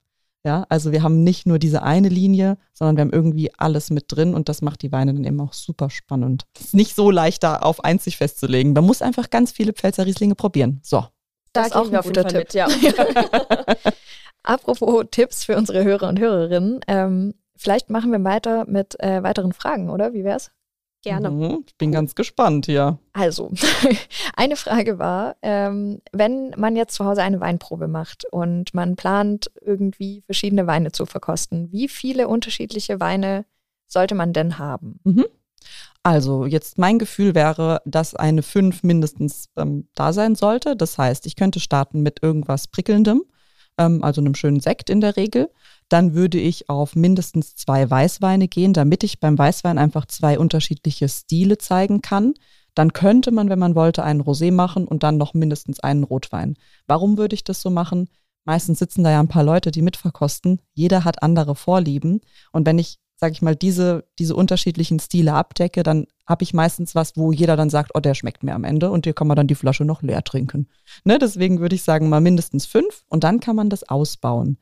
Ja, 0.44 0.64
also 0.68 0.92
wir 0.92 1.02
haben 1.02 1.24
nicht 1.24 1.44
nur 1.46 1.58
diese 1.58 1.82
eine 1.82 2.08
Linie, 2.08 2.56
sondern 2.72 2.96
wir 2.96 3.00
haben 3.00 3.12
irgendwie 3.12 3.50
alles 3.58 3.90
mit 3.90 4.04
drin 4.08 4.32
und 4.32 4.48
das 4.48 4.62
macht 4.62 4.82
die 4.82 4.92
Weine 4.92 5.12
dann 5.12 5.24
eben 5.24 5.40
auch 5.40 5.52
super 5.52 5.90
spannend. 5.90 6.44
Es 6.54 6.66
ist 6.66 6.74
nicht 6.74 6.94
so 6.94 7.10
leicht, 7.10 7.42
da 7.42 7.56
auf 7.56 7.82
eins 7.82 8.04
sich 8.04 8.16
festzulegen. 8.16 8.72
Man 8.72 8.84
muss 8.84 9.02
einfach 9.02 9.30
ganz 9.30 9.50
viele 9.50 9.72
Pfälzer 9.72 10.06
Rieslinge 10.06 10.36
probieren. 10.36 10.78
So. 10.84 11.04
Da 11.52 11.62
das 11.62 11.66
ist 11.68 11.74
auch 11.74 11.90
ein 11.90 12.00
guter 12.00 12.24
Tipp. 12.28 12.38
Mit, 12.38 12.54
ja. 12.54 12.68
Apropos 14.44 15.06
Tipps 15.10 15.42
für 15.42 15.56
unsere 15.56 15.82
Hörer 15.82 16.08
und 16.08 16.20
Hörerinnen. 16.20 16.78
Ähm, 16.86 17.34
vielleicht 17.56 17.90
machen 17.90 18.12
wir 18.12 18.22
weiter 18.22 18.66
mit 18.68 19.00
äh, 19.00 19.24
weiteren 19.24 19.52
Fragen, 19.52 19.90
oder? 19.90 20.12
Wie 20.12 20.22
wär's? 20.22 20.52
Gerne. 21.06 21.30
Mhm, 21.30 21.62
ich 21.64 21.76
bin 21.76 21.92
ganz 21.92 22.16
gespannt 22.16 22.66
hier. 22.66 22.98
Also, 23.12 23.52
eine 24.36 24.56
Frage 24.56 24.98
war, 24.98 25.36
ähm, 25.40 26.00
wenn 26.10 26.52
man 26.56 26.74
jetzt 26.74 26.96
zu 26.96 27.04
Hause 27.04 27.22
eine 27.22 27.38
Weinprobe 27.38 27.86
macht 27.86 28.24
und 28.32 28.74
man 28.74 28.96
plant, 28.96 29.48
irgendwie 29.60 30.24
verschiedene 30.26 30.66
Weine 30.66 30.90
zu 30.90 31.06
verkosten, 31.06 31.70
wie 31.70 31.86
viele 31.86 32.26
unterschiedliche 32.26 32.98
Weine 32.98 33.44
sollte 33.86 34.16
man 34.16 34.32
denn 34.32 34.58
haben? 34.58 34.98
Mhm. 35.04 35.26
Also, 36.02 36.44
jetzt 36.44 36.76
mein 36.76 36.98
Gefühl 36.98 37.36
wäre, 37.36 37.82
dass 37.84 38.16
eine 38.16 38.42
5 38.42 38.82
mindestens 38.82 39.48
ähm, 39.56 39.86
da 39.94 40.12
sein 40.12 40.34
sollte. 40.34 40.74
Das 40.74 40.98
heißt, 40.98 41.24
ich 41.26 41.36
könnte 41.36 41.60
starten 41.60 42.02
mit 42.02 42.20
irgendwas 42.20 42.66
Prickelndem, 42.66 43.22
ähm, 43.78 44.02
also 44.02 44.20
einem 44.20 44.34
schönen 44.34 44.60
Sekt 44.60 44.90
in 44.90 45.00
der 45.00 45.16
Regel 45.16 45.48
dann 45.88 46.14
würde 46.14 46.38
ich 46.38 46.68
auf 46.68 46.96
mindestens 46.96 47.54
zwei 47.54 47.88
Weißweine 47.88 48.48
gehen, 48.48 48.72
damit 48.72 49.04
ich 49.04 49.20
beim 49.20 49.38
Weißwein 49.38 49.78
einfach 49.78 50.06
zwei 50.06 50.38
unterschiedliche 50.38 51.08
Stile 51.08 51.58
zeigen 51.58 52.02
kann. 52.02 52.34
Dann 52.74 52.92
könnte 52.92 53.30
man, 53.30 53.48
wenn 53.48 53.58
man 53.58 53.74
wollte, 53.74 54.02
einen 54.02 54.20
Rosé 54.20 54.52
machen 54.52 54.86
und 54.86 55.02
dann 55.02 55.16
noch 55.16 55.32
mindestens 55.32 55.80
einen 55.80 56.04
Rotwein. 56.04 56.56
Warum 56.86 57.16
würde 57.16 57.34
ich 57.34 57.44
das 57.44 57.62
so 57.62 57.70
machen? 57.70 58.08
Meistens 58.44 58.78
sitzen 58.78 59.02
da 59.02 59.10
ja 59.10 59.20
ein 59.20 59.28
paar 59.28 59.44
Leute, 59.44 59.70
die 59.70 59.82
mitverkosten. 59.82 60.60
Jeder 60.74 61.04
hat 61.04 61.22
andere 61.22 61.54
Vorlieben. 61.54 62.20
Und 62.52 62.66
wenn 62.66 62.78
ich 62.78 62.98
sage 63.16 63.32
ich 63.32 63.42
mal, 63.42 63.56
diese, 63.56 64.04
diese 64.18 64.36
unterschiedlichen 64.36 65.00
Stile 65.00 65.32
abdecke, 65.32 65.82
dann 65.82 66.06
habe 66.26 66.42
ich 66.44 66.54
meistens 66.54 66.94
was, 66.94 67.16
wo 67.16 67.32
jeder 67.32 67.56
dann 67.56 67.70
sagt, 67.70 67.92
oh, 67.94 68.00
der 68.00 68.14
schmeckt 68.14 68.42
mir 68.42 68.54
am 68.54 68.64
Ende 68.64 68.90
und 68.90 69.06
hier 69.06 69.14
kann 69.14 69.26
man 69.26 69.36
dann 69.36 69.46
die 69.46 69.54
Flasche 69.54 69.84
noch 69.84 70.02
leer 70.02 70.22
trinken. 70.22 70.68
Ne, 71.04 71.18
deswegen 71.18 71.60
würde 71.60 71.74
ich 71.74 71.82
sagen, 71.82 72.08
mal 72.08 72.20
mindestens 72.20 72.66
fünf 72.66 73.04
und 73.08 73.24
dann 73.24 73.40
kann 73.40 73.56
man 73.56 73.70
das 73.70 73.88
ausbauen. 73.88 74.58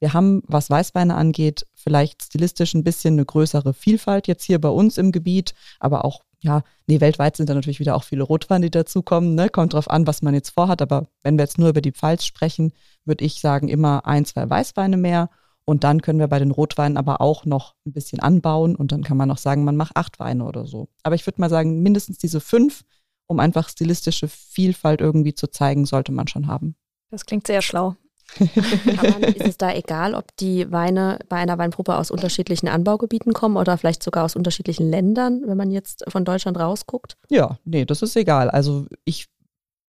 Wir 0.00 0.12
haben, 0.12 0.42
was 0.46 0.70
Weißweine 0.70 1.14
angeht, 1.16 1.66
vielleicht 1.74 2.22
stilistisch 2.22 2.74
ein 2.74 2.84
bisschen 2.84 3.14
eine 3.14 3.24
größere 3.24 3.74
Vielfalt 3.74 4.28
jetzt 4.28 4.44
hier 4.44 4.60
bei 4.60 4.68
uns 4.68 4.96
im 4.96 5.10
Gebiet, 5.10 5.54
aber 5.80 6.04
auch, 6.04 6.22
ja, 6.40 6.62
nee, 6.86 7.00
weltweit 7.00 7.36
sind 7.36 7.48
da 7.48 7.54
natürlich 7.54 7.80
wieder 7.80 7.96
auch 7.96 8.04
viele 8.04 8.22
Rotweine, 8.22 8.66
die 8.66 8.70
dazukommen. 8.70 9.34
Ne? 9.34 9.48
Kommt 9.48 9.72
drauf 9.72 9.90
an, 9.90 10.06
was 10.06 10.22
man 10.22 10.34
jetzt 10.34 10.50
vorhat. 10.50 10.80
Aber 10.80 11.08
wenn 11.24 11.36
wir 11.36 11.42
jetzt 11.42 11.58
nur 11.58 11.70
über 11.70 11.80
die 11.80 11.90
Pfalz 11.90 12.24
sprechen, 12.24 12.72
würde 13.04 13.24
ich 13.24 13.40
sagen, 13.40 13.66
immer 13.66 14.06
ein, 14.06 14.24
zwei 14.24 14.48
Weißweine 14.48 14.96
mehr. 14.96 15.30
Und 15.68 15.84
dann 15.84 16.00
können 16.00 16.18
wir 16.18 16.28
bei 16.28 16.38
den 16.38 16.50
Rotweinen 16.50 16.96
aber 16.96 17.20
auch 17.20 17.44
noch 17.44 17.74
ein 17.84 17.92
bisschen 17.92 18.20
anbauen. 18.20 18.74
Und 18.74 18.90
dann 18.90 19.04
kann 19.04 19.18
man 19.18 19.28
noch 19.28 19.36
sagen, 19.36 19.64
man 19.64 19.76
macht 19.76 19.98
acht 19.98 20.18
Weine 20.18 20.46
oder 20.46 20.64
so. 20.64 20.88
Aber 21.02 21.14
ich 21.14 21.26
würde 21.26 21.42
mal 21.42 21.50
sagen, 21.50 21.82
mindestens 21.82 22.16
diese 22.16 22.40
fünf, 22.40 22.86
um 23.26 23.38
einfach 23.38 23.68
stilistische 23.68 24.28
Vielfalt 24.28 25.02
irgendwie 25.02 25.34
zu 25.34 25.46
zeigen, 25.48 25.84
sollte 25.84 26.10
man 26.10 26.26
schon 26.26 26.46
haben. 26.46 26.74
Das 27.10 27.26
klingt 27.26 27.46
sehr 27.46 27.60
schlau. 27.60 27.96
Man, 28.38 29.22
ist 29.22 29.46
es 29.46 29.56
da 29.56 29.74
egal, 29.74 30.14
ob 30.14 30.34
die 30.36 30.70
Weine 30.70 31.18
bei 31.28 31.36
einer 31.36 31.58
Weinprobe 31.58 31.96
aus 31.96 32.10
unterschiedlichen 32.10 32.68
Anbaugebieten 32.68 33.34
kommen 33.34 33.56
oder 33.56 33.76
vielleicht 33.76 34.02
sogar 34.02 34.24
aus 34.24 34.36
unterschiedlichen 34.36 34.88
Ländern, 34.90 35.42
wenn 35.46 35.56
man 35.56 35.70
jetzt 35.70 36.04
von 36.08 36.24
Deutschland 36.24 36.58
rausguckt? 36.58 37.16
Ja, 37.30 37.58
nee, 37.64 37.84
das 37.84 38.02
ist 38.02 38.16
egal. 38.16 38.50
Also 38.50 38.86
ich 39.04 39.28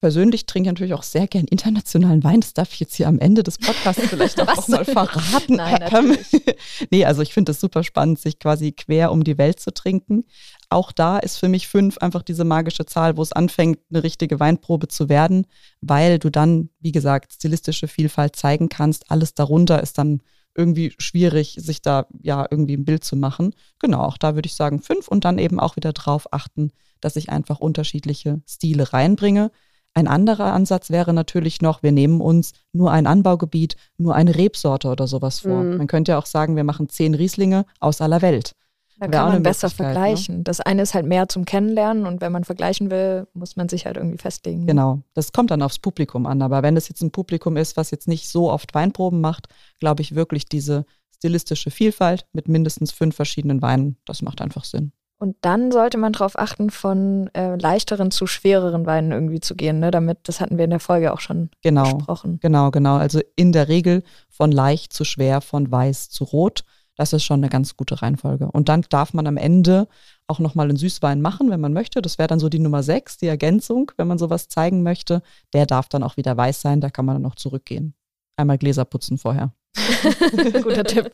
persönlich 0.01 0.45
trinke 0.45 0.69
natürlich 0.69 0.93
auch 0.93 1.03
sehr 1.03 1.27
gern 1.27 1.45
internationalen 1.45 2.23
Wein. 2.23 2.41
Das 2.41 2.53
darf 2.53 2.73
ich 2.73 2.79
jetzt 2.79 2.95
hier 2.95 3.07
am 3.07 3.19
Ende 3.19 3.43
des 3.43 3.57
Podcasts 3.57 4.01
vielleicht 4.09 4.39
auch, 4.41 4.67
mal 4.67 4.85
verraten. 4.85 5.55
Nein, 5.55 5.79
natürlich. 5.79 6.27
nee, 6.91 7.05
also 7.05 7.21
ich 7.21 7.33
finde 7.33 7.51
es 7.51 7.59
super 7.59 7.83
spannend, 7.83 8.19
sich 8.19 8.39
quasi 8.39 8.71
quer 8.71 9.11
um 9.11 9.23
die 9.23 9.37
Welt 9.37 9.59
zu 9.59 9.73
trinken. 9.73 10.25
Auch 10.69 10.91
da 10.91 11.17
ist 11.17 11.37
für 11.37 11.49
mich 11.49 11.67
fünf 11.67 11.97
einfach 11.97 12.23
diese 12.23 12.43
magische 12.43 12.85
Zahl, 12.85 13.17
wo 13.17 13.21
es 13.21 13.33
anfängt, 13.33 13.79
eine 13.89 14.03
richtige 14.03 14.39
Weinprobe 14.39 14.87
zu 14.87 15.09
werden, 15.09 15.47
weil 15.81 16.19
du 16.19 16.29
dann, 16.29 16.69
wie 16.79 16.91
gesagt, 16.91 17.33
stilistische 17.33 17.87
Vielfalt 17.87 18.35
zeigen 18.35 18.69
kannst. 18.69 19.11
Alles 19.11 19.33
darunter 19.33 19.81
ist 19.81 19.97
dann 19.97 20.21
irgendwie 20.55 20.93
schwierig, 20.97 21.55
sich 21.59 21.81
da 21.81 22.07
ja 22.21 22.45
irgendwie 22.49 22.75
ein 22.75 22.85
Bild 22.85 23.03
zu 23.03 23.15
machen. 23.15 23.53
Genau, 23.79 24.01
auch 24.01 24.17
da 24.17 24.35
würde 24.35 24.47
ich 24.47 24.55
sagen 24.55 24.81
fünf 24.81 25.07
und 25.07 25.25
dann 25.25 25.37
eben 25.37 25.59
auch 25.59 25.75
wieder 25.75 25.93
drauf 25.93 26.31
achten, 26.33 26.71
dass 27.01 27.15
ich 27.15 27.29
einfach 27.29 27.59
unterschiedliche 27.59 28.41
Stile 28.47 28.91
reinbringe. 28.91 29.51
Ein 29.93 30.07
anderer 30.07 30.53
Ansatz 30.53 30.91
wäre 30.91 31.13
natürlich 31.13 31.61
noch, 31.61 31.83
wir 31.83 31.91
nehmen 31.91 32.21
uns 32.21 32.53
nur 32.71 32.91
ein 32.91 33.07
Anbaugebiet, 33.07 33.75
nur 33.97 34.15
eine 34.15 34.35
Rebsorte 34.35 34.89
oder 34.89 35.07
sowas 35.07 35.39
vor. 35.39 35.63
Mhm. 35.63 35.77
Man 35.77 35.87
könnte 35.87 36.13
ja 36.13 36.19
auch 36.19 36.25
sagen, 36.25 36.55
wir 36.55 36.63
machen 36.63 36.89
zehn 36.89 37.15
Rieslinge 37.15 37.65
aus 37.79 38.01
aller 38.01 38.21
Welt. 38.21 38.55
Da 38.99 39.07
kann 39.07 39.29
man 39.29 39.43
besser 39.43 39.67
ne? 39.67 39.73
vergleichen. 39.73 40.37
Ne? 40.37 40.43
Das 40.43 40.59
eine 40.59 40.81
ist 40.81 40.93
halt 40.93 41.05
mehr 41.05 41.29
zum 41.29 41.45
Kennenlernen 41.45 42.05
und 42.05 42.19
wenn 42.19 42.33
man 42.33 42.43
vergleichen 42.43 42.91
will, 42.91 43.27
muss 43.33 43.55
man 43.55 43.69
sich 43.69 43.85
halt 43.85 43.95
irgendwie 43.95 44.17
festlegen. 44.17 44.67
Genau, 44.67 45.01
das 45.13 45.31
kommt 45.31 45.51
dann 45.51 45.61
aufs 45.61 45.79
Publikum 45.79 46.25
an. 46.25 46.41
Aber 46.41 46.63
wenn 46.63 46.75
es 46.75 46.89
jetzt 46.89 47.01
ein 47.01 47.11
Publikum 47.11 47.55
ist, 47.55 47.77
was 47.77 47.91
jetzt 47.91 48.07
nicht 48.07 48.27
so 48.29 48.51
oft 48.51 48.73
Weinproben 48.73 49.21
macht, 49.21 49.47
glaube 49.79 50.01
ich 50.01 50.15
wirklich 50.15 50.45
diese 50.45 50.85
stilistische 51.15 51.71
Vielfalt 51.71 52.25
mit 52.33 52.49
mindestens 52.49 52.91
fünf 52.91 53.15
verschiedenen 53.15 53.61
Weinen, 53.61 53.97
das 54.05 54.21
macht 54.21 54.41
einfach 54.41 54.65
Sinn. 54.65 54.91
Und 55.21 55.35
dann 55.41 55.71
sollte 55.71 55.97
man 55.97 56.13
darauf 56.13 56.39
achten, 56.39 56.69
von 56.69 57.29
äh, 57.33 57.57
leichteren 57.57 58.09
zu 58.09 58.25
schwereren 58.25 58.85
Weinen 58.85 59.11
irgendwie 59.11 59.41
zu 59.41 59.53
gehen, 59.53 59.79
ne? 59.79 59.91
Damit, 59.91 60.19
das 60.23 60.39
hatten 60.39 60.57
wir 60.57 60.63
in 60.63 60.69
der 60.69 60.79
Folge 60.79 61.11
auch 61.11 61.19
schon 61.19 61.49
genau, 61.61 61.95
besprochen. 61.95 62.39
Genau, 62.41 62.71
genau. 62.71 62.95
Also 62.95 63.19
in 63.35 63.51
der 63.51 63.67
Regel 63.67 64.03
von 64.29 64.49
leicht 64.49 64.93
zu 64.93 65.03
schwer, 65.03 65.41
von 65.41 65.69
weiß 65.69 66.09
zu 66.09 66.23
rot. 66.23 66.63
Das 66.95 67.11
ist 67.11 67.23
schon 67.23 67.41
eine 67.41 67.49
ganz 67.49 67.75
gute 67.75 68.01
Reihenfolge. 68.01 68.49
Und 68.49 68.69
dann 68.69 68.85
darf 68.89 69.13
man 69.13 69.27
am 69.27 69.35
Ende 69.35 69.87
auch 70.27 70.39
nochmal 70.39 70.69
einen 70.69 70.77
Süßwein 70.77 71.21
machen, 71.21 71.49
wenn 71.49 71.59
man 71.59 71.73
möchte. 71.73 72.01
Das 72.01 72.17
wäre 72.17 72.27
dann 72.27 72.39
so 72.39 72.47
die 72.47 72.59
Nummer 72.59 72.81
sechs, 72.81 73.17
die 73.17 73.27
Ergänzung, 73.27 73.91
wenn 73.97 74.07
man 74.07 74.17
sowas 74.17 74.47
zeigen 74.47 74.83
möchte. 74.83 75.21
Der 75.53 75.65
darf 75.65 75.89
dann 75.89 76.03
auch 76.03 76.15
wieder 76.15 76.35
weiß 76.35 76.61
sein, 76.61 76.79
da 76.81 76.89
kann 76.89 77.05
man 77.05 77.15
dann 77.15 77.23
noch 77.23 77.35
zurückgehen. 77.35 77.93
Einmal 78.37 78.57
Gläser 78.57 78.85
putzen 78.85 79.17
vorher. 79.17 79.53
Guter 80.63 80.83
Tipp. 80.83 81.11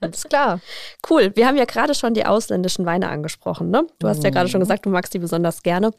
Alles 0.00 0.24
klar. 0.24 0.60
Cool. 1.08 1.32
Wir 1.34 1.46
haben 1.46 1.56
ja 1.56 1.64
gerade 1.64 1.94
schon 1.94 2.14
die 2.14 2.24
ausländischen 2.24 2.86
Weine 2.86 3.08
angesprochen. 3.08 3.70
Ne? 3.70 3.86
Du 3.98 4.08
hast 4.08 4.24
ja 4.24 4.30
gerade 4.30 4.48
schon 4.48 4.60
gesagt, 4.60 4.86
du 4.86 4.90
magst 4.90 5.14
die 5.14 5.18
besonders 5.18 5.62
gerne. 5.62 5.92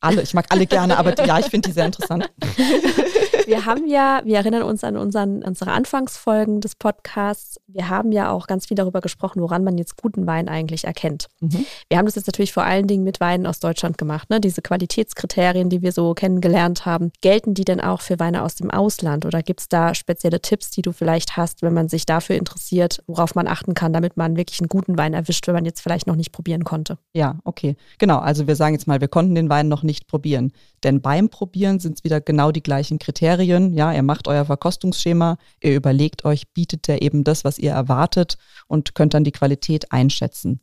Alle, 0.00 0.22
ich 0.22 0.34
mag 0.34 0.46
alle 0.50 0.66
gerne, 0.66 0.98
aber 0.98 1.14
ja, 1.24 1.38
ich 1.38 1.46
finde 1.46 1.68
die 1.68 1.72
sehr 1.72 1.86
interessant. 1.86 2.30
wir 3.50 3.66
haben 3.66 3.86
ja, 3.86 4.22
wir 4.24 4.36
erinnern 4.36 4.62
uns 4.62 4.84
an 4.84 4.96
unseren, 4.96 5.42
unsere 5.42 5.72
Anfangsfolgen 5.72 6.60
des 6.60 6.76
Podcasts, 6.76 7.60
wir 7.66 7.88
haben 7.88 8.12
ja 8.12 8.30
auch 8.30 8.46
ganz 8.46 8.66
viel 8.66 8.76
darüber 8.76 9.00
gesprochen, 9.00 9.42
woran 9.42 9.64
man 9.64 9.76
jetzt 9.78 10.00
guten 10.00 10.26
Wein 10.26 10.48
eigentlich 10.48 10.84
erkennt. 10.84 11.26
Mhm. 11.40 11.66
Wir 11.88 11.98
haben 11.98 12.06
das 12.06 12.14
jetzt 12.14 12.26
natürlich 12.26 12.52
vor 12.52 12.64
allen 12.64 12.86
Dingen 12.86 13.04
mit 13.04 13.20
Weinen 13.20 13.46
aus 13.46 13.60
Deutschland 13.60 13.98
gemacht. 13.98 14.30
Ne? 14.30 14.40
Diese 14.40 14.62
Qualitätskriterien, 14.62 15.68
die 15.68 15.82
wir 15.82 15.92
so 15.92 16.14
kennengelernt 16.14 16.86
haben, 16.86 17.10
gelten 17.20 17.54
die 17.54 17.64
denn 17.64 17.80
auch 17.80 18.00
für 18.00 18.18
Weine 18.18 18.42
aus 18.42 18.54
dem 18.54 18.70
Ausland 18.70 19.26
oder 19.26 19.42
gibt 19.42 19.60
es 19.60 19.68
da 19.68 19.94
spezielle 19.94 20.40
Tipps, 20.40 20.70
die 20.70 20.82
du 20.82 20.92
vielleicht 20.92 21.36
hast, 21.36 21.62
wenn 21.62 21.74
man 21.74 21.88
sich 21.88 22.06
dafür 22.06 22.36
interessiert, 22.36 23.02
worauf 23.06 23.34
man 23.34 23.46
achten 23.46 23.74
kann, 23.74 23.92
damit 23.92 24.16
man 24.16 24.36
wirklich 24.36 24.60
einen 24.60 24.68
guten 24.68 24.96
Wein 24.96 25.14
erwischt, 25.14 25.46
wenn 25.46 25.54
man 25.54 25.64
jetzt 25.64 25.80
vielleicht 25.80 26.06
noch 26.06 26.16
nicht 26.16 26.32
probieren 26.32 26.64
konnte? 26.64 26.98
Ja, 27.12 27.38
okay. 27.44 27.76
Genau, 27.98 28.18
also 28.18 28.46
wir 28.46 28.56
sagen 28.56 28.74
jetzt 28.74 28.86
mal, 28.86 29.00
wir 29.00 29.08
konnten 29.08 29.34
den 29.34 29.50
Wein 29.50 29.68
noch 29.68 29.82
nicht 29.82 30.06
probieren. 30.06 30.52
Denn 30.82 31.00
beim 31.00 31.28
Probieren 31.28 31.78
sind 31.78 31.98
es 31.98 32.04
wieder 32.04 32.20
genau 32.20 32.52
die 32.52 32.62
gleichen 32.62 32.98
Kriterien. 32.98 33.39
Ja, 33.42 33.92
ihr 33.92 34.02
macht 34.02 34.28
euer 34.28 34.44
Verkostungsschema, 34.44 35.38
ihr 35.62 35.74
überlegt 35.74 36.24
euch, 36.24 36.52
bietet 36.52 36.88
der 36.88 37.02
eben 37.02 37.24
das, 37.24 37.44
was 37.44 37.58
ihr 37.58 37.72
erwartet 37.72 38.36
und 38.66 38.94
könnt 38.94 39.14
dann 39.14 39.24
die 39.24 39.32
Qualität 39.32 39.92
einschätzen. 39.92 40.60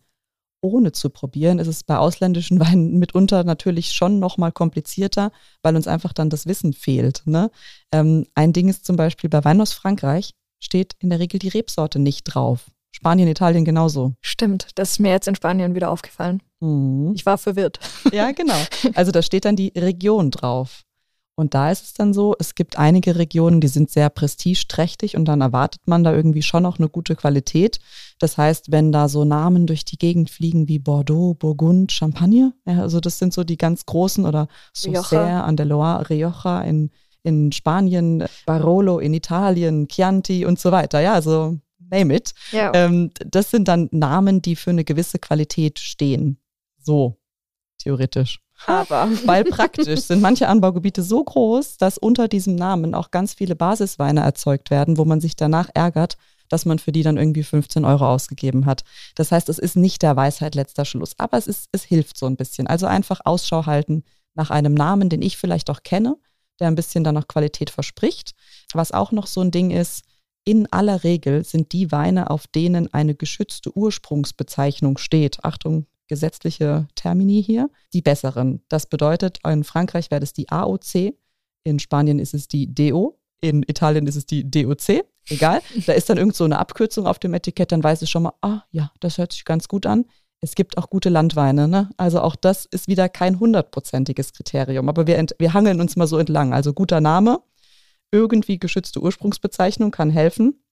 Ohne 0.61 0.91
zu 0.91 1.09
probieren 1.09 1.59
ist 1.59 1.67
es 1.67 1.83
bei 1.83 1.97
ausländischen 1.97 2.59
Weinen 2.61 2.99
mitunter 2.99 3.43
natürlich 3.43 3.91
schon 3.91 4.19
nochmal 4.19 4.51
komplizierter, 4.51 5.31
weil 5.61 5.75
uns 5.75 5.87
einfach 5.87 6.13
dann 6.13 6.29
das 6.29 6.45
Wissen 6.45 6.73
fehlt. 6.73 7.21
Ne? 7.25 7.51
Ähm, 7.91 8.25
ein 8.35 8.53
Ding 8.53 8.69
ist 8.69 8.85
zum 8.85 8.95
Beispiel 8.95 9.29
bei 9.29 9.43
Wein 9.43 9.61
aus 9.61 9.73
Frankreich 9.73 10.31
steht 10.59 10.93
in 10.99 11.09
der 11.09 11.19
Regel 11.19 11.39
die 11.39 11.49
Rebsorte 11.49 11.99
nicht 11.99 12.23
drauf. 12.23 12.71
Spanien, 12.91 13.27
Italien 13.27 13.63
genauso. 13.63 14.13
Stimmt, 14.21 14.69
das 14.75 14.91
ist 14.91 14.99
mir 14.99 15.11
jetzt 15.11 15.27
in 15.27 15.35
Spanien 15.35 15.75
wieder 15.75 15.91
aufgefallen. 15.91 16.41
Mhm. 16.59 17.13
Ich 17.13 17.25
war 17.27 17.37
verwirrt. 17.37 17.79
Ja, 18.11 18.31
genau. 18.31 18.57
Also 18.95 19.11
da 19.11 19.21
steht 19.21 19.45
dann 19.45 19.55
die 19.55 19.71
Region 19.77 20.31
drauf. 20.31 20.83
Und 21.39 21.53
da 21.53 21.69
ist 21.71 21.83
es 21.83 21.93
dann 21.93 22.15
so, 22.15 22.35
es 22.39 22.55
gibt 22.55 22.79
einige 22.79 23.15
Regionen, 23.15 23.61
die 23.61 23.67
sind 23.67 23.91
sehr 23.91 24.09
prestigeträchtig 24.09 25.15
und 25.15 25.25
dann 25.25 25.41
erwartet 25.41 25.81
man 25.85 26.03
da 26.03 26.11
irgendwie 26.11 26.41
schon 26.41 26.63
noch 26.63 26.79
eine 26.79 26.89
gute 26.89 27.15
Qualität. 27.15 27.79
Das 28.17 28.39
heißt, 28.39 28.71
wenn 28.71 28.91
da 28.91 29.07
so 29.07 29.23
Namen 29.23 29.67
durch 29.67 29.85
die 29.85 29.99
Gegend 29.99 30.31
fliegen 30.31 30.67
wie 30.67 30.79
Bordeaux, 30.79 31.35
Burgund, 31.35 31.91
Champagne, 31.91 32.53
ja, 32.65 32.81
also 32.81 32.99
das 32.99 33.19
sind 33.19 33.35
so 33.35 33.43
die 33.43 33.57
ganz 33.57 33.85
großen 33.85 34.25
oder 34.25 34.47
Saucer 34.73 35.43
an 35.43 35.55
der 35.57 35.67
Loire, 35.67 36.09
Rioja 36.09 36.61
in, 36.61 36.89
in 37.21 37.51
Spanien, 37.51 38.25
Barolo 38.47 38.97
in 38.97 39.13
Italien, 39.13 39.87
Chianti 39.87 40.43
und 40.43 40.59
so 40.59 40.71
weiter. 40.71 41.01
Ja, 41.01 41.13
also 41.13 41.59
name 41.91 42.15
it. 42.15 42.33
Ja. 42.51 42.71
Ähm, 42.73 43.11
das 43.19 43.51
sind 43.51 43.67
dann 43.67 43.89
Namen, 43.91 44.41
die 44.41 44.55
für 44.55 44.71
eine 44.71 44.83
gewisse 44.83 45.19
Qualität 45.19 45.77
stehen. 45.77 46.39
So, 46.79 47.19
theoretisch. 47.77 48.39
Aber. 48.65 49.09
Weil 49.25 49.43
praktisch 49.43 50.01
sind 50.01 50.21
manche 50.21 50.47
Anbaugebiete 50.47 51.03
so 51.03 51.23
groß, 51.23 51.77
dass 51.77 51.97
unter 51.97 52.27
diesem 52.27 52.55
Namen 52.55 52.93
auch 52.93 53.11
ganz 53.11 53.33
viele 53.33 53.55
Basisweine 53.55 54.21
erzeugt 54.21 54.71
werden, 54.71 54.97
wo 54.97 55.05
man 55.05 55.21
sich 55.21 55.35
danach 55.35 55.69
ärgert, 55.73 56.17
dass 56.49 56.65
man 56.65 56.79
für 56.79 56.91
die 56.91 57.03
dann 57.03 57.17
irgendwie 57.17 57.43
15 57.43 57.85
Euro 57.85 58.07
ausgegeben 58.07 58.65
hat. 58.65 58.83
Das 59.15 59.31
heißt, 59.31 59.49
es 59.49 59.59
ist 59.59 59.75
nicht 59.75 60.01
der 60.01 60.15
Weisheit 60.15 60.55
letzter 60.55 60.85
Schluss, 60.85 61.13
aber 61.17 61.37
es, 61.37 61.47
ist, 61.47 61.67
es 61.71 61.83
hilft 61.83 62.17
so 62.17 62.25
ein 62.25 62.37
bisschen. 62.37 62.67
Also 62.67 62.85
einfach 62.85 63.21
Ausschau 63.25 63.65
halten 63.65 64.03
nach 64.33 64.49
einem 64.49 64.73
Namen, 64.73 65.09
den 65.09 65.21
ich 65.21 65.37
vielleicht 65.37 65.69
auch 65.69 65.83
kenne, 65.83 66.15
der 66.59 66.67
ein 66.67 66.75
bisschen 66.75 67.03
dann 67.03 67.15
noch 67.15 67.27
Qualität 67.27 67.69
verspricht. 67.69 68.31
Was 68.73 68.91
auch 68.91 69.11
noch 69.11 69.27
so 69.27 69.41
ein 69.41 69.51
Ding 69.51 69.71
ist, 69.71 70.03
in 70.45 70.71
aller 70.71 71.03
Regel 71.03 71.43
sind 71.43 71.73
die 71.73 71.91
Weine, 71.91 72.29
auf 72.29 72.47
denen 72.47 72.93
eine 72.93 73.15
geschützte 73.15 73.75
Ursprungsbezeichnung 73.75 74.97
steht, 74.97 75.43
Achtung, 75.43 75.87
gesetzliche 76.07 76.87
Termini 76.95 77.43
hier, 77.43 77.69
die 77.93 78.01
besseren. 78.01 78.63
Das 78.69 78.85
bedeutet, 78.85 79.39
in 79.45 79.63
Frankreich 79.63 80.11
wäre 80.11 80.21
das 80.21 80.33
die 80.33 80.49
AOC, 80.49 81.13
in 81.63 81.79
Spanien 81.79 82.19
ist 82.19 82.33
es 82.33 82.47
die 82.47 82.73
DO, 82.73 83.19
in 83.41 83.63
Italien 83.63 84.07
ist 84.07 84.15
es 84.15 84.25
die 84.25 84.49
DOC, 84.49 85.05
egal. 85.29 85.61
Da 85.85 85.93
ist 85.93 86.09
dann 86.09 86.17
irgend 86.17 86.35
so 86.35 86.45
eine 86.45 86.59
Abkürzung 86.59 87.07
auf 87.07 87.19
dem 87.19 87.33
Etikett, 87.33 87.71
dann 87.71 87.83
weiß 87.83 88.01
ich 88.01 88.09
schon 88.09 88.23
mal, 88.23 88.33
ah 88.41 88.61
ja, 88.71 88.91
das 88.99 89.17
hört 89.17 89.33
sich 89.33 89.45
ganz 89.45 89.67
gut 89.67 89.85
an. 89.85 90.05
Es 90.39 90.53
gibt 90.53 90.77
auch 90.77 90.89
gute 90.89 91.09
Landweine, 91.09 91.67
ne? 91.67 91.89
Also 91.97 92.21
auch 92.21 92.35
das 92.35 92.65
ist 92.65 92.87
wieder 92.87 93.09
kein 93.09 93.39
hundertprozentiges 93.39 94.33
Kriterium, 94.33 94.87
aber 94.87 95.07
wir, 95.07 95.25
wir 95.39 95.53
hangeln 95.53 95.81
uns 95.81 95.95
mal 95.95 96.05
so 96.05 96.19
entlang. 96.19 96.53
Also 96.53 96.73
guter 96.73 97.01
Name, 97.01 97.39
irgendwie 98.11 98.59
geschützte 98.59 99.01
Ursprungsbezeichnung 99.01 99.91
kann 99.91 100.09
helfen. 100.11 100.63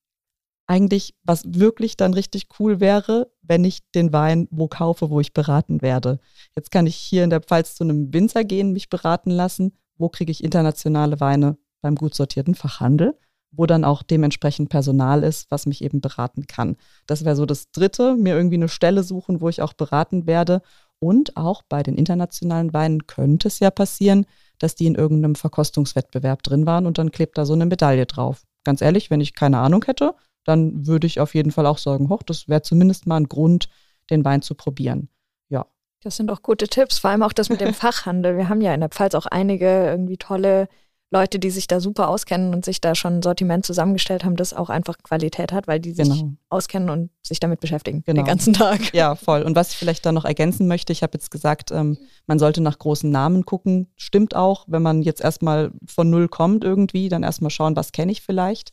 Eigentlich, 0.66 1.14
was 1.22 1.42
wirklich 1.46 1.96
dann 1.96 2.14
richtig 2.14 2.48
cool 2.58 2.80
wäre, 2.80 3.30
wenn 3.42 3.64
ich 3.64 3.88
den 3.92 4.12
Wein 4.12 4.48
wo 4.50 4.66
kaufe, 4.66 5.10
wo 5.10 5.20
ich 5.20 5.32
beraten 5.32 5.80
werde. 5.80 6.18
Jetzt 6.56 6.70
kann 6.70 6.86
ich 6.86 6.96
hier 6.96 7.22
in 7.22 7.30
der 7.30 7.40
Pfalz 7.40 7.76
zu 7.76 7.84
einem 7.84 8.12
Winzer 8.12 8.44
gehen, 8.44 8.72
mich 8.72 8.88
beraten 8.88 9.30
lassen. 9.30 9.76
Wo 9.96 10.08
kriege 10.08 10.32
ich 10.32 10.42
internationale 10.42 11.20
Weine 11.20 11.56
beim 11.82 11.94
gut 11.94 12.14
sortierten 12.14 12.54
Fachhandel? 12.54 13.16
wo 13.56 13.66
dann 13.66 13.84
auch 13.84 14.02
dementsprechend 14.02 14.68
Personal 14.68 15.22
ist, 15.22 15.50
was 15.50 15.66
mich 15.66 15.82
eben 15.82 16.00
beraten 16.00 16.46
kann. 16.46 16.76
Das 17.06 17.24
wäre 17.24 17.36
so 17.36 17.46
das 17.46 17.70
Dritte, 17.70 18.14
mir 18.16 18.36
irgendwie 18.36 18.56
eine 18.56 18.68
Stelle 18.68 19.02
suchen, 19.02 19.40
wo 19.40 19.48
ich 19.48 19.62
auch 19.62 19.72
beraten 19.72 20.26
werde. 20.26 20.62
Und 20.98 21.36
auch 21.36 21.62
bei 21.68 21.82
den 21.82 21.96
internationalen 21.96 22.72
Weinen 22.72 23.06
könnte 23.06 23.48
es 23.48 23.58
ja 23.58 23.70
passieren, 23.70 24.26
dass 24.58 24.74
die 24.74 24.86
in 24.86 24.94
irgendeinem 24.94 25.34
Verkostungswettbewerb 25.34 26.42
drin 26.42 26.66
waren 26.66 26.86
und 26.86 26.98
dann 26.98 27.10
klebt 27.10 27.36
da 27.36 27.44
so 27.44 27.52
eine 27.52 27.66
Medaille 27.66 28.06
drauf. 28.06 28.44
Ganz 28.64 28.80
ehrlich, 28.80 29.10
wenn 29.10 29.20
ich 29.20 29.34
keine 29.34 29.58
Ahnung 29.58 29.84
hätte, 29.84 30.14
dann 30.46 30.86
würde 30.86 31.06
ich 31.06 31.20
auf 31.20 31.34
jeden 31.34 31.50
Fall 31.50 31.66
auch 31.66 31.78
sagen, 31.78 32.08
hoch, 32.08 32.22
das 32.22 32.48
wäre 32.48 32.62
zumindest 32.62 33.06
mal 33.06 33.16
ein 33.16 33.28
Grund, 33.28 33.68
den 34.10 34.24
Wein 34.24 34.42
zu 34.42 34.54
probieren. 34.54 35.08
Ja. 35.48 35.66
Das 36.02 36.16
sind 36.16 36.30
auch 36.30 36.42
gute 36.42 36.68
Tipps, 36.68 36.98
vor 36.98 37.10
allem 37.10 37.22
auch 37.22 37.32
das 37.32 37.48
mit 37.48 37.60
dem 37.60 37.74
Fachhandel. 37.74 38.36
Wir 38.36 38.48
haben 38.48 38.60
ja 38.60 38.72
in 38.72 38.80
der 38.80 38.88
Pfalz 38.88 39.14
auch 39.14 39.26
einige 39.26 39.66
irgendwie 39.66 40.16
tolle 40.16 40.68
Leute, 41.10 41.38
die 41.38 41.50
sich 41.50 41.68
da 41.68 41.78
super 41.78 42.08
auskennen 42.08 42.52
und 42.52 42.64
sich 42.64 42.80
da 42.80 42.96
schon 42.96 43.18
ein 43.18 43.22
Sortiment 43.22 43.64
zusammengestellt 43.64 44.24
haben, 44.24 44.34
das 44.34 44.52
auch 44.52 44.70
einfach 44.70 44.96
Qualität 45.04 45.52
hat, 45.52 45.68
weil 45.68 45.78
die 45.78 45.92
sich 45.92 46.08
genau. 46.08 46.32
auskennen 46.48 46.90
und 46.90 47.10
sich 47.22 47.38
damit 47.38 47.60
beschäftigen 47.60 48.02
genau. 48.04 48.22
den 48.22 48.26
ganzen 48.26 48.52
Tag. 48.52 48.92
Ja, 48.92 49.14
voll. 49.14 49.42
Und 49.42 49.54
was 49.54 49.70
ich 49.70 49.76
vielleicht 49.76 50.04
da 50.04 50.10
noch 50.10 50.24
ergänzen 50.24 50.66
möchte, 50.66 50.92
ich 50.92 51.04
habe 51.04 51.12
jetzt 51.14 51.30
gesagt, 51.30 51.70
ähm, 51.70 51.96
man 52.26 52.40
sollte 52.40 52.60
nach 52.60 52.78
großen 52.78 53.08
Namen 53.08 53.44
gucken. 53.44 53.86
Stimmt 53.94 54.34
auch, 54.34 54.64
wenn 54.66 54.82
man 54.82 55.02
jetzt 55.02 55.20
erstmal 55.20 55.70
von 55.86 56.10
null 56.10 56.28
kommt 56.28 56.64
irgendwie, 56.64 57.08
dann 57.08 57.22
erstmal 57.22 57.50
schauen, 57.50 57.76
was 57.76 57.92
kenne 57.92 58.10
ich 58.10 58.22
vielleicht. 58.22 58.72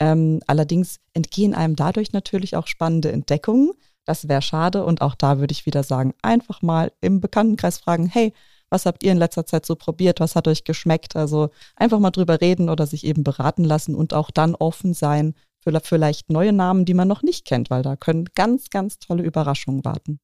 Ähm, 0.00 0.40
allerdings 0.46 1.00
entgehen 1.12 1.54
einem 1.54 1.76
dadurch 1.76 2.12
natürlich 2.12 2.56
auch 2.56 2.66
spannende 2.66 3.12
Entdeckungen. 3.12 3.72
Das 4.04 4.28
wäre 4.28 4.42
schade 4.42 4.84
und 4.84 5.00
auch 5.00 5.14
da 5.14 5.38
würde 5.38 5.52
ich 5.52 5.66
wieder 5.66 5.82
sagen, 5.82 6.14
einfach 6.22 6.62
mal 6.62 6.92
im 7.00 7.20
Bekanntenkreis 7.20 7.78
fragen, 7.78 8.06
hey, 8.06 8.32
was 8.70 8.86
habt 8.86 9.02
ihr 9.02 9.12
in 9.12 9.18
letzter 9.18 9.46
Zeit 9.46 9.64
so 9.64 9.76
probiert? 9.76 10.20
Was 10.20 10.36
hat 10.36 10.48
euch 10.48 10.64
geschmeckt? 10.64 11.16
Also 11.16 11.50
einfach 11.76 12.00
mal 12.00 12.10
drüber 12.10 12.40
reden 12.40 12.68
oder 12.68 12.86
sich 12.86 13.04
eben 13.04 13.22
beraten 13.22 13.64
lassen 13.64 13.94
und 13.94 14.12
auch 14.14 14.30
dann 14.30 14.54
offen 14.54 14.94
sein 14.94 15.34
für 15.60 15.78
vielleicht 15.80 16.30
neue 16.30 16.52
Namen, 16.52 16.84
die 16.84 16.94
man 16.94 17.08
noch 17.08 17.22
nicht 17.22 17.46
kennt, 17.46 17.70
weil 17.70 17.82
da 17.82 17.96
können 17.96 18.26
ganz, 18.34 18.70
ganz 18.70 18.98
tolle 18.98 19.22
Überraschungen 19.22 19.84
warten. 19.84 20.18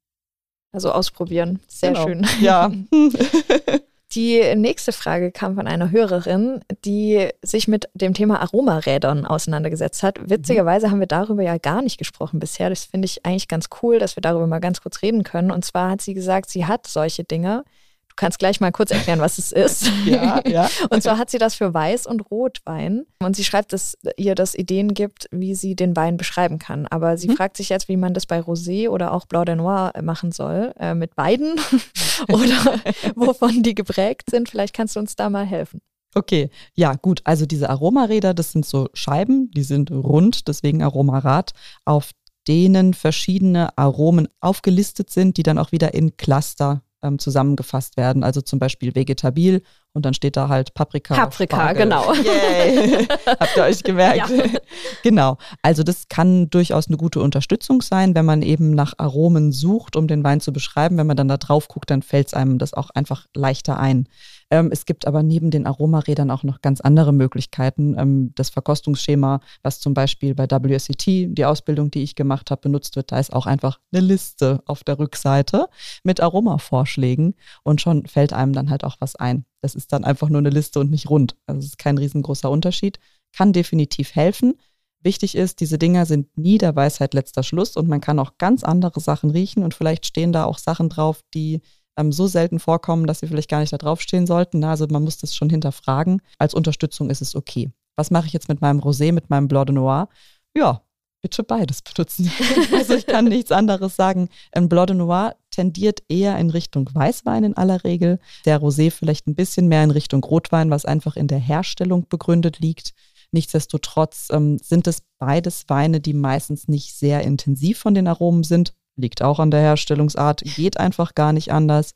Also 0.72 0.92
ausprobieren. 0.92 1.60
Sehr 1.66 1.92
genau. 1.92 2.06
schön. 2.06 2.26
Ja. 2.40 2.70
Die 4.12 4.56
nächste 4.56 4.90
Frage 4.90 5.30
kam 5.30 5.54
von 5.54 5.68
einer 5.68 5.92
Hörerin, 5.92 6.60
die 6.84 7.28
sich 7.42 7.68
mit 7.68 7.88
dem 7.94 8.12
Thema 8.12 8.40
Aromarädern 8.40 9.24
auseinandergesetzt 9.24 10.02
hat. 10.02 10.18
Witzigerweise 10.28 10.88
mhm. 10.88 10.90
haben 10.90 11.00
wir 11.00 11.06
darüber 11.06 11.42
ja 11.44 11.58
gar 11.58 11.80
nicht 11.80 11.96
gesprochen 11.96 12.40
bisher. 12.40 12.70
Das 12.70 12.84
finde 12.84 13.06
ich 13.06 13.24
eigentlich 13.24 13.46
ganz 13.46 13.68
cool, 13.82 14.00
dass 14.00 14.16
wir 14.16 14.20
darüber 14.20 14.48
mal 14.48 14.58
ganz 14.58 14.82
kurz 14.82 15.02
reden 15.02 15.22
können. 15.22 15.52
Und 15.52 15.64
zwar 15.64 15.90
hat 15.90 16.02
sie 16.02 16.14
gesagt, 16.14 16.50
sie 16.50 16.66
hat 16.66 16.88
solche 16.88 17.22
Dinge 17.22 17.64
Du 18.10 18.16
kannst 18.16 18.38
gleich 18.38 18.60
mal 18.60 18.72
kurz 18.72 18.90
erklären, 18.90 19.20
was 19.20 19.38
es 19.38 19.52
ist. 19.52 19.90
ja, 20.04 20.46
ja. 20.46 20.68
Und 20.90 21.02
zwar 21.02 21.16
hat 21.16 21.30
sie 21.30 21.38
das 21.38 21.54
für 21.54 21.68
Weiß- 21.68 22.06
und 22.06 22.30
Rotwein. 22.30 23.06
Und 23.22 23.36
sie 23.36 23.44
schreibt, 23.44 23.72
dass 23.72 23.96
ihr 24.16 24.34
das 24.34 24.54
Ideen 24.54 24.94
gibt, 24.94 25.28
wie 25.30 25.54
sie 25.54 25.74
den 25.74 25.96
Wein 25.96 26.16
beschreiben 26.16 26.58
kann. 26.58 26.86
Aber 26.86 27.16
sie 27.16 27.28
mhm. 27.28 27.36
fragt 27.36 27.56
sich 27.56 27.68
jetzt, 27.68 27.88
wie 27.88 27.96
man 27.96 28.12
das 28.12 28.26
bei 28.26 28.40
Rosé 28.40 28.88
oder 28.88 29.12
auch 29.12 29.26
Blanc 29.26 29.46
de 29.46 29.54
Noir 29.54 29.92
machen 30.02 30.32
soll. 30.32 30.74
Äh, 30.78 30.94
mit 30.94 31.14
beiden 31.14 31.54
oder 32.28 32.80
wovon 33.14 33.62
die 33.62 33.74
geprägt 33.74 34.30
sind. 34.30 34.50
Vielleicht 34.50 34.74
kannst 34.74 34.96
du 34.96 35.00
uns 35.00 35.16
da 35.16 35.30
mal 35.30 35.46
helfen. 35.46 35.80
Okay, 36.14 36.50
ja, 36.74 36.94
gut. 36.94 37.20
Also 37.24 37.46
diese 37.46 37.70
Aromaräder, 37.70 38.34
das 38.34 38.50
sind 38.50 38.66
so 38.66 38.88
Scheiben, 38.94 39.50
die 39.52 39.62
sind 39.62 39.92
rund, 39.92 40.48
deswegen 40.48 40.82
Aromarad, 40.82 41.52
auf 41.84 42.10
denen 42.48 42.94
verschiedene 42.94 43.76
Aromen 43.78 44.26
aufgelistet 44.40 45.10
sind, 45.10 45.36
die 45.36 45.44
dann 45.44 45.58
auch 45.58 45.70
wieder 45.70 45.94
in 45.94 46.16
Cluster 46.16 46.82
ähm, 47.02 47.18
zusammengefasst 47.18 47.96
werden. 47.96 48.24
Also 48.24 48.40
zum 48.40 48.58
Beispiel 48.58 48.94
vegetabil 48.94 49.62
und 49.92 50.06
dann 50.06 50.14
steht 50.14 50.36
da 50.36 50.48
halt 50.48 50.74
Paprika. 50.74 51.14
Paprika, 51.14 51.72
genau. 51.72 52.12
Yay. 52.14 53.08
Habt 53.26 53.56
ihr 53.56 53.64
euch 53.64 53.82
gemerkt? 53.82 54.30
Ja. 54.30 54.44
Genau. 55.02 55.38
Also 55.62 55.82
das 55.82 56.08
kann 56.08 56.50
durchaus 56.50 56.88
eine 56.88 56.96
gute 56.96 57.20
Unterstützung 57.20 57.80
sein, 57.80 58.14
wenn 58.14 58.24
man 58.24 58.42
eben 58.42 58.70
nach 58.72 58.94
Aromen 58.98 59.50
sucht, 59.50 59.96
um 59.96 60.06
den 60.06 60.22
Wein 60.22 60.40
zu 60.40 60.52
beschreiben. 60.52 60.98
Wenn 60.98 61.06
man 61.06 61.16
dann 61.16 61.28
da 61.28 61.38
drauf 61.38 61.68
guckt, 61.68 61.90
dann 61.90 62.02
fällt 62.02 62.28
es 62.28 62.34
einem 62.34 62.58
das 62.58 62.74
auch 62.74 62.90
einfach 62.90 63.26
leichter 63.34 63.78
ein. 63.78 64.06
Ähm, 64.50 64.68
es 64.72 64.84
gibt 64.84 65.06
aber 65.06 65.22
neben 65.22 65.50
den 65.50 65.66
Aromarädern 65.66 66.30
auch 66.30 66.42
noch 66.42 66.60
ganz 66.60 66.80
andere 66.80 67.12
Möglichkeiten. 67.12 67.96
Ähm, 67.98 68.32
das 68.34 68.50
Verkostungsschema, 68.50 69.40
was 69.62 69.80
zum 69.80 69.94
Beispiel 69.94 70.34
bei 70.34 70.46
WSET, 70.50 71.06
die 71.06 71.44
Ausbildung, 71.44 71.90
die 71.90 72.02
ich 72.02 72.14
gemacht 72.14 72.50
habe, 72.50 72.60
benutzt 72.60 72.96
wird, 72.96 73.12
da 73.12 73.18
ist 73.18 73.32
auch 73.32 73.46
einfach 73.46 73.78
eine 73.92 74.02
Liste 74.02 74.62
auf 74.66 74.84
der 74.84 74.98
Rückseite 74.98 75.68
mit 76.04 76.20
Aromavorschlägen 76.20 77.34
und 77.62 77.80
schon 77.80 78.06
fällt 78.06 78.32
einem 78.32 78.52
dann 78.52 78.70
halt 78.70 78.84
auch 78.84 78.96
was 79.00 79.16
ein. 79.16 79.44
Das 79.62 79.74
ist 79.74 79.92
dann 79.92 80.04
einfach 80.04 80.28
nur 80.28 80.38
eine 80.38 80.50
Liste 80.50 80.80
und 80.80 80.90
nicht 80.90 81.10
rund. 81.10 81.36
Also 81.46 81.60
es 81.60 81.66
ist 81.66 81.78
kein 81.78 81.98
riesengroßer 81.98 82.50
Unterschied. 82.50 82.98
Kann 83.32 83.52
definitiv 83.52 84.14
helfen. 84.14 84.54
Wichtig 85.02 85.34
ist, 85.34 85.60
diese 85.60 85.78
Dinger 85.78 86.04
sind 86.04 86.36
nie 86.36 86.58
der 86.58 86.76
Weisheit 86.76 87.14
letzter 87.14 87.42
Schluss 87.42 87.76
und 87.76 87.88
man 87.88 88.00
kann 88.00 88.18
auch 88.18 88.36
ganz 88.38 88.64
andere 88.64 89.00
Sachen 89.00 89.30
riechen 89.30 89.62
und 89.62 89.72
vielleicht 89.74 90.04
stehen 90.04 90.32
da 90.32 90.44
auch 90.44 90.58
Sachen 90.58 90.90
drauf, 90.90 91.20
die 91.32 91.60
ähm, 91.96 92.12
so 92.12 92.26
selten 92.26 92.58
vorkommen, 92.58 93.06
dass 93.06 93.20
sie 93.20 93.26
vielleicht 93.26 93.50
gar 93.50 93.60
nicht 93.60 93.72
da 93.72 93.78
draufstehen 93.78 94.26
sollten. 94.26 94.62
Also 94.64 94.86
man 94.90 95.02
muss 95.02 95.18
das 95.18 95.34
schon 95.34 95.48
hinterfragen. 95.48 96.20
Als 96.38 96.52
Unterstützung 96.52 97.08
ist 97.08 97.22
es 97.22 97.34
okay. 97.34 97.70
Was 97.96 98.10
mache 98.10 98.26
ich 98.26 98.32
jetzt 98.32 98.48
mit 98.48 98.60
meinem 98.60 98.80
Rosé, 98.80 99.12
mit 99.12 99.30
meinem 99.30 99.48
Blanc 99.48 99.66
de 99.66 99.74
Noir? 99.74 100.08
Ja, 100.54 100.82
bitte 101.22 101.42
beides 101.42 101.82
benutzen. 101.82 102.30
also 102.72 102.94
ich 102.94 103.06
kann 103.06 103.26
nichts 103.26 103.52
anderes 103.52 103.96
sagen. 103.96 104.28
Ein 104.52 104.68
Blanc 104.68 104.88
de 104.88 104.96
Noir 104.96 105.36
tendiert 105.50 106.02
eher 106.08 106.38
in 106.38 106.50
Richtung 106.50 106.88
Weißwein 106.92 107.44
in 107.44 107.56
aller 107.56 107.84
Regel. 107.84 108.18
Der 108.44 108.60
Rosé 108.60 108.90
vielleicht 108.90 109.26
ein 109.26 109.34
bisschen 109.34 109.68
mehr 109.68 109.84
in 109.84 109.90
Richtung 109.90 110.24
Rotwein, 110.24 110.70
was 110.70 110.84
einfach 110.84 111.16
in 111.16 111.28
der 111.28 111.38
Herstellung 111.38 112.06
begründet 112.08 112.58
liegt. 112.58 112.92
Nichtsdestotrotz 113.32 114.28
ähm, 114.32 114.58
sind 114.58 114.86
es 114.86 115.02
beides 115.18 115.64
Weine, 115.68 116.00
die 116.00 116.14
meistens 116.14 116.68
nicht 116.68 116.94
sehr 116.94 117.22
intensiv 117.22 117.78
von 117.78 117.94
den 117.94 118.08
Aromen 118.08 118.42
sind. 118.42 118.74
Liegt 118.96 119.22
auch 119.22 119.38
an 119.38 119.50
der 119.50 119.60
Herstellungsart, 119.60 120.42
geht 120.56 120.78
einfach 120.78 121.14
gar 121.14 121.32
nicht 121.32 121.52
anders. 121.52 121.92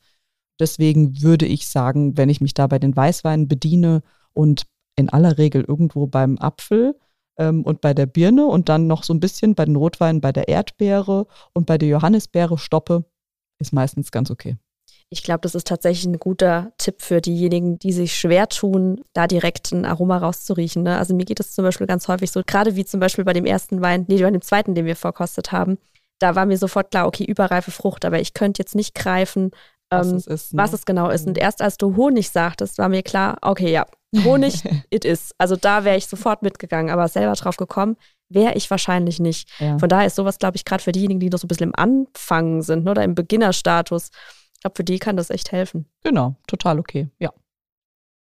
Deswegen 0.59 1.21
würde 1.21 1.45
ich 1.45 1.67
sagen, 1.67 2.17
wenn 2.17 2.29
ich 2.29 2.39
mich 2.39 2.53
da 2.53 2.67
bei 2.67 2.79
den 2.79 2.95
Weißweinen 2.95 3.47
bediene 3.47 4.01
und 4.33 4.65
in 4.95 5.09
aller 5.09 5.37
Regel 5.37 5.65
irgendwo 5.67 6.07
beim 6.07 6.37
Apfel 6.37 6.95
ähm, 7.37 7.63
und 7.63 7.81
bei 7.81 7.93
der 7.93 8.05
Birne 8.05 8.45
und 8.45 8.69
dann 8.69 8.87
noch 8.87 9.03
so 9.03 9.13
ein 9.13 9.19
bisschen 9.19 9.55
bei 9.55 9.65
den 9.65 9.75
Rotweinen 9.75 10.21
bei 10.21 10.31
der 10.31 10.47
Erdbeere 10.47 11.27
und 11.53 11.65
bei 11.65 11.77
der 11.77 11.89
Johannisbeere 11.89 12.57
stoppe, 12.57 13.05
ist 13.59 13.73
meistens 13.73 14.11
ganz 14.11 14.31
okay. 14.31 14.57
Ich 15.09 15.23
glaube, 15.23 15.41
das 15.41 15.53
ist 15.53 15.67
tatsächlich 15.67 16.05
ein 16.05 16.19
guter 16.19 16.71
Tipp 16.77 17.01
für 17.01 17.21
diejenigen, 17.21 17.77
die 17.77 17.93
sich 17.93 18.15
schwer 18.15 18.49
tun, 18.49 19.01
da 19.13 19.27
direkt 19.27 19.71
ein 19.71 19.85
Aroma 19.85 20.17
rauszuriechen. 20.17 20.83
Ne? 20.83 20.97
Also 20.97 21.15
mir 21.15 21.25
geht 21.25 21.39
es 21.39 21.53
zum 21.53 21.63
Beispiel 21.63 21.87
ganz 21.87 22.07
häufig 22.07 22.31
so, 22.31 22.41
gerade 22.45 22.75
wie 22.75 22.85
zum 22.85 22.99
Beispiel 22.99 23.23
bei 23.23 23.33
dem 23.33 23.45
ersten 23.45 23.81
Wein, 23.81 24.05
nee, 24.07 24.21
bei 24.21 24.31
dem 24.31 24.41
zweiten, 24.41 24.73
den 24.73 24.85
wir 24.85 24.95
verkostet 24.95 25.51
haben, 25.51 25.77
da 26.19 26.35
war 26.35 26.45
mir 26.45 26.57
sofort 26.57 26.91
klar, 26.91 27.07
okay, 27.07 27.23
überreife 27.23 27.71
Frucht, 27.71 28.03
aber 28.03 28.19
ich 28.19 28.33
könnte 28.33 28.61
jetzt 28.61 28.73
nicht 28.73 28.95
greifen, 28.95 29.51
was, 29.89 30.09
ähm, 30.09 30.15
es, 30.15 30.27
ist, 30.27 30.53
ne? 30.53 30.63
was 30.63 30.73
es 30.73 30.85
genau 30.85 31.09
ist. 31.09 31.27
Und 31.27 31.37
mhm. 31.37 31.43
erst 31.43 31.61
als 31.61 31.77
du 31.77 31.95
Honig 31.95 32.29
sagtest, 32.29 32.77
war 32.77 32.89
mir 32.89 33.03
klar, 33.03 33.37
okay, 33.41 33.71
ja, 33.71 33.85
Honig, 34.23 34.63
it 34.89 35.05
is. 35.05 35.31
Also 35.37 35.55
da 35.55 35.83
wäre 35.83 35.97
ich 35.97 36.07
sofort 36.07 36.41
mitgegangen, 36.41 36.91
aber 36.91 37.07
selber 37.07 37.33
drauf 37.33 37.57
gekommen, 37.57 37.97
wäre 38.29 38.53
ich 38.55 38.69
wahrscheinlich 38.71 39.19
nicht. 39.19 39.49
Ja. 39.59 39.77
Von 39.77 39.89
daher 39.89 40.07
ist 40.07 40.15
sowas, 40.15 40.39
glaube 40.39 40.57
ich, 40.57 40.65
gerade 40.65 40.83
für 40.83 40.91
diejenigen, 40.91 41.19
die 41.19 41.29
noch 41.29 41.39
so 41.39 41.45
ein 41.45 41.47
bisschen 41.47 41.69
im 41.69 41.75
Anfangen 41.75 42.61
sind 42.61 42.85
ne, 42.85 42.91
oder 42.91 43.03
im 43.03 43.15
Beginnerstatus, 43.15 44.09
ich 44.53 44.61
glaube, 44.61 44.75
für 44.75 44.83
die 44.83 44.99
kann 44.99 45.17
das 45.17 45.29
echt 45.29 45.51
helfen. 45.51 45.85
Genau, 46.03 46.35
total 46.47 46.79
okay, 46.79 47.09
ja. 47.19 47.31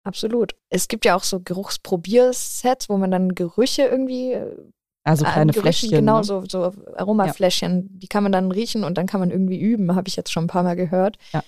Absolut. 0.05 0.55
Es 0.71 0.89
gibt 0.89 1.05
ja 1.05 1.17
auch 1.17 1.25
so 1.25 1.41
Geruchsprobiersets, 1.41 2.89
wo 2.89 2.97
man 2.97 3.11
dann 3.11 3.35
Gerüche 3.35 3.83
irgendwie 3.83 4.33
äh, 4.33 4.57
also 5.05 5.25
kleine 5.25 5.53
Fläschchen. 5.53 5.91
Genau, 5.91 6.19
ne? 6.19 6.25
so, 6.25 6.45
so 6.49 6.73
Aromafläschchen. 6.97 7.83
Ja. 7.83 7.89
Die 7.91 8.09
kann 8.09 8.23
man 8.23 8.33
dann 8.33 8.51
riechen 8.51 8.85
und 8.85 8.99
dann 8.99 9.07
kann 9.07 9.21
man 9.21 9.31
irgendwie 9.31 9.59
üben, 9.59 9.95
habe 9.95 10.09
ich 10.09 10.17
jetzt 10.17 10.33
schon 10.33 10.45
ein 10.45 10.49
paar 10.49 10.63
Mal 10.63 10.77
gehört. 10.77 11.19
Ja. 11.33 11.43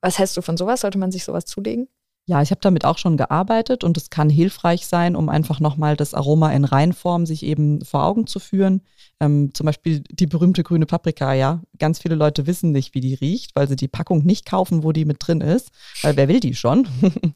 Was 0.00 0.18
hältst 0.18 0.36
du 0.36 0.42
von 0.42 0.56
sowas? 0.56 0.82
Sollte 0.82 0.98
man 0.98 1.10
sich 1.10 1.24
sowas 1.24 1.44
zulegen? 1.44 1.88
Ja, 2.28 2.42
ich 2.42 2.50
habe 2.50 2.60
damit 2.60 2.84
auch 2.84 2.98
schon 2.98 3.16
gearbeitet 3.16 3.84
und 3.84 3.96
es 3.96 4.10
kann 4.10 4.28
hilfreich 4.28 4.86
sein, 4.86 5.16
um 5.16 5.30
einfach 5.30 5.60
nochmal 5.60 5.96
das 5.96 6.12
Aroma 6.12 6.52
in 6.52 6.66
Reinform 6.66 7.24
sich 7.24 7.42
eben 7.42 7.82
vor 7.82 8.04
Augen 8.04 8.26
zu 8.26 8.38
führen. 8.38 8.82
Ähm, 9.18 9.52
zum 9.54 9.64
Beispiel 9.64 10.04
die 10.10 10.26
berühmte 10.26 10.62
grüne 10.62 10.84
Paprika, 10.84 11.32
ja. 11.32 11.62
Ganz 11.78 12.00
viele 12.00 12.16
Leute 12.16 12.46
wissen 12.46 12.70
nicht, 12.70 12.94
wie 12.94 13.00
die 13.00 13.14
riecht, 13.14 13.56
weil 13.56 13.66
sie 13.66 13.76
die 13.76 13.88
Packung 13.88 14.26
nicht 14.26 14.44
kaufen, 14.44 14.84
wo 14.84 14.92
die 14.92 15.06
mit 15.06 15.16
drin 15.20 15.40
ist. 15.40 15.70
Weil 16.02 16.16
wer 16.18 16.28
will 16.28 16.38
die 16.38 16.54
schon? 16.54 16.86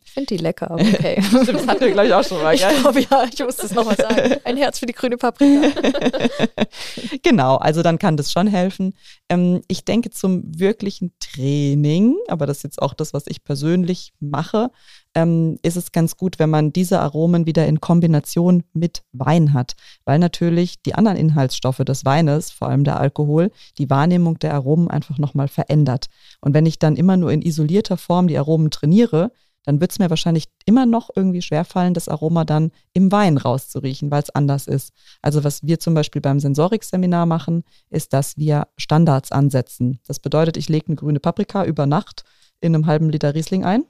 Ich 0.05 0.13
finde 0.13 0.27
die 0.27 0.37
lecker, 0.37 0.71
aber 0.71 0.83
okay. 0.83 1.23
Stimmt, 1.27 1.49
das 1.49 1.67
hatten 1.67 1.81
wir, 1.81 1.93
glaube 1.93 2.09
ich, 2.09 2.15
auch 2.15 2.25
schon 2.25 2.43
mal, 2.43 2.55
gell? 2.55 2.71
Ich 2.71 2.83
glaube, 2.83 3.01
ja, 3.01 3.25
ich 3.33 3.41
muss 3.41 3.57
das 3.57 3.73
nochmal 3.73 3.97
sagen. 3.97 4.37
Ein 4.45 4.59
Herz 4.59 4.79
für 4.79 4.87
die 4.87 4.93
grüne 4.93 5.17
Paprika. 5.17 5.69
genau, 7.23 7.57
also 7.57 7.83
dann 7.83 7.99
kann 7.99 8.19
das 8.19 8.31
schon 8.31 8.47
helfen. 8.47 8.95
Ähm, 9.33 9.63
ich 9.67 9.87
denke, 9.87 10.11
zum 10.11 10.43
wirklichen 10.59 11.13
Training, 11.19 12.17
aber 12.29 12.45
das 12.45 12.59
ist 12.59 12.65
jetzt 12.65 12.83
auch 12.83 12.93
das, 12.93 13.15
was 13.15 13.27
ich 13.27 13.45
persönlich 13.45 14.13
mache, 14.21 14.71
ähm, 15.15 15.59
ist 15.63 15.77
es 15.77 15.91
ganz 15.91 16.19
gut, 16.19 16.39
wenn 16.39 16.51
man 16.51 16.75
diese 16.75 17.01
Aromen 17.01 17.47
wieder 17.47 17.67
in 17.67 17.81
Kombination 17.81 18.63
mit 18.75 19.05
Wein 19.13 19.55
hat, 19.55 19.75
weil 20.05 20.19
natürlich 20.19 20.83
die 20.83 20.95
anderen 20.95 21.17
Inhaltsstoffe 21.17 21.79
des 21.79 22.05
Weines, 22.05 22.51
vor 22.51 22.69
allem 22.69 22.85
der 22.85 23.01
Alkohol, 23.01 23.51
die 23.79 23.89
Wahrnehmung 23.89 24.39
der 24.39 24.53
Aromen 24.53 24.91
einfach 24.91 25.17
nochmal 25.17 25.49
verändert. 25.49 26.09
Und 26.43 26.53
wenn 26.53 26.67
ich 26.67 26.79
dann 26.79 26.97
immer 26.97 27.17
nur 27.17 27.33
in 27.33 27.41
isolierter 27.41 27.97
Form 27.97 28.29
die 28.29 28.37
Aromen 28.37 28.71
trainiere, 28.71 29.33
dann 29.65 29.81
wird 29.81 29.93
es 29.93 29.99
mir 29.99 30.11
wahrscheinlich 30.11 30.47
immer 30.65 30.87
noch 30.87 31.11
irgendwie 31.15 31.43
schwerfallen, 31.43 31.95
das 31.95 32.09
Aroma 32.09 32.45
dann 32.45 32.73
im 32.93 33.13
Wein 33.13 33.37
rauszuriechen, 33.39 34.11
weil 34.11 34.23
es 34.23 34.31
anders 34.31 34.67
ist. 34.67 34.93
Also 35.21 35.45
was 35.45 35.63
wir 35.63 35.79
zum 35.79 35.95
Beispiel 35.95 36.23
beim 36.23 36.41
Sensorik-Seminar 36.41 37.27
machen, 37.27 37.65
ist, 37.91 38.13
dass 38.13 38.37
wir 38.37 38.69
Standards 38.77 39.33
ansetzen. 39.33 40.01
Das 40.07 40.19
bedeutet, 40.19 40.57
ich 40.57 40.69
lege 40.69 40.87
eine 40.89 40.97
grüne 40.97 41.21
Paprika 41.21 41.65
über 41.65 41.87
Nacht 41.87 42.25
in 42.61 42.75
einem 42.75 42.87
halben 42.87 43.11
Liter 43.11 43.35
Riesling 43.35 43.65
ein 43.65 43.85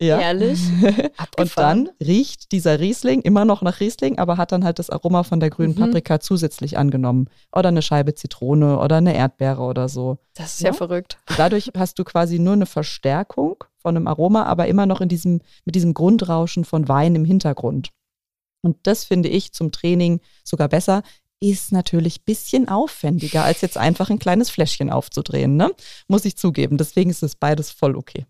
ja. 0.00 0.20
Ehrlich? 0.20 0.60
und 1.38 1.58
dann 1.58 1.90
riecht 2.00 2.52
dieser 2.52 2.78
Riesling 2.78 3.20
immer 3.22 3.44
noch 3.44 3.62
nach 3.62 3.80
Riesling, 3.80 4.18
aber 4.18 4.36
hat 4.36 4.52
dann 4.52 4.64
halt 4.64 4.78
das 4.78 4.90
Aroma 4.90 5.24
von 5.24 5.40
der 5.40 5.50
grünen 5.50 5.74
mhm. 5.74 5.80
Paprika 5.80 6.20
zusätzlich 6.20 6.78
angenommen. 6.78 7.28
Oder 7.52 7.68
eine 7.68 7.82
Scheibe 7.82 8.14
Zitrone 8.14 8.78
oder 8.78 8.96
eine 8.96 9.16
Erdbeere 9.16 9.62
oder 9.62 9.88
so. 9.88 10.18
Das 10.34 10.54
ist 10.54 10.60
ja, 10.60 10.68
ja 10.68 10.72
verrückt. 10.72 11.18
Dadurch 11.36 11.72
hast 11.76 11.98
du 11.98 12.04
quasi 12.04 12.38
nur 12.38 12.52
eine 12.52 12.66
Verstärkung 12.66 13.64
von 13.76 13.96
einem 13.96 14.06
Aroma, 14.06 14.44
aber 14.44 14.68
immer 14.68 14.86
noch 14.86 15.00
in 15.00 15.08
diesem, 15.08 15.40
mit 15.64 15.74
diesem 15.74 15.94
Grundrauschen 15.94 16.64
von 16.64 16.88
Wein 16.88 17.14
im 17.16 17.24
Hintergrund. 17.24 17.90
Und 18.62 18.76
das 18.84 19.04
finde 19.04 19.28
ich 19.28 19.52
zum 19.52 19.72
Training 19.72 20.20
sogar 20.44 20.68
besser. 20.68 21.02
Ist 21.40 21.72
natürlich 21.72 22.20
ein 22.20 22.24
bisschen 22.24 22.68
aufwendiger, 22.68 23.44
als 23.44 23.60
jetzt 23.60 23.78
einfach 23.78 24.10
ein 24.10 24.18
kleines 24.18 24.50
Fläschchen 24.50 24.90
aufzudrehen, 24.90 25.56
ne? 25.56 25.70
Muss 26.08 26.24
ich 26.24 26.36
zugeben. 26.36 26.76
Deswegen 26.76 27.10
ist 27.10 27.22
es 27.22 27.36
beides 27.36 27.70
voll 27.70 27.96
okay. 27.96 28.26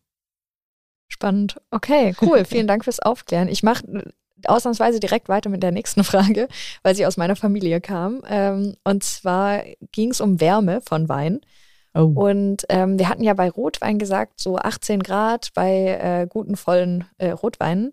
Spannend. 1.09 1.57
Okay, 1.71 2.15
cool. 2.21 2.45
Vielen 2.45 2.67
Dank 2.67 2.85
fürs 2.85 3.01
Aufklären. 3.01 3.49
Ich 3.49 3.63
mache 3.63 3.85
ausnahmsweise 4.47 5.01
direkt 5.01 5.29
weiter 5.29 5.51
mit 5.51 5.63
der 5.63 5.73
nächsten 5.73 6.05
Frage, 6.05 6.49
weil 6.83 6.95
sie 6.95 7.07
aus 7.07 7.17
meiner 7.17 7.37
Familie 7.37 7.81
kam. 7.81 8.23
Ähm, 8.29 8.77
und 8.85 9.03
zwar 9.03 9.63
ging 9.93 10.11
es 10.11 10.21
um 10.21 10.41
Wärme 10.41 10.81
von 10.81 11.09
Wein. 11.09 11.41
Oh. 11.95 12.13
Und 12.15 12.65
ähm, 12.69 12.99
wir 12.99 13.09
hatten 13.09 13.25
ja 13.25 13.35
bei 13.35 13.51
Rotwein 13.51 13.99
gesagt, 13.99 14.41
so 14.41 14.57
18 14.57 15.03
Grad 15.03 15.49
bei 15.55 15.99
äh, 16.01 16.27
guten, 16.29 16.57
vollen 16.57 17.07
äh, 17.19 17.31
Rotweinen. 17.31 17.93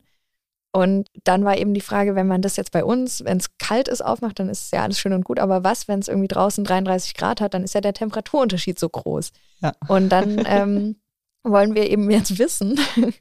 Und 0.71 1.07
dann 1.23 1.45
war 1.45 1.57
eben 1.57 1.73
die 1.73 1.81
Frage, 1.81 2.15
wenn 2.15 2.27
man 2.27 2.41
das 2.41 2.57
jetzt 2.57 2.73
bei 2.73 2.83
uns, 2.83 3.23
wenn 3.23 3.37
es 3.37 3.57
kalt 3.57 3.87
ist, 3.87 4.03
aufmacht, 4.03 4.39
dann 4.39 4.49
ist 4.49 4.65
es 4.65 4.71
ja 4.71 4.83
alles 4.83 4.99
schön 4.99 5.13
und 5.13 5.23
gut. 5.23 5.39
Aber 5.39 5.63
was, 5.63 5.87
wenn 5.87 5.99
es 5.99 6.09
irgendwie 6.09 6.27
draußen 6.27 6.65
33 6.65 7.13
Grad 7.13 7.39
hat, 7.39 7.53
dann 7.53 7.63
ist 7.63 7.73
ja 7.73 7.81
der 7.81 7.93
Temperaturunterschied 7.93 8.77
so 8.77 8.89
groß. 8.89 9.31
Ja. 9.61 9.71
Und 9.87 10.09
dann 10.09 10.43
ähm, 10.45 10.97
wollen 11.45 11.75
wir 11.75 11.89
eben 11.89 12.09
jetzt 12.09 12.37
wissen, 12.39 12.79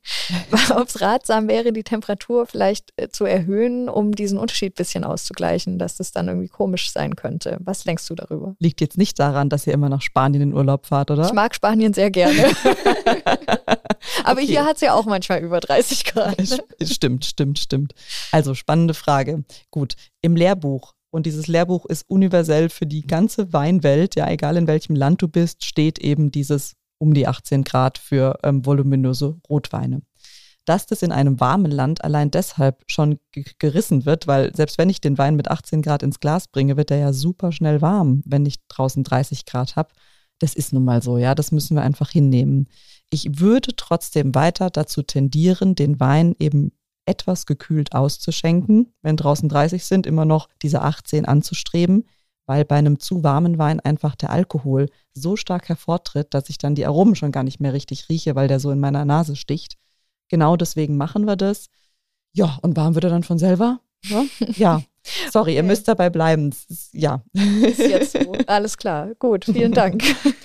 ob 0.74 0.88
es 0.88 1.00
ratsam 1.00 1.48
wäre, 1.48 1.72
die 1.72 1.84
Temperatur 1.84 2.46
vielleicht 2.46 2.92
äh, 2.96 3.08
zu 3.08 3.24
erhöhen, 3.24 3.88
um 3.88 4.12
diesen 4.12 4.38
Unterschied 4.38 4.72
ein 4.72 4.76
bisschen 4.76 5.04
auszugleichen, 5.04 5.78
dass 5.78 5.96
das 5.96 6.10
dann 6.12 6.28
irgendwie 6.28 6.48
komisch 6.48 6.90
sein 6.90 7.16
könnte. 7.16 7.58
Was 7.60 7.84
denkst 7.84 8.08
du 8.08 8.14
darüber? 8.14 8.56
Liegt 8.58 8.80
jetzt 8.80 8.98
nicht 8.98 9.18
daran, 9.18 9.48
dass 9.48 9.66
ihr 9.66 9.74
immer 9.74 9.88
nach 9.88 10.02
Spanien 10.02 10.42
in 10.42 10.54
Urlaub 10.54 10.86
fahrt, 10.86 11.10
oder? 11.10 11.26
Ich 11.26 11.32
mag 11.32 11.54
Spanien 11.54 11.92
sehr 11.92 12.10
gerne. 12.10 12.34
Aber 14.24 14.40
okay. 14.40 14.46
hier 14.46 14.64
hat 14.64 14.76
es 14.76 14.80
ja 14.82 14.94
auch 14.94 15.04
manchmal 15.06 15.40
über 15.40 15.60
30 15.60 16.04
Grad. 16.04 16.36
Stimmt, 16.82 17.24
stimmt, 17.24 17.58
stimmt. 17.58 17.94
Also 18.32 18.54
spannende 18.54 18.94
Frage. 18.94 19.44
Gut, 19.70 19.94
im 20.22 20.36
Lehrbuch 20.36 20.94
und 21.10 21.26
dieses 21.26 21.46
Lehrbuch 21.46 21.86
ist 21.86 22.04
universell 22.08 22.68
für 22.68 22.86
die 22.86 23.06
ganze 23.06 23.52
Weinwelt, 23.52 24.16
ja, 24.16 24.28
egal 24.30 24.56
in 24.56 24.66
welchem 24.66 24.96
Land 24.96 25.22
du 25.22 25.28
bist, 25.28 25.64
steht 25.64 26.00
eben 26.00 26.32
dieses 26.32 26.74
um 26.98 27.14
die 27.14 27.26
18 27.26 27.64
Grad 27.64 27.98
für 27.98 28.38
ähm, 28.42 28.64
voluminöse 28.64 29.36
Rotweine. 29.48 30.02
Dass 30.64 30.86
das 30.86 31.02
in 31.02 31.12
einem 31.12 31.40
warmen 31.40 31.70
Land 31.70 32.02
allein 32.02 32.30
deshalb 32.30 32.82
schon 32.86 33.18
gerissen 33.58 34.06
wird, 34.06 34.26
weil 34.26 34.54
selbst 34.56 34.78
wenn 34.78 34.88
ich 34.88 35.00
den 35.00 35.18
Wein 35.18 35.36
mit 35.36 35.50
18 35.50 35.82
Grad 35.82 36.02
ins 36.02 36.20
Glas 36.20 36.48
bringe, 36.48 36.76
wird 36.76 36.90
er 36.90 36.98
ja 36.98 37.12
super 37.12 37.52
schnell 37.52 37.82
warm, 37.82 38.22
wenn 38.24 38.46
ich 38.46 38.66
draußen 38.68 39.04
30 39.04 39.44
Grad 39.44 39.76
habe. 39.76 39.90
Das 40.38 40.54
ist 40.54 40.72
nun 40.72 40.84
mal 40.84 41.02
so, 41.02 41.18
ja, 41.18 41.34
das 41.34 41.52
müssen 41.52 41.76
wir 41.76 41.82
einfach 41.82 42.10
hinnehmen. 42.10 42.68
Ich 43.10 43.38
würde 43.38 43.76
trotzdem 43.76 44.34
weiter 44.34 44.70
dazu 44.70 45.02
tendieren, 45.02 45.74
den 45.74 46.00
Wein 46.00 46.34
eben 46.38 46.72
etwas 47.06 47.46
gekühlt 47.46 47.94
auszuschenken, 47.94 48.94
wenn 49.02 49.16
draußen 49.16 49.48
30 49.48 49.84
sind, 49.84 50.06
immer 50.06 50.24
noch 50.24 50.48
diese 50.62 50.82
18 50.82 51.26
anzustreben, 51.26 52.04
weil 52.46 52.64
bei 52.64 52.76
einem 52.76 53.00
zu 53.00 53.22
warmen 53.24 53.58
Wein 53.58 53.80
einfach 53.80 54.14
der 54.14 54.30
Alkohol 54.30 54.88
so 55.12 55.36
stark 55.36 55.68
hervortritt, 55.68 56.34
dass 56.34 56.48
ich 56.48 56.58
dann 56.58 56.74
die 56.74 56.86
Aromen 56.86 57.14
schon 57.14 57.32
gar 57.32 57.42
nicht 57.42 57.60
mehr 57.60 57.72
richtig 57.72 58.08
rieche, 58.08 58.34
weil 58.34 58.48
der 58.48 58.60
so 58.60 58.70
in 58.70 58.80
meiner 58.80 59.04
Nase 59.04 59.36
sticht. 59.36 59.76
Genau 60.28 60.56
deswegen 60.56 60.96
machen 60.96 61.24
wir 61.24 61.36
das. 61.36 61.66
Ja, 62.32 62.58
und 62.62 62.76
warm 62.76 62.94
wird 62.94 63.04
er 63.04 63.10
dann 63.10 63.22
von 63.22 63.38
selber? 63.38 63.80
Ja. 64.04 64.24
ja. 64.56 64.82
Sorry, 65.30 65.50
okay. 65.50 65.56
ihr 65.56 65.62
müsst 65.62 65.86
dabei 65.86 66.10
bleiben. 66.10 66.48
Ist, 66.48 66.92
ja. 66.92 67.22
Ist 67.32 67.78
jetzt 67.78 68.12
so. 68.12 68.32
Alles 68.46 68.76
klar. 68.76 69.14
Gut, 69.18 69.44
vielen 69.44 69.72
Dank. 69.72 70.02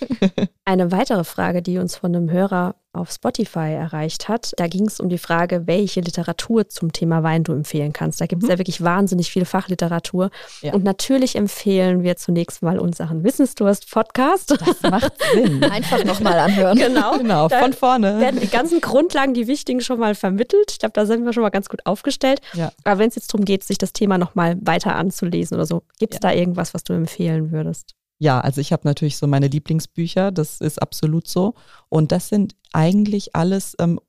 Eine 0.66 0.92
weitere 0.92 1.24
Frage, 1.24 1.62
die 1.62 1.78
uns 1.78 1.96
von 1.96 2.16
einem 2.16 2.30
Hörer 2.30 2.76
auf 2.92 3.12
Spotify 3.12 3.74
erreicht 3.74 4.30
hat. 4.30 4.52
Da 4.58 4.68
ging 4.68 4.88
es 4.88 5.00
um 5.00 5.10
die 5.10 5.20
Frage, 5.20 5.68
welche 5.68 6.02
Literatur 6.02 6.70
zum 6.70 6.92
Thema 6.92 7.22
Wein 7.22 7.44
du 7.44 7.54
empfehlen 7.54 7.94
kannst. 7.94 8.20
Da 8.20 8.26
gibt 8.26 8.42
es 8.42 8.48
mhm. 8.48 8.54
ja 8.54 8.58
wirklich 8.58 8.84
wahnsinnig 8.84 9.32
viel 9.32 9.46
Fachliteratur. 9.46 10.32
Ja. 10.62 10.74
Und 10.74 10.84
natürlich 10.84 11.36
empfehlen 11.36 12.02
wir 12.02 12.16
zunächst 12.16 12.64
mal 12.64 12.80
unseren 12.80 13.24
Wissensdurst-Podcast. 13.24 14.52
Das 14.60 14.82
macht 14.90 15.14
Sinn. 15.34 15.64
Einfach 15.72 16.04
nochmal 16.04 16.40
anhören. 16.40 16.78
Genau. 16.78 17.18
genau, 17.18 17.50
von 17.50 17.74
vorne. 17.74 18.20
werden 18.20 18.40
die 18.40 18.48
ganzen 18.48 18.82
Grundlagen, 18.82 19.34
die 19.34 19.48
wichtigen 19.48 19.82
schon 19.82 20.00
mal 20.00 20.16
vermittelt. 20.16 20.72
Ich 20.72 20.80
glaube, 20.80 20.94
da 20.94 21.06
sind 21.06 21.24
wir 21.26 21.34
schon 21.34 21.44
mal 21.44 21.50
ganz 21.50 21.70
gut 21.70 21.86
aufgestellt. 21.86 22.42
Ja. 22.54 22.72
Aber 22.84 23.00
wenn 23.00 23.10
es 23.10 23.16
jetzt 23.16 23.32
darum 23.34 23.46
geht, 23.46 23.64
sich 23.64 23.78
das 23.78 23.94
Thema 23.94 24.18
nochmal 24.18 24.58
weiter 24.62 24.96
anzulesen 24.96 25.56
oder 25.56 25.66
so, 25.66 25.84
gibt 26.00 26.16
es 26.16 26.20
ja. 26.24 26.30
da 26.30 26.36
irgendwas, 26.36 26.74
was 26.74 26.84
du 26.84 26.94
empfehlen 26.94 27.52
würdest? 27.52 27.96
Ja, 28.20 28.42
also 28.42 28.60
ich 28.60 28.74
habe 28.74 28.88
natürlich 28.88 29.18
so 29.18 29.28
meine 29.28 29.48
Lieblingsbücher, 29.48 30.32
das 30.32 30.60
ist 30.60 30.82
absolut 30.82 31.28
so. 31.28 31.56
Und 31.88 32.12
das 32.12 32.28
sind 32.28 32.56
eigentlich 32.74 33.36
alles 33.36 33.76
ähm, 33.80 34.00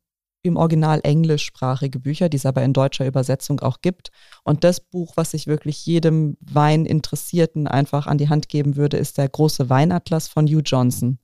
im 0.43 0.57
Original 0.57 1.01
englischsprachige 1.03 2.01
Bücher, 2.01 2.29
die 2.29 2.37
es 2.37 2.47
aber 2.47 2.63
in 2.63 2.73
deutscher 2.73 3.07
Übersetzung 3.07 3.61
auch 3.61 3.83
gibt. 3.83 4.11
Und 4.43 4.65
das 4.65 4.81
Buch, 4.81 5.13
was 5.17 5.35
ich 5.35 5.47
wirklich 5.47 5.87
jedem 5.87 6.37
Weininteressierten 6.41 7.69
einfach 7.69 8.07
an 8.07 8.19
die 8.19 8.29
Hand 8.29 8.49
geben 8.49 8.77
würde, 8.77 8.97
ist 8.97 9.19
der 9.19 9.29
große 9.29 9.71
Weinatlas 9.71 10.29
von 10.29 10.47
Hugh 10.47 10.63
Johnson. 10.65 11.19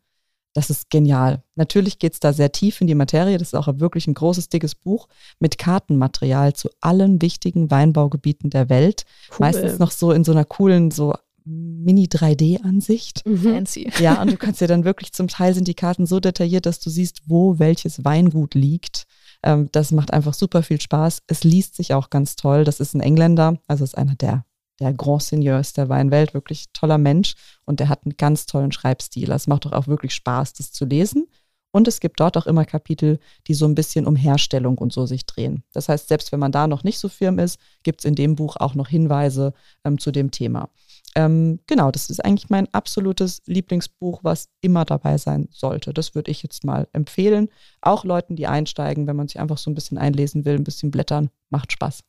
Das 0.52 0.70
ist 0.70 0.88
genial. 0.88 1.42
Natürlich 1.54 1.98
geht 1.98 2.14
es 2.14 2.20
da 2.20 2.32
sehr 2.32 2.50
tief 2.50 2.80
in 2.80 2.86
die 2.86 2.94
Materie. 2.94 3.36
Das 3.36 3.48
ist 3.48 3.54
auch 3.54 3.68
wirklich 3.78 4.06
ein 4.06 4.14
großes, 4.14 4.48
dickes 4.48 4.74
Buch 4.74 5.06
mit 5.38 5.58
Kartenmaterial 5.58 6.54
zu 6.54 6.70
allen 6.80 7.20
wichtigen 7.20 7.70
Weinbaugebieten 7.70 8.48
der 8.48 8.70
Welt. 8.70 9.04
Cool. 9.32 9.36
Meistens 9.40 9.78
noch 9.78 9.90
so 9.90 10.12
in 10.12 10.24
so 10.24 10.32
einer 10.32 10.46
coolen, 10.46 10.90
so 10.90 11.12
Mini-3D-Ansicht. 11.46 13.24
Mhm. 13.24 13.38
Fancy. 13.38 13.90
Ja, 14.00 14.20
und 14.20 14.32
du 14.32 14.36
kannst 14.36 14.60
dir 14.60 14.66
dann 14.66 14.84
wirklich, 14.84 15.12
zum 15.12 15.28
Teil 15.28 15.54
sind 15.54 15.68
die 15.68 15.74
Karten 15.74 16.06
so 16.06 16.20
detailliert, 16.20 16.66
dass 16.66 16.80
du 16.80 16.90
siehst, 16.90 17.22
wo 17.26 17.58
welches 17.58 18.04
Weingut 18.04 18.54
liegt. 18.54 19.04
Ähm, 19.42 19.68
das 19.72 19.92
macht 19.92 20.12
einfach 20.12 20.34
super 20.34 20.62
viel 20.62 20.80
Spaß. 20.80 21.22
Es 21.28 21.44
liest 21.44 21.76
sich 21.76 21.94
auch 21.94 22.10
ganz 22.10 22.36
toll. 22.36 22.64
Das 22.64 22.80
ist 22.80 22.94
ein 22.94 23.00
Engländer, 23.00 23.58
also 23.68 23.84
ist 23.84 23.96
einer 23.96 24.16
der, 24.16 24.44
der 24.80 24.92
Grand 24.92 25.22
Seigneurs 25.22 25.72
der 25.72 25.88
Weinwelt, 25.88 26.34
wirklich 26.34 26.66
toller 26.72 26.98
Mensch. 26.98 27.34
Und 27.64 27.80
der 27.80 27.88
hat 27.88 28.04
einen 28.04 28.16
ganz 28.16 28.46
tollen 28.46 28.72
Schreibstil. 28.72 29.30
Es 29.30 29.46
macht 29.46 29.64
doch 29.64 29.72
auch 29.72 29.86
wirklich 29.86 30.14
Spaß, 30.14 30.54
das 30.54 30.72
zu 30.72 30.84
lesen. 30.84 31.28
Und 31.70 31.88
es 31.88 32.00
gibt 32.00 32.20
dort 32.20 32.38
auch 32.38 32.46
immer 32.46 32.64
Kapitel, 32.64 33.18
die 33.46 33.54
so 33.54 33.66
ein 33.66 33.74
bisschen 33.74 34.06
um 34.06 34.16
Herstellung 34.16 34.78
und 34.78 34.94
so 34.94 35.04
sich 35.04 35.26
drehen. 35.26 35.62
Das 35.74 35.90
heißt, 35.90 36.08
selbst 36.08 36.32
wenn 36.32 36.40
man 36.40 36.50
da 36.50 36.66
noch 36.66 36.84
nicht 36.84 36.98
so 36.98 37.08
firm 37.10 37.38
ist, 37.38 37.60
gibt 37.82 38.00
es 38.00 38.06
in 38.06 38.14
dem 38.14 38.34
Buch 38.34 38.56
auch 38.56 38.74
noch 38.74 38.88
Hinweise 38.88 39.52
ähm, 39.84 39.98
zu 39.98 40.10
dem 40.10 40.30
Thema 40.30 40.70
ähm, 41.16 41.60
genau, 41.66 41.90
das 41.90 42.10
ist 42.10 42.22
eigentlich 42.22 42.50
mein 42.50 42.68
absolutes 42.74 43.40
Lieblingsbuch, 43.46 44.20
was 44.22 44.50
immer 44.60 44.84
dabei 44.84 45.16
sein 45.16 45.48
sollte. 45.50 45.94
Das 45.94 46.14
würde 46.14 46.30
ich 46.30 46.42
jetzt 46.42 46.62
mal 46.62 46.88
empfehlen. 46.92 47.48
Auch 47.80 48.04
Leuten, 48.04 48.36
die 48.36 48.46
einsteigen, 48.46 49.06
wenn 49.06 49.16
man 49.16 49.26
sich 49.26 49.40
einfach 49.40 49.56
so 49.56 49.70
ein 49.70 49.74
bisschen 49.74 49.96
einlesen 49.96 50.44
will, 50.44 50.56
ein 50.56 50.64
bisschen 50.64 50.90
blättern, 50.90 51.30
macht 51.48 51.72
Spaß. 51.72 52.04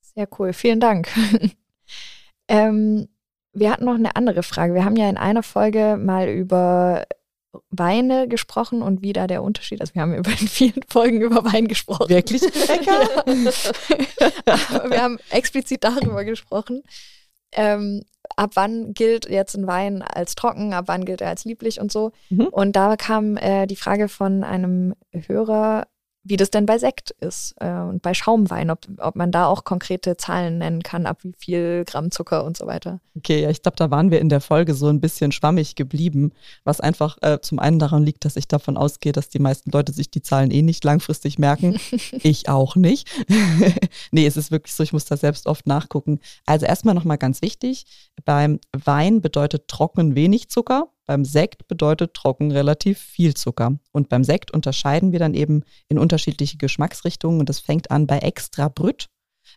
Sehr 0.00 0.26
cool, 0.38 0.54
vielen 0.54 0.80
Dank. 0.80 1.10
ähm, 2.48 3.08
wir 3.52 3.70
hatten 3.70 3.84
noch 3.84 3.96
eine 3.96 4.16
andere 4.16 4.42
Frage. 4.42 4.72
Wir 4.72 4.86
haben 4.86 4.96
ja 4.96 5.10
in 5.10 5.18
einer 5.18 5.42
Folge 5.42 5.98
mal 6.00 6.30
über 6.30 7.04
Weine 7.68 8.28
gesprochen 8.28 8.80
und 8.80 9.02
wie 9.02 9.12
da 9.12 9.26
der 9.26 9.42
Unterschied 9.42 9.82
ist. 9.82 9.94
Wir 9.94 10.00
haben 10.00 10.14
über 10.14 10.30
in 10.40 10.48
vielen 10.48 10.82
Folgen 10.88 11.20
über 11.20 11.44
Wein 11.44 11.68
gesprochen. 11.68 12.08
Wirklich? 12.08 12.40
ja. 12.86 13.10
wir 14.90 15.02
haben 15.02 15.18
explizit 15.28 15.84
darüber 15.84 16.24
gesprochen. 16.24 16.82
Ähm, 17.52 18.02
ab 18.36 18.52
wann 18.54 18.94
gilt 18.94 19.28
jetzt 19.28 19.56
ein 19.56 19.66
Wein 19.66 20.02
als 20.02 20.34
trocken, 20.34 20.72
ab 20.72 20.84
wann 20.88 21.04
gilt 21.04 21.20
er 21.20 21.28
als 21.28 21.44
lieblich 21.44 21.80
und 21.80 21.90
so. 21.90 22.12
Mhm. 22.30 22.46
Und 22.46 22.76
da 22.76 22.96
kam 22.96 23.36
äh, 23.36 23.66
die 23.66 23.76
Frage 23.76 24.08
von 24.08 24.44
einem 24.44 24.94
Hörer, 25.12 25.86
wie 26.24 26.36
das 26.36 26.50
denn 26.50 26.66
bei 26.66 26.78
Sekt 26.78 27.10
ist 27.20 27.54
äh, 27.60 27.70
und 27.70 28.02
bei 28.02 28.12
Schaumwein, 28.12 28.70
ob, 28.70 28.86
ob 28.98 29.16
man 29.16 29.32
da 29.32 29.46
auch 29.46 29.64
konkrete 29.64 30.16
Zahlen 30.16 30.58
nennen 30.58 30.82
kann, 30.82 31.06
ab 31.06 31.18
wie 31.22 31.32
viel 31.38 31.84
Gramm 31.86 32.10
Zucker 32.10 32.44
und 32.44 32.56
so 32.56 32.66
weiter. 32.66 33.00
Okay, 33.16 33.42
ja, 33.42 33.50
ich 33.50 33.62
glaube, 33.62 33.76
da 33.76 33.90
waren 33.90 34.10
wir 34.10 34.20
in 34.20 34.28
der 34.28 34.40
Folge 34.40 34.74
so 34.74 34.88
ein 34.88 35.00
bisschen 35.00 35.32
schwammig 35.32 35.74
geblieben, 35.74 36.32
was 36.64 36.80
einfach 36.80 37.18
äh, 37.22 37.40
zum 37.40 37.58
einen 37.58 37.78
daran 37.78 38.04
liegt, 38.04 38.24
dass 38.24 38.36
ich 38.36 38.46
davon 38.46 38.76
ausgehe, 38.76 39.12
dass 39.12 39.28
die 39.28 39.38
meisten 39.38 39.70
Leute 39.70 39.92
sich 39.92 40.10
die 40.10 40.22
Zahlen 40.22 40.50
eh 40.50 40.62
nicht 40.62 40.84
langfristig 40.84 41.38
merken. 41.38 41.78
ich 42.22 42.48
auch 42.48 42.76
nicht. 42.76 43.08
nee, 44.10 44.26
es 44.26 44.36
ist 44.36 44.50
wirklich 44.50 44.74
so, 44.74 44.82
ich 44.82 44.92
muss 44.92 45.06
da 45.06 45.16
selbst 45.16 45.46
oft 45.46 45.66
nachgucken. 45.66 46.20
Also 46.46 46.66
erstmal 46.66 46.94
nochmal 46.94 47.18
ganz 47.18 47.42
wichtig, 47.42 47.86
beim 48.24 48.60
Wein 48.72 49.20
bedeutet 49.20 49.68
trocken 49.68 50.14
wenig 50.14 50.48
Zucker, 50.50 50.88
beim 51.08 51.24
Sekt 51.24 51.66
bedeutet 51.68 52.12
trocken 52.12 52.52
relativ 52.52 52.98
viel 52.98 53.32
Zucker. 53.32 53.78
Und 53.92 54.10
beim 54.10 54.24
Sekt 54.24 54.52
unterscheiden 54.52 55.10
wir 55.10 55.18
dann 55.18 55.32
eben 55.32 55.62
in 55.88 55.98
unterschiedliche 55.98 56.58
Geschmacksrichtungen 56.58 57.40
und 57.40 57.48
das 57.48 57.60
fängt 57.60 57.90
an 57.90 58.06
bei 58.06 58.18
extra 58.18 58.68
Brüt. 58.68 59.08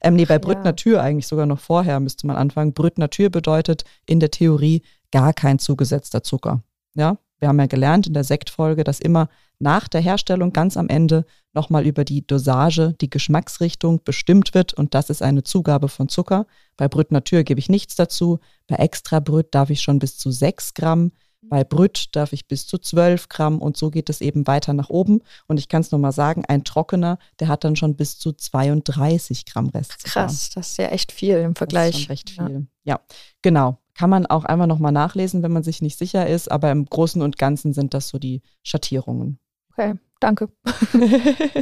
Ähm, 0.02 0.16
nee, 0.16 0.24
bei 0.24 0.40
Brüt 0.40 0.60
ja. 0.60 0.64
Natur 0.64 1.02
eigentlich 1.02 1.28
sogar 1.28 1.46
noch 1.46 1.60
vorher 1.60 2.00
müsste 2.00 2.26
man 2.26 2.38
anfangen. 2.38 2.74
Brüt 2.74 2.98
Natur 2.98 3.30
bedeutet 3.30 3.84
in 4.06 4.22
der 4.22 4.32
Theorie 4.32 4.82
gar 5.12 5.34
kein 5.34 5.60
zugesetzter 5.60 6.24
Zucker. 6.24 6.64
Ja, 6.94 7.18
wir 7.40 7.50
haben 7.50 7.60
ja 7.60 7.66
gelernt 7.66 8.08
in 8.08 8.14
der 8.14 8.24
Sektfolge, 8.24 8.86
dass 8.86 9.02
immer 9.02 9.28
nach 9.60 9.90
der 9.90 10.00
Herstellung 10.00 10.54
ganz 10.54 10.78
am 10.78 10.88
Ende 10.88 11.26
nochmal 11.52 11.86
über 11.86 12.06
die 12.06 12.26
Dosage, 12.26 12.94
die 13.02 13.10
Geschmacksrichtung 13.10 14.02
bestimmt 14.06 14.54
wird 14.54 14.74
und 14.74 14.94
das 14.94 15.10
ist 15.10 15.22
eine 15.22 15.44
Zugabe 15.44 15.90
von 15.90 16.08
Zucker. 16.08 16.48
Bei 16.78 16.88
Brüt 16.88 17.12
Natur 17.12 17.44
gebe 17.44 17.60
ich 17.60 17.68
nichts 17.68 17.98
dazu. 17.98 18.40
Bei 18.68 18.78
Extra 18.78 19.20
Brüt 19.20 19.54
darf 19.54 19.70
ich 19.70 19.82
schon 19.82 20.00
bis 20.00 20.18
zu 20.18 20.32
6 20.32 20.76
Gramm. 20.76 21.12
Bei 21.44 21.64
Brüt 21.64 22.16
darf 22.16 22.34
ich 22.34 22.48
bis 22.48 22.68
zu 22.68 22.78
12 22.78 23.28
Gramm 23.30 23.62
und 23.62 23.76
so 23.76 23.90
geht 23.90 24.10
es 24.10 24.22
eben 24.22 24.46
weiter 24.48 24.74
nach 24.74 24.90
oben. 24.90 25.22
Und 25.48 25.58
ich 25.58 25.68
kann 25.68 25.82
es 25.82 25.92
nochmal 25.92 26.12
sagen, 26.12 26.46
ein 26.48 26.64
trockener, 26.64 27.18
der 27.40 27.48
hat 27.48 27.64
dann 27.64 27.76
schon 27.76 27.96
bis 27.96 28.20
zu 28.20 28.32
32 28.32 29.46
Gramm 29.46 29.70
Rest. 29.70 30.04
Krass, 30.04 30.52
das 30.52 30.72
ist 30.72 30.78
ja 30.78 30.88
echt 30.88 31.12
viel 31.12 31.38
im 31.38 31.56
Vergleich. 31.56 31.92
Das 31.92 32.00
ist 32.00 32.06
schon 32.06 32.12
recht 32.12 32.30
viel. 32.30 32.68
Ja. 32.84 32.94
ja, 32.94 33.00
genau. 33.42 33.78
Kann 33.96 34.10
man 34.10 34.26
auch 34.26 34.46
einfach 34.46 34.68
nochmal 34.68 34.92
nachlesen, 34.92 35.44
wenn 35.44 35.52
man 35.52 35.64
sich 35.64 35.82
nicht 35.82 35.98
sicher 35.98 36.26
ist, 36.28 36.50
aber 36.50 36.72
im 36.72 36.86
Großen 36.86 37.22
und 37.22 37.38
Ganzen 37.38 37.74
sind 37.74 37.94
das 37.94 38.08
so 38.08 38.20
die 38.20 38.42
Schattierungen. 38.64 39.38
Okay, 39.72 39.96
danke. 40.22 40.50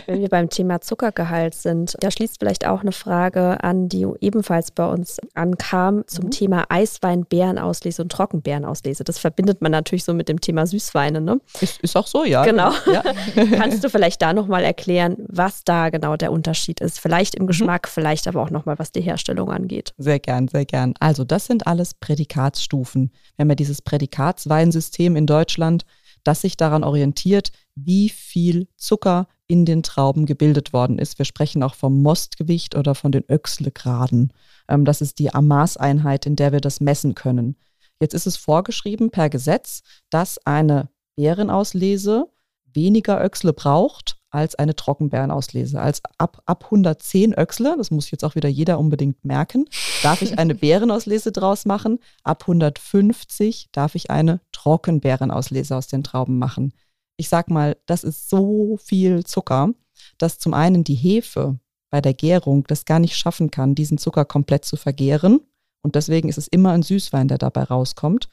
Wenn 0.05 0.21
wir 0.21 0.29
beim 0.29 0.49
Thema 0.49 0.81
Zuckergehalt 0.81 1.55
sind, 1.55 1.95
da 1.99 2.11
schließt 2.11 2.37
vielleicht 2.39 2.67
auch 2.67 2.81
eine 2.81 2.91
Frage 2.91 3.63
an, 3.63 3.89
die 3.89 4.05
ebenfalls 4.21 4.71
bei 4.71 4.85
uns 4.85 5.17
ankam 5.33 6.03
zum 6.07 6.25
mhm. 6.25 6.31
Thema 6.31 6.65
Eiswein, 6.69 7.25
Beerenauslese 7.25 8.01
und 8.01 8.11
Trockenbeerenauslese. 8.11 9.03
Das 9.03 9.17
verbindet 9.19 9.61
man 9.61 9.71
natürlich 9.71 10.03
so 10.03 10.13
mit 10.13 10.29
dem 10.29 10.41
Thema 10.41 10.67
Süßweine, 10.67 11.21
ne? 11.21 11.39
Ist, 11.61 11.79
ist 11.81 11.95
auch 11.95 12.07
so, 12.07 12.23
ja. 12.23 12.43
Genau. 12.43 12.71
Ja. 12.91 13.03
Kannst 13.55 13.83
du 13.83 13.89
vielleicht 13.89 14.21
da 14.21 14.33
nochmal 14.33 14.63
erklären, 14.63 15.17
was 15.27 15.63
da 15.63 15.89
genau 15.89 16.15
der 16.15 16.31
Unterschied 16.31 16.81
ist? 16.81 16.99
Vielleicht 16.99 17.35
im 17.35 17.43
mhm. 17.43 17.47
Geschmack, 17.47 17.87
mhm. 17.87 17.91
vielleicht 17.91 18.27
aber 18.27 18.41
auch 18.41 18.51
nochmal, 18.51 18.77
was 18.77 18.91
die 18.91 19.01
Herstellung 19.01 19.51
angeht. 19.51 19.93
Sehr 19.97 20.19
gern, 20.19 20.47
sehr 20.47 20.65
gern. 20.65 20.93
Also 20.99 21.23
das 21.23 21.45
sind 21.45 21.67
alles 21.67 21.93
Prädikatsstufen. 21.93 23.11
Wir 23.35 23.43
haben 23.43 23.49
ja 23.49 23.55
dieses 23.55 23.81
Prädikatsweinsystem 23.81 25.15
in 25.15 25.25
Deutschland 25.25 25.85
das 26.23 26.41
sich 26.41 26.57
daran 26.57 26.83
orientiert, 26.83 27.51
wie 27.85 28.09
viel 28.09 28.67
Zucker 28.77 29.27
in 29.47 29.65
den 29.65 29.83
Trauben 29.83 30.25
gebildet 30.25 30.73
worden 30.73 30.99
ist. 30.99 31.17
Wir 31.17 31.25
sprechen 31.25 31.63
auch 31.63 31.73
vom 31.73 32.01
Mostgewicht 32.01 32.75
oder 32.75 32.93
von 32.93 33.11
den 33.11 33.27
Öchslegraden. 33.27 34.31
Ähm, 34.67 34.85
das 34.85 35.01
ist 35.01 35.19
die 35.19 35.29
Maßeinheit, 35.33 36.25
in 36.25 36.35
der 36.35 36.51
wir 36.51 36.61
das 36.61 36.81
messen 36.81 37.15
können. 37.15 37.55
Jetzt 37.99 38.13
ist 38.13 38.27
es 38.27 38.37
vorgeschrieben 38.37 39.09
per 39.09 39.29
Gesetz, 39.29 39.81
dass 40.09 40.37
eine 40.45 40.89
Beerenauslese 41.15 42.27
weniger 42.73 43.21
Öchsle 43.21 43.53
braucht 43.53 44.17
als 44.29 44.55
eine 44.55 44.75
Trockenbeerenauslese. 44.75 45.81
Als 45.81 46.01
ab, 46.17 46.41
ab 46.45 46.65
110 46.65 47.33
Öchsle, 47.33 47.75
das 47.77 47.91
muss 47.91 48.11
jetzt 48.11 48.23
auch 48.23 48.35
wieder 48.35 48.49
jeder 48.49 48.79
unbedingt 48.79 49.25
merken, 49.25 49.65
darf 50.03 50.21
ich 50.21 50.37
eine 50.37 50.55
Beerenauslese 50.55 51.31
draus 51.31 51.65
machen. 51.65 51.99
Ab 52.23 52.43
150 52.43 53.69
darf 53.71 53.95
ich 53.95 54.11
eine 54.11 54.39
Trockenbeerenauslese 54.51 55.75
aus 55.75 55.87
den 55.87 56.03
Trauben 56.03 56.37
machen. 56.37 56.73
Ich 57.19 57.27
sag 57.27 57.49
mal, 57.49 57.75
das 57.85 58.05
ist 58.05 58.29
so 58.29 58.77
viel 58.81 59.25
Zucker, 59.25 59.73
dass 60.17 60.39
zum 60.39 60.53
einen 60.53 60.85
die 60.85 60.95
Hefe 60.95 61.59
bei 61.89 61.99
der 61.99 62.13
Gärung 62.13 62.63
das 62.67 62.85
gar 62.85 62.99
nicht 62.99 63.17
schaffen 63.17 63.51
kann, 63.51 63.75
diesen 63.75 63.97
Zucker 63.97 64.23
komplett 64.23 64.63
zu 64.63 64.77
vergären. 64.77 65.41
Und 65.81 65.95
deswegen 65.95 66.29
ist 66.29 66.37
es 66.37 66.47
immer 66.47 66.71
ein 66.71 66.81
Süßwein, 66.81 67.27
der 67.27 67.37
dabei 67.37 67.63
rauskommt. 67.63 68.29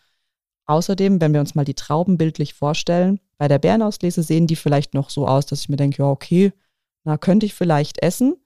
Außerdem, 0.67 1.21
wenn 1.21 1.33
wir 1.33 1.41
uns 1.41 1.57
mal 1.57 1.65
die 1.65 1.75
Trauben 1.75 2.17
bildlich 2.17 2.55
vorstellen, 2.55 3.19
bei 3.39 3.49
der 3.49 3.59
Bärenauslese 3.59 4.23
sehen 4.23 4.47
die 4.47 4.55
vielleicht 4.55 4.95
noch 4.95 5.11
so 5.11 5.27
aus, 5.27 5.47
dass 5.47 5.63
ich 5.63 5.69
mir 5.69 5.77
denke, 5.77 6.05
ja, 6.05 6.09
okay, 6.09 6.53
na, 7.03 7.19
könnte 7.19 7.45
ich 7.45 7.55
vielleicht 7.55 8.01
essen. 8.05 8.37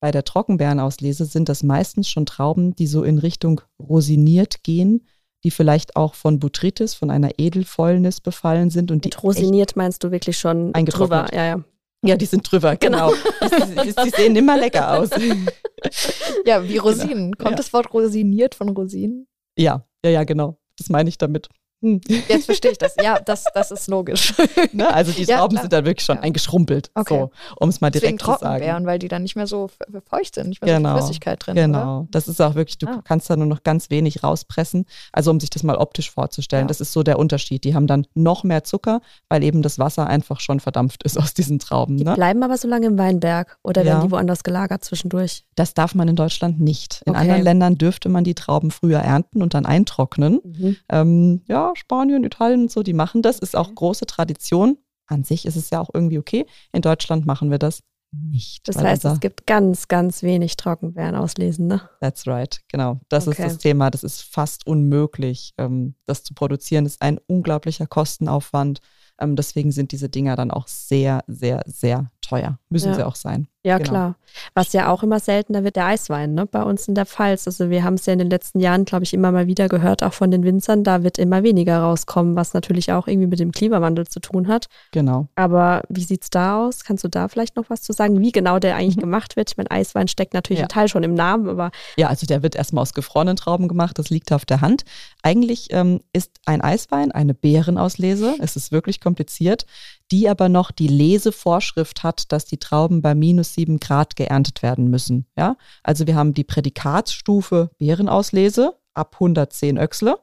Bei 0.00 0.12
der 0.12 0.24
Trockenbeerenauslese 0.24 1.26
sind 1.26 1.50
das 1.50 1.62
meistens 1.62 2.08
schon 2.08 2.24
Trauben, 2.24 2.74
die 2.74 2.86
so 2.86 3.02
in 3.02 3.18
Richtung 3.18 3.60
rosiniert 3.78 4.62
gehen, 4.62 5.06
die 5.44 5.50
vielleicht 5.50 5.96
auch 5.96 6.14
von 6.14 6.38
Botrytis, 6.38 6.94
von 6.94 7.10
einer 7.10 7.30
Edelfäulnis 7.38 8.20
befallen 8.20 8.70
sind. 8.70 8.90
Und 8.90 9.04
die 9.04 9.08
Mit 9.08 9.22
rosiniert 9.22 9.76
meinst 9.76 10.04
du 10.04 10.10
wirklich 10.10 10.38
schon 10.38 10.72
drüber? 10.72 11.26
Ja, 11.32 11.44
ja. 11.46 11.64
Ja, 12.02 12.16
die 12.16 12.24
sind 12.24 12.50
drüber, 12.50 12.76
genau. 12.76 13.12
genau. 13.40 13.84
die, 13.84 13.92
die, 13.92 14.10
sehen 14.10 14.34
immer 14.34 14.56
lecker 14.56 14.98
aus. 14.98 15.10
ja, 16.46 16.66
wie 16.66 16.78
Rosinen. 16.78 17.32
Genau. 17.32 17.36
Kommt 17.36 17.50
ja. 17.50 17.56
das 17.56 17.72
Wort 17.74 17.92
rosiniert 17.92 18.54
von 18.54 18.70
Rosinen? 18.70 19.26
Ja, 19.58 19.84
ja, 20.02 20.10
ja, 20.10 20.24
genau. 20.24 20.58
Das 20.78 20.88
meine 20.88 21.10
ich 21.10 21.18
damit. 21.18 21.48
Hm. 21.82 22.00
Jetzt 22.28 22.44
verstehe 22.46 22.72
ich 22.72 22.78
das. 22.78 22.94
Ja, 23.02 23.18
das, 23.20 23.44
das 23.54 23.70
ist 23.70 23.88
logisch. 23.88 24.34
Ne? 24.72 24.92
Also 24.92 25.12
die 25.12 25.24
Trauben 25.24 25.56
ja, 25.56 25.62
sind 25.62 25.72
dann 25.72 25.84
wirklich 25.84 26.04
schon 26.04 26.16
ja. 26.16 26.22
eingeschrumpelt, 26.22 26.90
okay. 26.94 27.18
so, 27.18 27.30
um 27.58 27.68
es 27.68 27.80
mal 27.80 27.90
direkt 27.90 28.04
Deswegen 28.04 28.18
zu 28.18 28.26
sagen. 28.26 28.40
Trockenbeeren, 28.40 28.86
weil 28.86 28.98
die 28.98 29.08
dann 29.08 29.22
nicht 29.22 29.34
mehr 29.34 29.46
so 29.46 29.68
feucht 30.08 30.34
sind, 30.34 30.48
nicht 30.48 30.62
mehr 30.62 30.76
genau. 30.76 30.90
so 30.90 30.94
viel 30.94 31.06
Flüssigkeit 31.06 31.44
drin. 31.44 31.54
Genau, 31.54 32.00
oder? 32.00 32.08
das 32.10 32.28
ist 32.28 32.40
auch 32.40 32.54
wirklich, 32.54 32.78
du 32.78 32.86
ah. 32.86 33.00
kannst 33.02 33.28
da 33.30 33.36
nur 33.36 33.46
noch 33.46 33.62
ganz 33.62 33.90
wenig 33.90 34.22
rauspressen. 34.22 34.86
Also 35.12 35.30
um 35.30 35.40
sich 35.40 35.50
das 35.50 35.62
mal 35.62 35.76
optisch 35.76 36.10
vorzustellen, 36.10 36.64
ja. 36.64 36.68
das 36.68 36.80
ist 36.80 36.92
so 36.92 37.02
der 37.02 37.18
Unterschied. 37.18 37.64
Die 37.64 37.74
haben 37.74 37.86
dann 37.86 38.06
noch 38.14 38.44
mehr 38.44 38.64
Zucker, 38.64 39.00
weil 39.28 39.42
eben 39.42 39.62
das 39.62 39.78
Wasser 39.78 40.06
einfach 40.06 40.40
schon 40.40 40.60
verdampft 40.60 41.02
ist 41.02 41.18
aus 41.18 41.34
diesen 41.34 41.58
Trauben. 41.58 41.96
Die 41.96 42.04
ne? 42.04 42.14
bleiben 42.14 42.42
aber 42.42 42.56
so 42.56 42.68
lange 42.68 42.86
im 42.86 42.98
Weinberg 42.98 43.58
oder 43.62 43.84
werden 43.84 44.02
die 44.02 44.10
woanders 44.10 44.44
gelagert 44.44 44.84
zwischendurch? 44.84 45.44
Das 45.56 45.74
darf 45.74 45.94
man 45.94 46.08
in 46.08 46.16
Deutschland 46.16 46.60
nicht. 46.60 47.02
In 47.06 47.12
okay. 47.12 47.22
anderen 47.22 47.42
Ländern 47.42 47.76
dürfte 47.76 48.08
man 48.08 48.24
die 48.24 48.34
Trauben 48.34 48.70
früher 48.70 49.00
ernten 49.00 49.42
und 49.42 49.54
dann 49.54 49.66
eintrocknen. 49.66 50.40
Mhm. 50.44 50.76
Ähm, 50.88 51.42
ja, 51.48 51.69
Spanien, 51.76 52.24
Italien 52.24 52.62
und 52.62 52.70
so, 52.70 52.82
die 52.82 52.92
machen 52.92 53.22
das. 53.22 53.38
Ist 53.38 53.56
auch 53.56 53.74
große 53.74 54.06
Tradition. 54.06 54.78
An 55.06 55.24
sich 55.24 55.44
ist 55.44 55.56
es 55.56 55.70
ja 55.70 55.80
auch 55.80 55.90
irgendwie 55.92 56.18
okay. 56.18 56.46
In 56.72 56.82
Deutschland 56.82 57.26
machen 57.26 57.50
wir 57.50 57.58
das 57.58 57.80
nicht. 58.12 58.66
Das 58.68 58.76
heißt, 58.76 59.04
es 59.04 59.20
gibt 59.20 59.46
ganz, 59.46 59.88
ganz 59.88 60.22
wenig 60.22 60.56
Trockenbeeren 60.56 61.14
auslesen, 61.14 61.66
ne? 61.66 61.88
That's 62.00 62.26
right, 62.26 62.60
genau. 62.68 63.00
Das 63.08 63.28
okay. 63.28 63.42
ist 63.42 63.52
das 63.54 63.58
Thema. 63.58 63.90
Das 63.90 64.02
ist 64.02 64.22
fast 64.22 64.66
unmöglich, 64.66 65.52
ähm, 65.58 65.94
das 66.06 66.24
zu 66.24 66.34
produzieren. 66.34 66.84
Das 66.84 66.94
ist 66.94 67.02
ein 67.02 67.18
unglaublicher 67.26 67.86
Kostenaufwand. 67.86 68.80
Ähm, 69.20 69.36
deswegen 69.36 69.70
sind 69.70 69.92
diese 69.92 70.08
Dinger 70.08 70.34
dann 70.34 70.50
auch 70.50 70.66
sehr, 70.66 71.22
sehr, 71.26 71.62
sehr 71.66 72.10
teuer. 72.30 72.58
Müssen 72.68 72.90
ja. 72.90 72.94
sie 72.94 73.06
auch 73.06 73.16
sein. 73.16 73.48
Ja, 73.62 73.76
genau. 73.76 73.90
klar. 73.90 74.14
Was 74.54 74.72
ja 74.72 74.88
auch 74.88 75.02
immer 75.02 75.20
seltener 75.20 75.64
wird, 75.64 75.76
der 75.76 75.86
Eiswein, 75.86 76.32
ne? 76.32 76.46
Bei 76.46 76.62
uns 76.62 76.88
in 76.88 76.94
der 76.94 77.04
Pfalz. 77.04 77.46
Also 77.46 77.68
wir 77.68 77.84
haben 77.84 77.94
es 77.94 78.06
ja 78.06 78.12
in 78.12 78.18
den 78.20 78.30
letzten 78.30 78.60
Jahren, 78.60 78.84
glaube 78.84 79.04
ich, 79.04 79.12
immer 79.12 79.32
mal 79.32 79.48
wieder 79.48 79.68
gehört, 79.68 80.02
auch 80.02 80.14
von 80.14 80.30
den 80.30 80.44
Winzern, 80.44 80.82
da 80.82 81.02
wird 81.02 81.18
immer 81.18 81.42
weniger 81.42 81.80
rauskommen, 81.80 82.36
was 82.36 82.54
natürlich 82.54 82.92
auch 82.92 83.06
irgendwie 83.06 83.26
mit 83.26 83.40
dem 83.40 83.52
Klimawandel 83.52 84.06
zu 84.06 84.20
tun 84.20 84.48
hat. 84.48 84.66
Genau. 84.92 85.26
Aber 85.34 85.82
wie 85.88 86.04
sieht 86.04 86.22
es 86.22 86.30
da 86.30 86.64
aus? 86.64 86.84
Kannst 86.84 87.04
du 87.04 87.08
da 87.08 87.28
vielleicht 87.28 87.56
noch 87.56 87.68
was 87.68 87.82
zu 87.82 87.92
sagen, 87.92 88.20
wie 88.20 88.32
genau 88.32 88.60
der 88.60 88.76
eigentlich 88.76 88.96
mhm. 88.96 89.02
gemacht 89.02 89.36
wird? 89.36 89.50
Ich 89.50 89.56
meine, 89.56 89.70
Eiswein 89.70 90.08
steckt 90.08 90.32
natürlich 90.32 90.60
ja. 90.60 90.66
ein 90.66 90.70
Teil 90.70 90.88
schon 90.88 91.02
im 91.02 91.14
Namen, 91.14 91.48
aber. 91.48 91.70
Ja, 91.96 92.06
also 92.06 92.26
der 92.26 92.42
wird 92.42 92.54
erstmal 92.54 92.82
aus 92.82 92.94
gefrorenen 92.94 93.36
Trauben 93.36 93.68
gemacht, 93.68 93.98
das 93.98 94.08
liegt 94.08 94.32
auf 94.32 94.46
der 94.46 94.60
Hand. 94.60 94.84
Eigentlich 95.22 95.68
ähm, 95.70 96.00
ist 96.14 96.30
ein 96.46 96.62
Eiswein 96.62 97.12
eine 97.12 97.34
Beerenauslese. 97.34 98.36
Es 98.38 98.56
ist 98.56 98.72
wirklich 98.72 99.00
kompliziert 99.00 99.66
die 100.10 100.28
aber 100.28 100.48
noch 100.48 100.70
die 100.70 100.88
Lesevorschrift 100.88 102.02
hat, 102.02 102.32
dass 102.32 102.44
die 102.44 102.58
Trauben 102.58 103.02
bei 103.02 103.14
minus 103.14 103.54
sieben 103.54 103.78
Grad 103.78 104.16
geerntet 104.16 104.62
werden 104.62 104.88
müssen. 104.88 105.26
Ja? 105.36 105.56
Also 105.82 106.06
wir 106.06 106.16
haben 106.16 106.34
die 106.34 106.44
Prädikatsstufe 106.44 107.70
Beerenauslese 107.78 108.76
ab 108.94 109.14
110 109.14 109.78
Öchsle. 109.78 110.18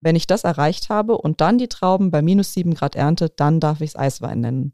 Wenn 0.00 0.16
ich 0.16 0.26
das 0.26 0.44
erreicht 0.44 0.90
habe 0.90 1.16
und 1.16 1.40
dann 1.40 1.58
die 1.58 1.68
Trauben 1.68 2.10
bei 2.10 2.22
minus 2.22 2.52
sieben 2.52 2.74
Grad 2.74 2.94
ernte, 2.94 3.30
dann 3.30 3.60
darf 3.60 3.80
ich 3.80 3.90
es 3.90 3.96
Eiswein 3.96 4.40
nennen. 4.40 4.72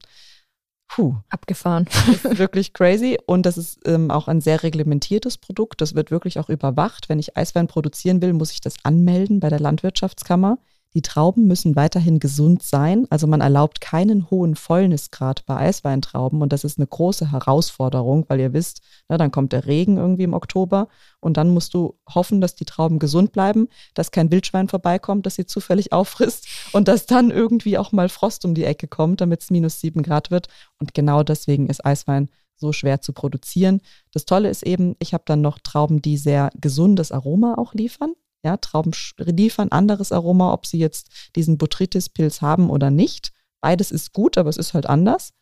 Puh. 0.88 1.14
Abgefahren. 1.28 1.86
Wirklich 2.22 2.72
crazy 2.72 3.16
und 3.24 3.46
das 3.46 3.56
ist 3.56 3.78
ähm, 3.86 4.10
auch 4.10 4.26
ein 4.26 4.40
sehr 4.40 4.64
reglementiertes 4.64 5.38
Produkt. 5.38 5.80
Das 5.80 5.94
wird 5.94 6.10
wirklich 6.10 6.40
auch 6.40 6.48
überwacht. 6.48 7.08
Wenn 7.08 7.20
ich 7.20 7.36
Eiswein 7.36 7.68
produzieren 7.68 8.20
will, 8.22 8.32
muss 8.32 8.50
ich 8.50 8.60
das 8.60 8.74
anmelden 8.82 9.38
bei 9.38 9.48
der 9.50 9.60
Landwirtschaftskammer. 9.60 10.58
Die 10.94 11.02
Trauben 11.02 11.46
müssen 11.46 11.76
weiterhin 11.76 12.18
gesund 12.18 12.64
sein. 12.64 13.06
Also 13.10 13.28
man 13.28 13.40
erlaubt 13.40 13.80
keinen 13.80 14.28
hohen 14.28 14.56
Fäulnisgrad 14.56 15.46
bei 15.46 15.56
Eisweintrauben. 15.56 16.42
Und 16.42 16.52
das 16.52 16.64
ist 16.64 16.78
eine 16.78 16.86
große 16.86 17.30
Herausforderung, 17.30 18.24
weil 18.28 18.40
ihr 18.40 18.52
wisst, 18.52 18.82
na, 19.08 19.16
dann 19.16 19.30
kommt 19.30 19.52
der 19.52 19.66
Regen 19.66 19.98
irgendwie 19.98 20.24
im 20.24 20.34
Oktober 20.34 20.88
und 21.20 21.36
dann 21.36 21.50
musst 21.50 21.74
du 21.74 21.96
hoffen, 22.12 22.40
dass 22.40 22.56
die 22.56 22.64
Trauben 22.64 22.98
gesund 22.98 23.30
bleiben, 23.30 23.68
dass 23.94 24.10
kein 24.10 24.32
Wildschwein 24.32 24.68
vorbeikommt, 24.68 25.26
das 25.26 25.36
sie 25.36 25.46
zufällig 25.46 25.92
auffrisst 25.92 26.48
und 26.72 26.88
dass 26.88 27.06
dann 27.06 27.30
irgendwie 27.30 27.78
auch 27.78 27.92
mal 27.92 28.08
Frost 28.08 28.44
um 28.44 28.54
die 28.54 28.64
Ecke 28.64 28.88
kommt, 28.88 29.20
damit 29.20 29.42
es 29.42 29.50
minus 29.50 29.78
sieben 29.80 30.02
Grad 30.02 30.32
wird. 30.32 30.48
Und 30.80 30.92
genau 30.92 31.22
deswegen 31.22 31.68
ist 31.68 31.84
Eiswein 31.86 32.30
so 32.56 32.72
schwer 32.72 33.00
zu 33.00 33.12
produzieren. 33.12 33.80
Das 34.12 34.24
Tolle 34.24 34.50
ist 34.50 34.64
eben, 34.64 34.96
ich 34.98 35.14
habe 35.14 35.24
dann 35.26 35.40
noch 35.40 35.60
Trauben, 35.60 36.02
die 36.02 36.16
sehr 36.16 36.50
gesundes 36.60 37.12
Aroma 37.12 37.54
auch 37.56 37.74
liefern. 37.74 38.14
Ja, 38.44 38.56
Trauben 38.56 38.92
liefern 39.18 39.68
anderes 39.70 40.12
Aroma, 40.12 40.52
ob 40.52 40.66
sie 40.66 40.78
jetzt 40.78 41.30
diesen 41.36 41.58
Botrytis-Pilz 41.58 42.40
haben 42.40 42.70
oder 42.70 42.90
nicht. 42.90 43.32
Beides 43.60 43.90
ist 43.90 44.12
gut, 44.12 44.38
aber 44.38 44.48
es 44.48 44.56
ist 44.56 44.72
halt 44.72 44.86
anders. 44.86 45.32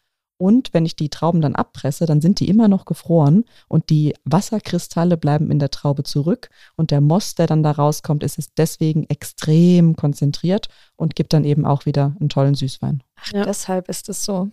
Und 0.40 0.72
wenn 0.72 0.86
ich 0.86 0.94
die 0.94 1.09
Trauben 1.09 1.40
dann 1.40 1.57
abpresse, 1.57 2.07
dann 2.07 2.20
sind 2.20 2.38
die 2.38 2.49
immer 2.49 2.68
noch 2.68 2.84
gefroren 2.84 3.44
und 3.66 3.90
die 3.90 4.14
Wasserkristalle 4.24 5.16
bleiben 5.16 5.51
in 5.51 5.59
der 5.59 5.70
Traube 5.70 6.05
zurück 6.05 6.49
und 6.76 6.92
der 6.92 7.01
Most, 7.01 7.40
der 7.40 7.49
dann 7.49 7.64
da 7.64 7.72
rauskommt, 7.72 8.22
ist 8.22 8.38
es 8.38 8.55
deswegen 8.55 9.05
extrem 9.09 9.96
konzentriert 9.96 10.68
und 10.94 11.16
gibt 11.16 11.32
dann 11.32 11.44
eben 11.44 11.66
auch 11.66 11.86
wieder 11.86 12.14
einen 12.20 12.28
tollen 12.28 12.55
Süßwein. 12.55 13.03
Ach, 13.16 13.32
ja. 13.32 13.44
deshalb 13.44 13.88
ist 13.88 14.09
es 14.09 14.24
so. 14.24 14.49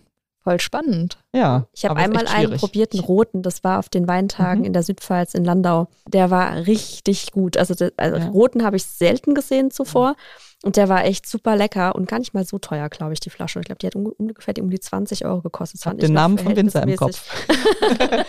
Voll 0.46 0.60
spannend. 0.60 1.18
Ja. 1.34 1.66
Ich 1.72 1.84
habe 1.84 1.96
einmal 1.96 2.28
einen 2.28 2.56
probiert, 2.56 2.92
einen 2.92 3.02
roten, 3.02 3.42
das 3.42 3.64
war 3.64 3.80
auf 3.80 3.88
den 3.88 4.06
Weintagen 4.06 4.60
mhm. 4.60 4.66
in 4.66 4.72
der 4.72 4.84
Südpfalz 4.84 5.34
in 5.34 5.44
Landau. 5.44 5.88
Der 6.06 6.30
war 6.30 6.54
richtig 6.68 7.32
gut. 7.32 7.56
Also, 7.56 7.74
das, 7.74 7.90
also 7.96 8.16
ja. 8.16 8.28
roten 8.28 8.62
habe 8.62 8.76
ich 8.76 8.84
selten 8.84 9.34
gesehen 9.34 9.72
zuvor. 9.72 10.14
Und 10.62 10.76
der 10.76 10.88
war 10.88 11.04
echt 11.04 11.26
super 11.26 11.56
lecker 11.56 11.96
und 11.96 12.06
gar 12.06 12.20
nicht 12.20 12.32
mal 12.32 12.46
so 12.46 12.60
teuer, 12.60 12.88
glaube 12.90 13.12
ich, 13.12 13.18
die 13.18 13.30
Flasche. 13.30 13.58
Ich 13.58 13.66
glaube, 13.66 13.80
die 13.80 13.88
hat 13.88 13.96
ungefähr 13.96 14.54
um 14.60 14.70
die 14.70 14.78
20 14.78 15.24
Euro 15.24 15.42
gekostet. 15.42 15.80
Ich 15.80 15.86
habe 15.86 15.96
den 15.96 16.12
Namen 16.12 16.38
vom 16.38 16.54
Winzer 16.54 16.84
im 16.84 16.94
Kopf. 16.94 17.28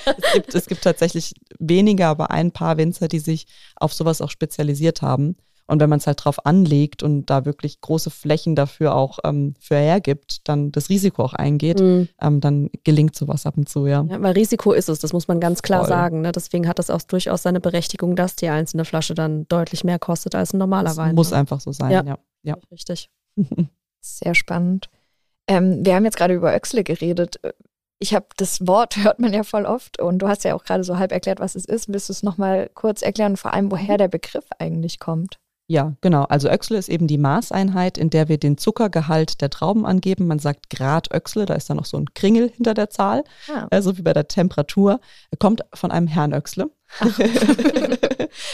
es, 0.06 0.34
gibt, 0.34 0.56
es 0.56 0.66
gibt 0.66 0.84
tatsächlich 0.84 1.36
weniger, 1.60 2.08
aber 2.08 2.32
ein 2.32 2.52
paar 2.52 2.78
Winzer, 2.78 3.08
die 3.08 3.20
sich 3.20 3.46
auf 3.76 3.94
sowas 3.94 4.22
auch 4.22 4.32
spezialisiert 4.32 5.04
haben. 5.04 5.38
Und 5.68 5.82
wenn 5.82 5.90
man 5.90 6.00
es 6.00 6.08
halt 6.08 6.24
drauf 6.24 6.46
anlegt 6.46 7.04
und 7.04 7.26
da 7.26 7.44
wirklich 7.44 7.82
große 7.82 8.10
Flächen 8.10 8.56
dafür 8.56 8.96
auch 8.96 9.20
ähm, 9.26 9.54
für 9.60 9.76
hergibt, 9.76 10.48
dann 10.48 10.72
das 10.72 10.90
Risiko 10.90 11.24
auch 11.24 11.34
eingeht, 11.34 11.82
mhm. 11.82 12.08
ähm, 12.22 12.40
dann 12.40 12.70
gelingt 12.86 13.16
sowas 13.16 13.46
ab 13.46 13.58
und 13.58 13.68
zu, 13.68 13.86
ja. 13.86 14.06
ja. 14.10 14.22
Weil 14.22 14.32
Risiko 14.32 14.72
ist 14.72 14.88
es, 14.88 15.00
das 15.00 15.12
muss 15.12 15.28
man 15.28 15.42
ganz 15.42 15.62
klar 15.62 15.82
Voll. 15.82 15.90
sagen. 15.90 16.22
Ne? 16.22 16.32
Deswegen 16.32 16.68
hat 16.70 16.80
das 16.80 16.90
auch 16.90 17.02
durchaus 17.02 17.44
seine 17.44 17.60
Berechtigung, 17.60 18.16
dass 18.16 18.38
die 18.38 18.48
einzelne 18.48 18.86
Flasche 18.86 19.14
dann 19.14 19.46
deutlich 19.50 19.84
mehr 19.84 20.00
kostet 20.00 20.36
als 20.36 20.54
ein 20.54 20.58
normaler 20.58 20.90
das 20.90 20.98
Wein. 20.98 21.16
Muss 21.16 21.32
ne? 21.32 21.38
einfach 21.38 21.60
so 21.60 21.74
sein, 21.74 21.92
ja. 21.92 22.04
ja. 22.04 22.18
ja. 22.44 22.58
Richtig. 22.72 23.10
Sehr 24.00 24.36
spannend. 24.36 24.90
Ähm, 25.48 25.86
wir 25.86 25.96
haben 25.96 26.06
jetzt 26.06 26.18
gerade 26.18 26.34
über 26.34 26.56
Öxle 26.56 26.86
geredet. 26.86 27.42
Ich 28.00 28.14
habe 28.14 28.28
das 28.38 28.66
Wort, 28.68 28.96
hört 29.04 29.20
man 29.20 29.34
ja 29.34 29.44
voll 29.44 29.66
oft 29.66 30.00
und 30.00 30.20
du 30.20 30.30
hast 30.30 30.46
ja 30.46 30.56
auch 30.56 30.64
gerade 30.64 30.86
so 30.86 30.98
halb 30.98 31.12
erklärt, 31.12 31.42
was 31.42 31.56
es 31.56 31.66
ist. 31.66 31.90
Willst 31.90 32.08
du 32.08 32.14
es 32.14 32.24
nochmal 32.24 32.70
kurz 32.74 33.02
erklären 33.02 33.36
vor 33.36 33.54
allem, 33.54 33.70
woher 33.70 33.98
der 33.98 34.08
Begriff 34.08 34.46
eigentlich 34.60 35.00
kommt? 35.00 35.40
Ja, 35.70 35.96
genau. 36.00 36.24
Also 36.24 36.50
Öxle 36.50 36.78
ist 36.78 36.88
eben 36.88 37.08
die 37.08 37.18
Maßeinheit, 37.18 37.98
in 37.98 38.10
der 38.10 38.30
wir 38.30 38.38
den 38.38 38.58
Zuckergehalt 38.58 39.42
der 39.42 39.50
Trauben 39.50 39.86
angeben. 39.86 40.26
Man 40.26 40.40
sagt 40.40 40.70
Grad 40.70 41.14
Öxle, 41.14 41.46
da 41.46 41.56
ist 41.56 41.70
dann 41.70 41.76
noch 41.76 41.86
so 41.86 41.98
ein 41.98 42.14
Kringel 42.14 42.50
hinter 42.50 42.74
der 42.74 42.90
Zahl, 42.90 43.26
ah. 43.54 43.68
äh, 43.70 43.82
so 43.82 43.98
wie 43.98 44.02
bei 44.02 44.14
der 44.14 44.30
Temperatur. 44.30 45.02
Er 45.30 45.38
kommt 45.38 45.66
von 45.74 45.92
einem 45.92 46.08
Herrn 46.08 46.34
Öxle. 46.34 46.72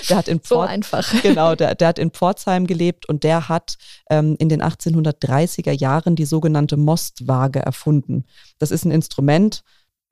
der 0.09 0.17
hat 0.17 0.27
in 0.27 0.39
Port, 0.41 0.47
so 0.47 0.59
einfach. 0.61 1.21
Genau, 1.21 1.53
der, 1.53 1.75
der 1.75 1.89
hat 1.89 1.99
in 1.99 2.09
Pforzheim 2.09 2.65
gelebt 2.65 3.07
und 3.07 3.23
der 3.23 3.47
hat 3.47 3.77
ähm, 4.09 4.35
in 4.39 4.49
den 4.49 4.63
1830er 4.63 5.71
Jahren 5.71 6.15
die 6.15 6.25
sogenannte 6.25 6.77
Mostwaage 6.77 7.59
erfunden. 7.59 8.25
Das 8.57 8.71
ist 8.71 8.85
ein 8.85 8.91
Instrument, 8.91 9.63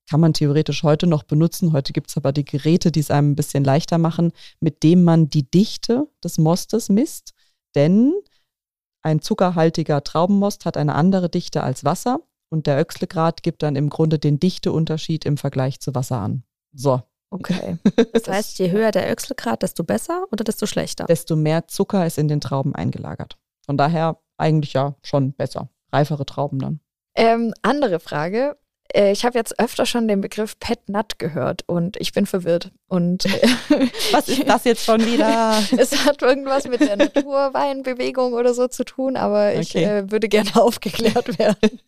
kann 0.09 0.19
man 0.19 0.33
theoretisch 0.33 0.83
heute 0.83 1.07
noch 1.07 1.23
benutzen. 1.23 1.73
Heute 1.73 1.93
gibt 1.93 2.09
es 2.09 2.17
aber 2.17 2.31
die 2.31 2.45
Geräte, 2.45 2.91
die 2.91 2.99
es 2.99 3.11
einem 3.11 3.31
ein 3.31 3.35
bisschen 3.35 3.63
leichter 3.63 3.97
machen, 3.97 4.31
mit 4.59 4.83
dem 4.83 5.03
man 5.03 5.29
die 5.29 5.49
Dichte 5.49 6.07
des 6.23 6.37
Mostes 6.37 6.89
misst. 6.89 7.33
Denn 7.75 8.13
ein 9.01 9.21
zuckerhaltiger 9.21 10.03
Traubenmost 10.03 10.65
hat 10.65 10.77
eine 10.77 10.95
andere 10.95 11.29
Dichte 11.29 11.63
als 11.63 11.83
Wasser 11.83 12.19
und 12.49 12.67
der 12.67 12.79
Öxlegrad 12.79 13.43
gibt 13.43 13.63
dann 13.63 13.75
im 13.75 13.89
Grunde 13.89 14.19
den 14.19 14.39
Dichteunterschied 14.39 15.25
im 15.25 15.37
Vergleich 15.37 15.79
zu 15.79 15.95
Wasser 15.95 16.19
an. 16.19 16.43
So. 16.73 17.01
Okay. 17.29 17.77
Das 18.13 18.27
heißt, 18.27 18.59
je 18.59 18.71
höher 18.71 18.91
der 18.91 19.09
Öxlegrad, 19.09 19.63
desto 19.63 19.83
besser 19.83 20.25
oder 20.31 20.43
desto 20.43 20.65
schlechter? 20.65 21.05
Desto 21.05 21.35
mehr 21.37 21.67
Zucker 21.67 22.05
ist 22.05 22.17
in 22.17 22.27
den 22.27 22.41
Trauben 22.41 22.75
eingelagert. 22.75 23.37
Von 23.65 23.77
daher 23.77 24.19
eigentlich 24.37 24.73
ja 24.73 24.95
schon 25.01 25.33
besser. 25.33 25.69
Reifere 25.93 26.25
Trauben 26.25 26.59
dann. 26.59 26.79
Ähm, 27.15 27.53
andere 27.61 27.99
Frage. 27.99 28.57
Äh, 28.93 29.11
ich 29.11 29.25
habe 29.25 29.37
jetzt 29.37 29.59
öfter 29.59 29.85
schon 29.85 30.07
den 30.07 30.21
Begriff 30.21 30.59
Pet 30.59 30.89
Nut 30.89 31.19
gehört 31.19 31.63
und 31.67 31.97
ich 31.97 32.11
bin 32.11 32.25
verwirrt. 32.25 32.71
Und 32.87 33.23
was 34.11 34.27
ist 34.27 34.47
das 34.47 34.63
jetzt 34.65 34.85
schon 34.85 35.05
wieder? 35.05 35.61
es 35.77 36.05
hat 36.05 36.21
irgendwas 36.21 36.67
mit 36.67 36.81
der 36.81 36.97
Naturweinbewegung 36.97 38.33
oder 38.33 38.53
so 38.53 38.67
zu 38.67 38.83
tun, 38.83 39.15
aber 39.15 39.55
ich 39.55 39.75
okay. 39.75 39.83
äh, 39.83 40.11
würde 40.11 40.27
gerne 40.27 40.55
aufgeklärt 40.61 41.39
werden. 41.39 41.79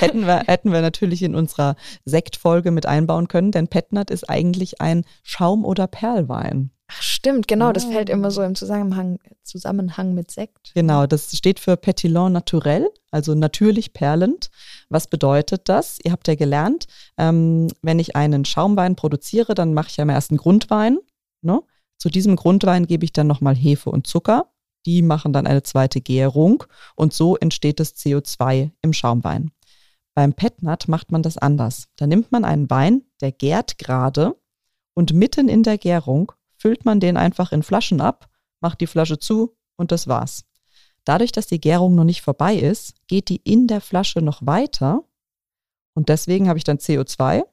hätten, 0.00 0.26
wir, 0.26 0.44
hätten 0.46 0.72
wir 0.72 0.80
natürlich 0.80 1.22
in 1.22 1.34
unserer 1.34 1.76
Sektfolge 2.04 2.70
mit 2.70 2.86
einbauen 2.86 3.28
können, 3.28 3.52
denn 3.52 3.68
Pet 3.68 3.92
Nut 3.92 4.10
ist 4.10 4.28
eigentlich 4.28 4.80
ein 4.80 5.04
Schaum- 5.22 5.64
oder 5.64 5.86
Perlwein. 5.86 6.70
Stimmt, 7.18 7.48
genau. 7.48 7.72
Das 7.72 7.84
fällt 7.84 8.10
immer 8.10 8.30
so 8.30 8.44
im 8.44 8.54
Zusammenhang, 8.54 9.18
Zusammenhang 9.42 10.14
mit 10.14 10.30
Sekt. 10.30 10.70
Genau, 10.76 11.04
das 11.04 11.36
steht 11.36 11.58
für 11.58 11.76
Petillon 11.76 12.32
naturel, 12.32 12.88
also 13.10 13.34
natürlich 13.34 13.92
perlend. 13.92 14.50
Was 14.88 15.08
bedeutet 15.08 15.68
das? 15.68 15.98
Ihr 16.04 16.12
habt 16.12 16.28
ja 16.28 16.36
gelernt, 16.36 16.86
ähm, 17.16 17.66
wenn 17.82 17.98
ich 17.98 18.14
einen 18.14 18.44
Schaumwein 18.44 18.94
produziere, 18.94 19.54
dann 19.54 19.74
mache 19.74 19.88
ich 19.88 19.96
ja 19.96 20.02
immer 20.02 20.12
erst 20.12 20.30
einen 20.30 20.38
Grundwein. 20.38 21.00
Ne? 21.42 21.60
Zu 21.96 22.08
diesem 22.08 22.36
Grundwein 22.36 22.86
gebe 22.86 23.04
ich 23.04 23.12
dann 23.12 23.26
nochmal 23.26 23.56
Hefe 23.56 23.90
und 23.90 24.06
Zucker. 24.06 24.52
Die 24.86 25.02
machen 25.02 25.32
dann 25.32 25.48
eine 25.48 25.64
zweite 25.64 26.00
Gärung 26.00 26.62
und 26.94 27.12
so 27.12 27.36
entsteht 27.36 27.80
das 27.80 27.96
CO2 27.96 28.70
im 28.80 28.92
Schaumwein. 28.92 29.50
Beim 30.14 30.34
Petnat 30.34 30.86
macht 30.86 31.10
man 31.10 31.24
das 31.24 31.36
anders. 31.36 31.88
Da 31.96 32.06
nimmt 32.06 32.30
man 32.30 32.44
einen 32.44 32.70
Wein, 32.70 33.02
der 33.20 33.32
gärt 33.32 33.76
gerade 33.78 34.36
und 34.94 35.12
mitten 35.14 35.48
in 35.48 35.64
der 35.64 35.78
Gärung 35.78 36.30
füllt 36.58 36.84
man 36.84 37.00
den 37.00 37.16
einfach 37.16 37.52
in 37.52 37.62
Flaschen 37.62 38.00
ab, 38.00 38.28
macht 38.60 38.80
die 38.80 38.86
Flasche 38.86 39.18
zu 39.18 39.56
und 39.76 39.92
das 39.92 40.08
war's. 40.08 40.44
Dadurch, 41.04 41.32
dass 41.32 41.46
die 41.46 41.60
Gärung 41.60 41.94
noch 41.94 42.04
nicht 42.04 42.20
vorbei 42.20 42.54
ist, 42.56 42.94
geht 43.06 43.30
die 43.30 43.40
in 43.44 43.66
der 43.66 43.80
Flasche 43.80 44.20
noch 44.20 44.44
weiter 44.44 45.04
und 45.94 46.10
deswegen 46.10 46.48
habe 46.48 46.58
ich 46.58 46.64
dann 46.64 46.78
CO2 46.78 47.44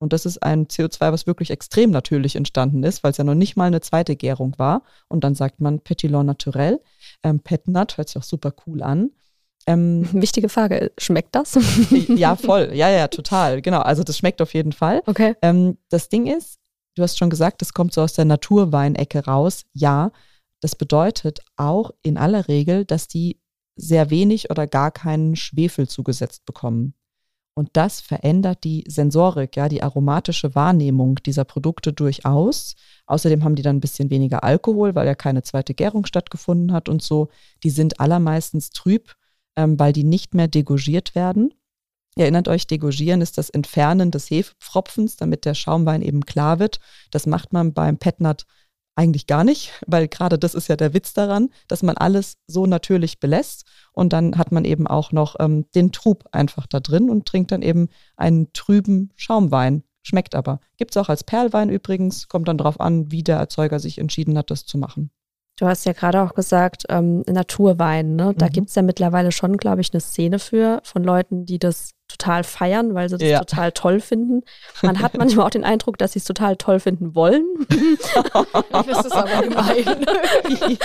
und 0.00 0.14
das 0.14 0.24
ist 0.24 0.42
ein 0.42 0.66
CO2, 0.66 1.12
was 1.12 1.26
wirklich 1.26 1.50
extrem 1.50 1.90
natürlich 1.90 2.34
entstanden 2.34 2.82
ist, 2.82 3.04
weil 3.04 3.10
es 3.10 3.18
ja 3.18 3.24
noch 3.24 3.34
nicht 3.34 3.56
mal 3.56 3.66
eine 3.66 3.82
zweite 3.82 4.16
Gärung 4.16 4.54
war. 4.56 4.82
Und 5.08 5.24
dann 5.24 5.34
sagt 5.34 5.60
man 5.60 5.80
Petillon 5.80 6.24
naturel. 6.24 6.80
Ähm, 7.22 7.40
Petnat 7.40 7.98
hört 7.98 8.08
sich 8.08 8.16
auch 8.16 8.24
super 8.24 8.52
cool 8.66 8.82
an. 8.82 9.10
Ähm, 9.66 10.08
Wichtige 10.12 10.48
Frage, 10.48 10.90
schmeckt 10.96 11.34
das? 11.34 11.58
ja, 12.08 12.34
voll. 12.36 12.70
Ja, 12.72 12.88
ja, 12.88 13.08
total. 13.08 13.60
Genau. 13.60 13.80
Also 13.80 14.02
das 14.02 14.16
schmeckt 14.16 14.40
auf 14.40 14.54
jeden 14.54 14.72
Fall. 14.72 15.02
Okay. 15.04 15.34
Ähm, 15.42 15.76
das 15.90 16.08
Ding 16.08 16.26
ist, 16.26 16.59
du 16.94 17.02
hast 17.02 17.18
schon 17.18 17.30
gesagt, 17.30 17.60
das 17.62 17.72
kommt 17.72 17.92
so 17.92 18.02
aus 18.02 18.14
der 18.14 18.24
Naturweinecke 18.24 19.24
raus. 19.24 19.64
Ja, 19.72 20.12
das 20.60 20.76
bedeutet 20.76 21.40
auch 21.56 21.92
in 22.02 22.16
aller 22.16 22.48
Regel, 22.48 22.84
dass 22.84 23.08
die 23.08 23.40
sehr 23.76 24.10
wenig 24.10 24.50
oder 24.50 24.66
gar 24.66 24.90
keinen 24.90 25.36
Schwefel 25.36 25.88
zugesetzt 25.88 26.44
bekommen. 26.44 26.94
Und 27.54 27.70
das 27.72 28.00
verändert 28.00 28.64
die 28.64 28.84
Sensorik, 28.86 29.56
ja, 29.56 29.68
die 29.68 29.82
aromatische 29.82 30.54
Wahrnehmung 30.54 31.16
dieser 31.16 31.44
Produkte 31.44 31.92
durchaus. 31.92 32.74
Außerdem 33.06 33.42
haben 33.42 33.56
die 33.56 33.62
dann 33.62 33.76
ein 33.76 33.80
bisschen 33.80 34.10
weniger 34.10 34.44
Alkohol, 34.44 34.94
weil 34.94 35.06
ja 35.06 35.14
keine 35.14 35.42
zweite 35.42 35.74
Gärung 35.74 36.06
stattgefunden 36.06 36.72
hat 36.72 36.88
und 36.88 37.02
so. 37.02 37.28
Die 37.64 37.70
sind 37.70 38.00
allermeistens 38.00 38.70
trüb 38.70 39.14
ähm, 39.56 39.78
weil 39.78 39.92
die 39.92 40.04
nicht 40.04 40.34
mehr 40.34 40.48
degorgiert 40.48 41.14
werden. 41.14 41.52
Ihr 42.20 42.24
erinnert 42.24 42.48
euch, 42.48 42.66
degorgieren 42.66 43.22
ist 43.22 43.38
das 43.38 43.48
Entfernen 43.48 44.10
des 44.10 44.28
Hefepfropfens, 44.28 45.16
damit 45.16 45.46
der 45.46 45.54
Schaumwein 45.54 46.02
eben 46.02 46.26
klar 46.26 46.58
wird. 46.58 46.78
Das 47.10 47.24
macht 47.24 47.54
man 47.54 47.72
beim 47.72 47.96
Petnat 47.96 48.44
eigentlich 48.94 49.26
gar 49.26 49.42
nicht, 49.42 49.72
weil 49.86 50.06
gerade 50.06 50.38
das 50.38 50.54
ist 50.54 50.68
ja 50.68 50.76
der 50.76 50.92
Witz 50.92 51.14
daran, 51.14 51.48
dass 51.66 51.82
man 51.82 51.96
alles 51.96 52.36
so 52.46 52.66
natürlich 52.66 53.20
belässt 53.20 53.64
und 53.94 54.12
dann 54.12 54.36
hat 54.36 54.52
man 54.52 54.66
eben 54.66 54.86
auch 54.86 55.12
noch 55.12 55.36
ähm, 55.40 55.64
den 55.74 55.92
Trub 55.92 56.24
einfach 56.30 56.66
da 56.66 56.80
drin 56.80 57.08
und 57.08 57.24
trinkt 57.24 57.52
dann 57.52 57.62
eben 57.62 57.88
einen 58.18 58.52
trüben 58.52 59.12
Schaumwein. 59.16 59.82
Schmeckt 60.02 60.34
aber. 60.34 60.60
Gibt 60.76 60.90
es 60.90 60.98
auch 60.98 61.08
als 61.08 61.24
Perlwein 61.24 61.70
übrigens, 61.70 62.28
kommt 62.28 62.48
dann 62.48 62.58
darauf 62.58 62.80
an, 62.80 63.10
wie 63.10 63.22
der 63.22 63.38
Erzeuger 63.38 63.78
sich 63.80 63.96
entschieden 63.96 64.36
hat, 64.36 64.50
das 64.50 64.66
zu 64.66 64.76
machen. 64.76 65.10
Du 65.56 65.66
hast 65.66 65.86
ja 65.86 65.92
gerade 65.92 66.22
auch 66.22 66.34
gesagt, 66.34 66.84
ähm, 66.90 67.22
Naturwein, 67.26 68.16
ne? 68.16 68.34
Da 68.36 68.46
mhm. 68.46 68.50
gibt 68.50 68.68
es 68.68 68.74
ja 68.74 68.82
mittlerweile 68.82 69.32
schon, 69.32 69.56
glaube 69.56 69.80
ich, 69.80 69.92
eine 69.92 70.00
Szene 70.00 70.38
für 70.38 70.80
von 70.84 71.02
Leuten, 71.02 71.46
die 71.46 71.58
das 71.58 71.92
total 72.10 72.44
feiern, 72.44 72.94
weil 72.94 73.08
sie 73.08 73.18
das 73.18 73.28
ja. 73.28 73.38
total 73.40 73.72
toll 73.72 74.00
finden. 74.00 74.42
Man 74.82 75.00
hat 75.00 75.16
manchmal 75.16 75.46
auch 75.46 75.50
den 75.50 75.64
Eindruck, 75.64 75.98
dass 75.98 76.12
sie 76.12 76.18
es 76.18 76.24
total 76.24 76.56
toll 76.56 76.80
finden 76.80 77.14
wollen. 77.14 77.44
das 78.72 79.06
ist 79.06 79.12
aber 79.12 79.42
gemein. 79.42 79.84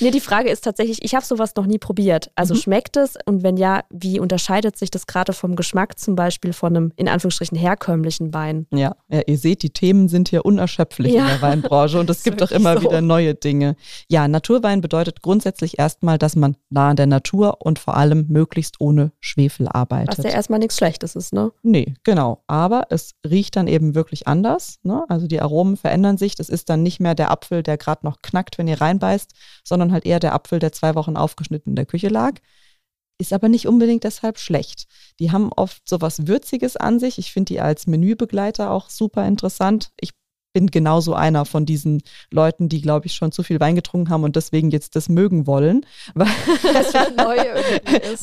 nee, 0.00 0.10
die 0.10 0.20
Frage 0.20 0.50
ist 0.50 0.62
tatsächlich, 0.62 1.02
ich 1.02 1.14
habe 1.14 1.24
sowas 1.24 1.54
noch 1.56 1.66
nie 1.66 1.78
probiert. 1.78 2.30
Also 2.34 2.54
mhm. 2.54 2.58
schmeckt 2.58 2.96
es 2.96 3.16
und 3.24 3.42
wenn 3.42 3.56
ja, 3.56 3.82
wie 3.90 4.20
unterscheidet 4.20 4.76
sich 4.78 4.90
das 4.90 5.06
gerade 5.06 5.32
vom 5.32 5.56
Geschmack 5.56 5.98
zum 5.98 6.14
Beispiel 6.14 6.52
von 6.52 6.76
einem 6.76 6.92
in 6.96 7.08
Anführungsstrichen 7.08 7.56
herkömmlichen 7.56 8.34
Wein? 8.34 8.66
Ja, 8.72 8.96
ja 9.08 9.22
ihr 9.26 9.38
seht, 9.38 9.62
die 9.62 9.70
Themen 9.70 10.08
sind 10.08 10.28
hier 10.28 10.44
unerschöpflich 10.44 11.12
ja. 11.12 11.22
in 11.22 11.26
der 11.28 11.42
Weinbranche 11.42 11.98
und 11.98 12.08
es 12.10 12.22
gibt 12.24 12.42
auch 12.42 12.50
immer 12.50 12.74
so. 12.76 12.82
wieder 12.82 13.00
neue 13.00 13.34
Dinge. 13.34 13.76
Ja, 14.08 14.28
Naturwein 14.28 14.80
bedeutet 14.80 15.22
grundsätzlich 15.22 15.78
erstmal, 15.78 16.18
dass 16.18 16.36
man 16.36 16.56
nah 16.70 16.90
an 16.90 16.96
der 16.96 17.06
Natur 17.06 17.58
und 17.60 17.78
vor 17.78 17.96
allem 17.96 18.26
möglichst 18.28 18.80
ohne 18.80 19.12
Schwefel 19.20 19.68
arbeitet. 19.68 20.18
Was 20.18 20.24
ja 20.24 20.30
erstmal 20.30 20.51
nichts 20.58 20.76
Schlechtes 20.76 21.16
ist, 21.16 21.32
ne? 21.32 21.52
Nee, 21.62 21.94
genau. 22.04 22.42
Aber 22.46 22.86
es 22.90 23.14
riecht 23.28 23.56
dann 23.56 23.68
eben 23.68 23.94
wirklich 23.94 24.26
anders. 24.26 24.78
Ne? 24.82 25.04
Also 25.08 25.26
die 25.26 25.40
Aromen 25.40 25.76
verändern 25.76 26.18
sich. 26.18 26.34
Das 26.34 26.48
ist 26.48 26.68
dann 26.68 26.82
nicht 26.82 27.00
mehr 27.00 27.14
der 27.14 27.30
Apfel, 27.30 27.62
der 27.62 27.78
gerade 27.78 28.06
noch 28.06 28.22
knackt, 28.22 28.58
wenn 28.58 28.68
ihr 28.68 28.80
reinbeißt, 28.80 29.32
sondern 29.64 29.92
halt 29.92 30.06
eher 30.06 30.20
der 30.20 30.34
Apfel, 30.34 30.58
der 30.58 30.72
zwei 30.72 30.94
Wochen 30.94 31.16
aufgeschnitten 31.16 31.72
in 31.72 31.76
der 31.76 31.86
Küche 31.86 32.08
lag. 32.08 32.34
Ist 33.18 33.32
aber 33.32 33.48
nicht 33.48 33.68
unbedingt 33.68 34.04
deshalb 34.04 34.38
schlecht. 34.38 34.88
Die 35.20 35.30
haben 35.30 35.52
oft 35.52 35.88
so 35.88 36.00
was 36.00 36.26
Würziges 36.26 36.76
an 36.76 36.98
sich. 36.98 37.18
Ich 37.18 37.32
finde 37.32 37.52
die 37.52 37.60
als 37.60 37.86
Menübegleiter 37.86 38.70
auch 38.70 38.90
super 38.90 39.26
interessant. 39.26 39.90
Ich 40.00 40.10
bin 40.52 40.66
genauso 40.68 41.14
einer 41.14 41.44
von 41.44 41.66
diesen 41.66 42.02
Leuten, 42.30 42.68
die, 42.68 42.80
glaube 42.80 43.06
ich, 43.06 43.14
schon 43.14 43.32
zu 43.32 43.42
viel 43.42 43.60
Wein 43.60 43.74
getrunken 43.74 44.10
haben 44.10 44.24
und 44.24 44.36
deswegen 44.36 44.70
jetzt 44.70 44.96
das 44.96 45.08
mögen 45.08 45.46
wollen, 45.46 45.86
weil 46.14 46.28
es 46.80 46.94
halt 46.94 47.16
neu 47.16 47.36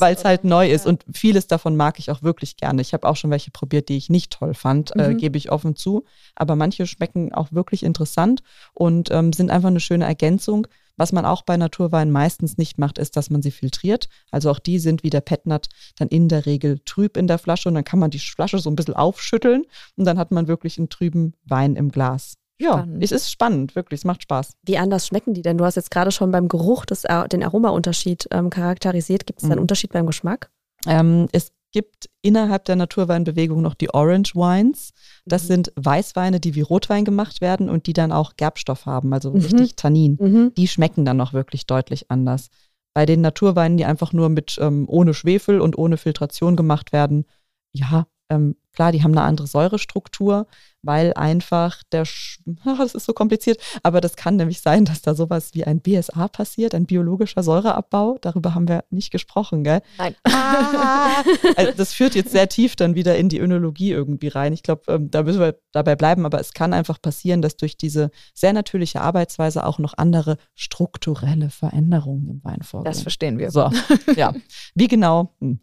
halt 0.24 0.44
neu 0.44 0.70
ist. 0.70 0.86
Und 0.86 1.04
vieles 1.12 1.46
davon 1.46 1.76
mag 1.76 1.98
ich 1.98 2.10
auch 2.10 2.22
wirklich 2.22 2.56
gerne. 2.56 2.82
Ich 2.82 2.92
habe 2.92 3.08
auch 3.08 3.16
schon 3.16 3.30
welche 3.30 3.50
probiert, 3.50 3.88
die 3.88 3.96
ich 3.96 4.10
nicht 4.10 4.32
toll 4.32 4.54
fand, 4.54 4.94
äh, 4.96 5.08
mhm. 5.08 5.12
äh, 5.12 5.14
gebe 5.16 5.38
ich 5.38 5.50
offen 5.50 5.76
zu. 5.76 6.04
Aber 6.34 6.56
manche 6.56 6.86
schmecken 6.86 7.34
auch 7.34 7.52
wirklich 7.52 7.82
interessant 7.82 8.42
und 8.74 9.10
ähm, 9.10 9.32
sind 9.32 9.50
einfach 9.50 9.68
eine 9.68 9.80
schöne 9.80 10.04
Ergänzung. 10.04 10.66
Was 10.96 11.12
man 11.12 11.24
auch 11.24 11.42
bei 11.42 11.56
Naturwein 11.56 12.10
meistens 12.10 12.58
nicht 12.58 12.78
macht, 12.78 12.98
ist, 12.98 13.16
dass 13.16 13.30
man 13.30 13.42
sie 13.42 13.50
filtriert. 13.50 14.08
Also 14.30 14.50
auch 14.50 14.58
die 14.58 14.78
sind 14.78 15.02
wie 15.02 15.10
der 15.10 15.20
Petnat 15.20 15.68
dann 15.96 16.08
in 16.08 16.28
der 16.28 16.46
Regel 16.46 16.80
trüb 16.84 17.16
in 17.16 17.26
der 17.26 17.38
Flasche 17.38 17.68
und 17.68 17.74
dann 17.74 17.84
kann 17.84 17.98
man 17.98 18.10
die 18.10 18.18
Flasche 18.18 18.58
so 18.58 18.70
ein 18.70 18.76
bisschen 18.76 18.94
aufschütteln 18.94 19.64
und 19.96 20.04
dann 20.04 20.18
hat 20.18 20.30
man 20.30 20.48
wirklich 20.48 20.78
einen 20.78 20.88
trüben 20.88 21.34
Wein 21.44 21.76
im 21.76 21.90
Glas. 21.90 22.34
Ja, 22.60 22.72
spannend. 22.72 23.02
es 23.02 23.10
ist 23.10 23.30
spannend, 23.30 23.74
wirklich, 23.74 24.00
es 24.00 24.04
macht 24.04 24.22
Spaß. 24.22 24.52
Wie 24.64 24.76
anders 24.76 25.06
schmecken 25.06 25.32
die 25.32 25.40
denn? 25.40 25.56
Du 25.56 25.64
hast 25.64 25.76
jetzt 25.76 25.90
gerade 25.90 26.12
schon 26.12 26.30
beim 26.30 26.48
Geruch 26.48 26.84
das, 26.84 27.06
den 27.32 27.42
Aromaunterschied 27.42 28.28
ähm, 28.32 28.50
charakterisiert. 28.50 29.26
Gibt 29.26 29.38
es 29.38 29.44
da 29.44 29.52
einen 29.52 29.60
mhm. 29.60 29.62
Unterschied 29.62 29.92
beim 29.92 30.06
Geschmack? 30.06 30.50
Ähm, 30.86 31.26
es 31.32 31.52
gibt 31.72 32.08
innerhalb 32.22 32.64
der 32.64 32.76
Naturweinbewegung 32.76 33.62
noch 33.62 33.74
die 33.74 33.92
Orange 33.92 34.34
Wines. 34.34 34.90
Das 35.24 35.44
mhm. 35.44 35.48
sind 35.48 35.72
Weißweine, 35.76 36.40
die 36.40 36.54
wie 36.54 36.62
Rotwein 36.62 37.04
gemacht 37.04 37.40
werden 37.40 37.68
und 37.68 37.86
die 37.86 37.92
dann 37.92 38.12
auch 38.12 38.36
Gerbstoff 38.36 38.86
haben, 38.86 39.12
also 39.12 39.30
mhm. 39.30 39.40
richtig 39.40 39.76
Tannin. 39.76 40.18
Mhm. 40.20 40.52
Die 40.56 40.68
schmecken 40.68 41.04
dann 41.04 41.16
noch 41.16 41.32
wirklich 41.32 41.66
deutlich 41.66 42.10
anders. 42.10 42.48
Bei 42.94 43.06
den 43.06 43.20
Naturweinen, 43.20 43.76
die 43.76 43.84
einfach 43.84 44.12
nur 44.12 44.28
mit 44.28 44.58
ähm, 44.60 44.86
ohne 44.88 45.14
Schwefel 45.14 45.60
und 45.60 45.78
ohne 45.78 45.96
Filtration 45.96 46.56
gemacht 46.56 46.92
werden, 46.92 47.24
ja, 47.72 48.06
ähm, 48.30 48.56
klar, 48.72 48.92
die 48.92 49.02
haben 49.02 49.12
eine 49.12 49.22
andere 49.22 49.46
Säurestruktur, 49.46 50.46
weil 50.82 51.12
einfach 51.14 51.82
der, 51.92 52.04
Sch 52.04 52.40
das 52.64 52.94
ist 52.94 53.06
so 53.06 53.12
kompliziert, 53.12 53.60
aber 53.82 54.00
das 54.00 54.16
kann 54.16 54.36
nämlich 54.36 54.60
sein, 54.60 54.84
dass 54.84 55.02
da 55.02 55.14
sowas 55.14 55.50
wie 55.54 55.64
ein 55.64 55.80
BSA 55.80 56.28
passiert, 56.28 56.74
ein 56.74 56.86
biologischer 56.86 57.42
Säureabbau. 57.42 58.18
Darüber 58.20 58.54
haben 58.54 58.68
wir 58.68 58.84
nicht 58.90 59.10
gesprochen, 59.10 59.64
gell? 59.64 59.82
Nein. 59.98 60.14
Ah, 60.24 61.22
also 61.56 61.72
das 61.76 61.92
führt 61.92 62.14
jetzt 62.14 62.32
sehr 62.32 62.48
tief 62.48 62.76
dann 62.76 62.94
wieder 62.94 63.16
in 63.16 63.28
die 63.28 63.38
Önologie 63.38 63.90
irgendwie 63.90 64.28
rein. 64.28 64.52
Ich 64.52 64.62
glaube, 64.62 64.82
ähm, 64.88 65.10
da 65.10 65.22
müssen 65.22 65.40
wir 65.40 65.58
dabei 65.72 65.96
bleiben, 65.96 66.24
aber 66.26 66.40
es 66.40 66.52
kann 66.52 66.72
einfach 66.72 67.00
passieren, 67.00 67.42
dass 67.42 67.56
durch 67.56 67.76
diese 67.76 68.10
sehr 68.34 68.52
natürliche 68.52 69.00
Arbeitsweise 69.00 69.64
auch 69.66 69.78
noch 69.78 69.94
andere 69.96 70.36
strukturelle 70.54 71.50
Veränderungen 71.50 72.28
im 72.28 72.44
Wein 72.44 72.62
vorgehen. 72.62 72.90
Das 72.90 73.02
verstehen 73.02 73.38
wir. 73.38 73.50
So, 73.50 73.70
ja. 74.16 74.34
Wie 74.74 74.88
genau? 74.88 75.34
Hm. 75.40 75.60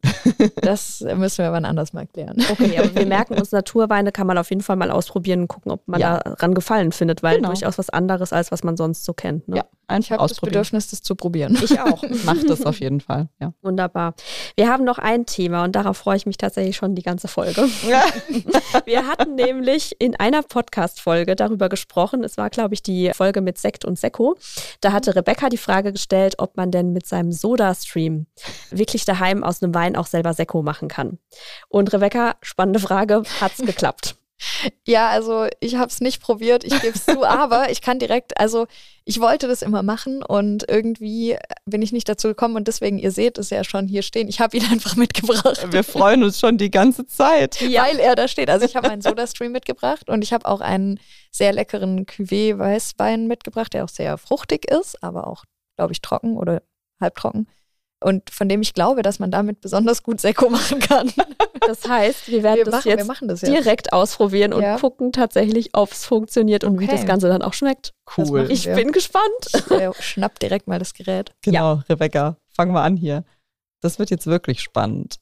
Das 0.61 1.01
müssen 1.01 1.39
wir 1.39 1.47
aber 1.47 1.67
anders 1.67 1.93
mal 1.93 2.05
klären. 2.07 2.37
Okay, 2.51 2.77
aber 2.77 2.93
wir 2.93 3.05
merken 3.05 3.35
uns, 3.35 3.51
Naturweine 3.51 4.11
kann 4.11 4.27
man 4.27 4.37
auf 4.37 4.49
jeden 4.49 4.61
Fall 4.61 4.75
mal 4.75 4.91
aus 4.91 5.06
ausprobieren 5.07 5.41
und 5.41 5.47
gucken, 5.47 5.71
ob 5.71 5.87
man 5.87 5.99
ja. 5.99 6.19
daran 6.19 6.53
Gefallen 6.53 6.91
findet, 6.91 7.23
weil 7.23 7.37
genau. 7.37 7.49
durchaus 7.49 7.77
was 7.77 7.89
anderes 7.89 8.33
als 8.33 8.51
was 8.51 8.63
man 8.63 8.77
sonst 8.77 9.05
so 9.05 9.13
kennt. 9.13 9.47
Ne? 9.47 9.57
Ja, 9.57 9.65
einfach 9.87 10.17
das 10.17 10.39
Bedürfnis, 10.39 10.89
das 10.89 11.01
zu 11.01 11.15
probieren. 11.15 11.57
Ich 11.63 11.79
auch. 11.79 12.03
Macht 12.25 12.49
das 12.49 12.65
auf 12.65 12.79
jeden 12.79 12.99
Fall. 12.99 13.29
Ja. 13.39 13.53
Wunderbar. 13.61 14.15
Wir 14.55 14.69
haben 14.69 14.83
noch 14.83 14.97
ein 14.97 15.25
Thema 15.25 15.63
und 15.63 15.75
darauf 15.75 15.97
freue 15.97 16.17
ich 16.17 16.25
mich 16.25 16.37
tatsächlich 16.37 16.75
schon 16.75 16.95
die 16.95 17.03
ganze 17.03 17.27
Folge. 17.27 17.61
Wir 18.85 19.07
hatten 19.07 19.35
nämlich 19.35 19.95
in 19.99 20.15
einer 20.15 20.43
Podcast-Folge 20.43 21.35
darüber 21.35 21.69
gesprochen. 21.69 22.23
Es 22.23 22.37
war, 22.37 22.49
glaube 22.49 22.73
ich, 22.73 22.83
die 22.83 23.11
Folge 23.13 23.41
mit 23.41 23.57
Sekt 23.57 23.85
und 23.85 23.97
Sekko. 23.97 24.35
Da 24.81 24.91
hatte 24.91 25.15
Rebecca 25.15 25.49
die 25.49 25.57
Frage 25.57 25.91
gestellt, 25.91 26.35
ob 26.37 26.57
man 26.57 26.71
denn 26.71 26.93
mit 26.93 27.05
seinem 27.05 27.31
Soda-Stream 27.31 28.27
wirklich 28.71 29.05
daheim 29.05 29.43
aus 29.43 29.63
einem 29.63 29.73
Wein 29.73 29.95
auch 29.95 30.07
selber 30.07 30.33
Sekko 30.33 30.61
machen 30.61 30.87
kann. 30.87 31.17
Und 31.69 31.93
Rebecca, 31.93 32.35
spannende 32.41 32.79
Frage, 32.79 33.23
hat 33.39 33.53
es 33.57 33.65
geklappt? 33.65 34.17
Ja, 34.85 35.09
also 35.09 35.47
ich 35.59 35.75
habe 35.75 35.89
es 35.89 35.99
nicht 35.99 36.21
probiert, 36.21 36.63
ich 36.63 36.79
gebe 36.81 36.95
es 36.95 37.05
zu, 37.05 37.23
aber 37.27 37.69
ich 37.71 37.81
kann 37.81 37.99
direkt, 37.99 38.39
also 38.39 38.67
ich 39.03 39.19
wollte 39.19 39.47
das 39.47 39.61
immer 39.61 39.83
machen 39.83 40.23
und 40.23 40.69
irgendwie 40.69 41.37
bin 41.65 41.81
ich 41.81 41.91
nicht 41.91 42.07
dazu 42.07 42.27
gekommen 42.27 42.55
und 42.55 42.67
deswegen, 42.67 42.97
ihr 42.97 43.11
seht 43.11 43.37
es 43.37 43.49
ja 43.49 43.63
schon 43.63 43.87
hier 43.87 44.03
stehen, 44.03 44.27
ich 44.27 44.39
habe 44.39 44.57
ihn 44.57 44.65
einfach 44.71 44.95
mitgebracht. 44.95 45.71
Wir 45.71 45.83
freuen 45.83 46.23
uns 46.23 46.39
schon 46.39 46.57
die 46.57 46.71
ganze 46.71 47.05
Zeit. 47.05 47.61
Ja. 47.67 47.83
Weil 47.83 47.99
er 47.99 48.15
da 48.15 48.27
steht. 48.29 48.49
Also 48.49 48.65
ich 48.65 48.75
habe 48.75 48.89
einen 48.89 49.01
Soda-Stream 49.01 49.51
mitgebracht 49.51 50.09
und 50.09 50.23
ich 50.23 50.31
habe 50.31 50.45
auch 50.45 50.61
einen 50.61 50.99
sehr 51.31 51.51
leckeren 51.51 52.05
Cuvée 52.05 52.57
Weißwein 52.57 53.27
mitgebracht, 53.27 53.73
der 53.73 53.83
auch 53.83 53.89
sehr 53.89 54.17
fruchtig 54.17 54.71
ist, 54.71 55.03
aber 55.03 55.27
auch, 55.27 55.43
glaube 55.75 55.91
ich, 55.91 56.01
trocken 56.01 56.37
oder 56.37 56.61
halbtrocken. 57.01 57.47
Und 57.99 58.29
von 58.29 58.47
dem 58.49 58.61
ich 58.61 58.73
glaube, 58.73 59.01
dass 59.01 59.19
man 59.19 59.31
damit 59.31 59.61
besonders 59.61 60.03
gut 60.03 60.21
Sekko 60.21 60.49
machen 60.49 60.79
kann. 60.79 61.11
Das 61.65 61.87
heißt, 61.87 62.27
wir 62.29 62.43
werden 62.43 62.57
Wir 62.57 62.65
das 62.65 62.73
machen, 62.75 62.85
wir 62.85 62.97
jetzt 62.97 63.07
machen 63.07 63.27
das 63.27 63.41
jetzt. 63.41 63.51
direkt 63.51 63.91
ausprobieren 63.93 64.53
und 64.53 64.61
Ja. 64.63 64.77
gucken 64.77 65.11
tatsächlich, 65.11 65.69
ob 65.73 65.91
es 65.91 66.05
funktioniert 66.05 66.63
und 66.63 66.79
wie 66.79 66.85
Okay. 66.85 66.95
das 66.95 67.05
Ganze 67.05 67.27
dann 67.27 67.41
auch 67.41 67.53
schmeckt. 67.53 67.93
Cool. 68.17 68.49
Ich 68.51 68.65
wir. 68.65 68.75
bin 68.75 68.91
gespannt. 68.91 69.25
Äh, 69.71 69.91
Schnapp 69.99 70.39
direkt 70.39 70.67
mal 70.67 70.79
das 70.79 70.93
Gerät. 70.93 71.33
Genau, 71.43 71.81
Rebecca, 71.89 72.37
fangen 72.55 72.73
wir 72.73 72.81
an 72.81 72.95
hier. 72.95 73.23
Das 73.81 73.99
wird 73.99 74.09
jetzt 74.09 74.27
wirklich 74.27 74.61
spannend. 74.61 75.17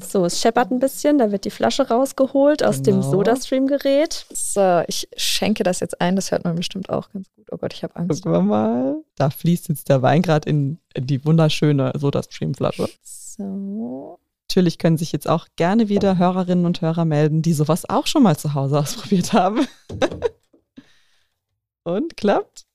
So, 0.00 0.24
es 0.24 0.40
scheppert 0.40 0.70
ein 0.72 0.80
bisschen, 0.80 1.18
da 1.18 1.30
wird 1.30 1.44
die 1.44 1.50
Flasche 1.50 1.88
rausgeholt 1.88 2.64
aus 2.64 2.82
dem 2.82 3.00
Genau. 3.00 3.10
Sodastream-Gerät. 3.10 4.26
So, 4.32 4.82
ich 4.88 5.08
schenke 5.16 5.62
das 5.62 5.80
jetzt 5.80 6.00
ein. 6.00 6.16
Das 6.16 6.30
hört 6.32 6.44
man 6.44 6.56
bestimmt 6.56 6.90
auch 6.90 7.10
ganz 7.10 7.28
gut. 7.36 7.46
Oh 7.52 7.56
Gott, 7.56 7.72
ich 7.74 7.82
habe 7.84 7.94
Angst. 7.96 8.22
Gucken 8.22 8.32
wir 8.32 8.42
mal. 8.42 8.96
Da 9.16 9.30
fließt 9.30 9.68
jetzt 9.68 9.88
der 9.88 10.02
Wein 10.02 10.22
gerade 10.22 10.48
in, 10.50 10.78
in 10.94 11.06
die 11.06 11.24
wunderschöne 11.24 11.92
Soda-Stream-Flasche. 11.96 12.88
So. 13.02 14.18
Natürlich 14.48 14.78
können 14.78 14.98
sich 14.98 15.12
jetzt 15.12 15.28
auch 15.28 15.46
gerne 15.56 15.88
wieder 15.88 16.18
Hörerinnen 16.18 16.66
und 16.66 16.80
Hörer 16.80 17.04
melden, 17.04 17.42
die 17.42 17.52
sowas 17.52 17.88
auch 17.88 18.06
schon 18.06 18.22
mal 18.22 18.36
zu 18.36 18.54
Hause 18.54 18.78
ausprobiert 18.78 19.32
haben. 19.32 19.66
und 21.84 22.16
klappt? 22.16 22.66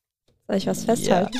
Soll 0.48 0.58
ich 0.58 0.68
was 0.68 0.86
festhalten? 0.86 1.38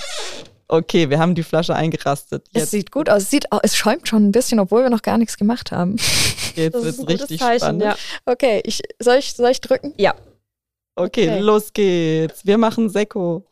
Okay, 0.72 1.10
wir 1.10 1.18
haben 1.18 1.34
die 1.34 1.42
Flasche 1.42 1.76
eingerastet. 1.76 2.46
Es 2.54 2.62
Jetzt, 2.62 2.72
sieht 2.72 2.92
gut 2.92 3.10
aus. 3.10 3.24
Es, 3.24 3.30
sieht, 3.32 3.46
es 3.64 3.76
schäumt 3.76 4.08
schon 4.08 4.28
ein 4.28 4.32
bisschen, 4.32 4.60
obwohl 4.60 4.84
wir 4.84 4.92
noch 4.92 5.02
gar 5.02 5.18
nichts 5.18 5.36
gemacht 5.36 5.72
haben. 5.72 5.96
jetzt 6.56 6.76
Das 6.76 6.84
wird 6.84 6.94
ist 6.96 7.00
es 7.00 7.08
richtig 7.08 7.40
Zeichen, 7.40 7.60
spannend. 7.60 7.84
ja. 7.84 7.96
Okay, 8.26 8.62
ich, 8.64 8.84
soll, 9.00 9.16
ich, 9.18 9.34
soll 9.34 9.50
ich 9.50 9.62
drücken? 9.62 9.94
Ja. 9.98 10.14
Okay, 10.96 11.28
Okay. 11.30 11.40
los 11.40 11.74
geht's. 11.74 12.46
Wir 12.46 12.60
machen 12.60 12.88
Sekko. 12.90 13.46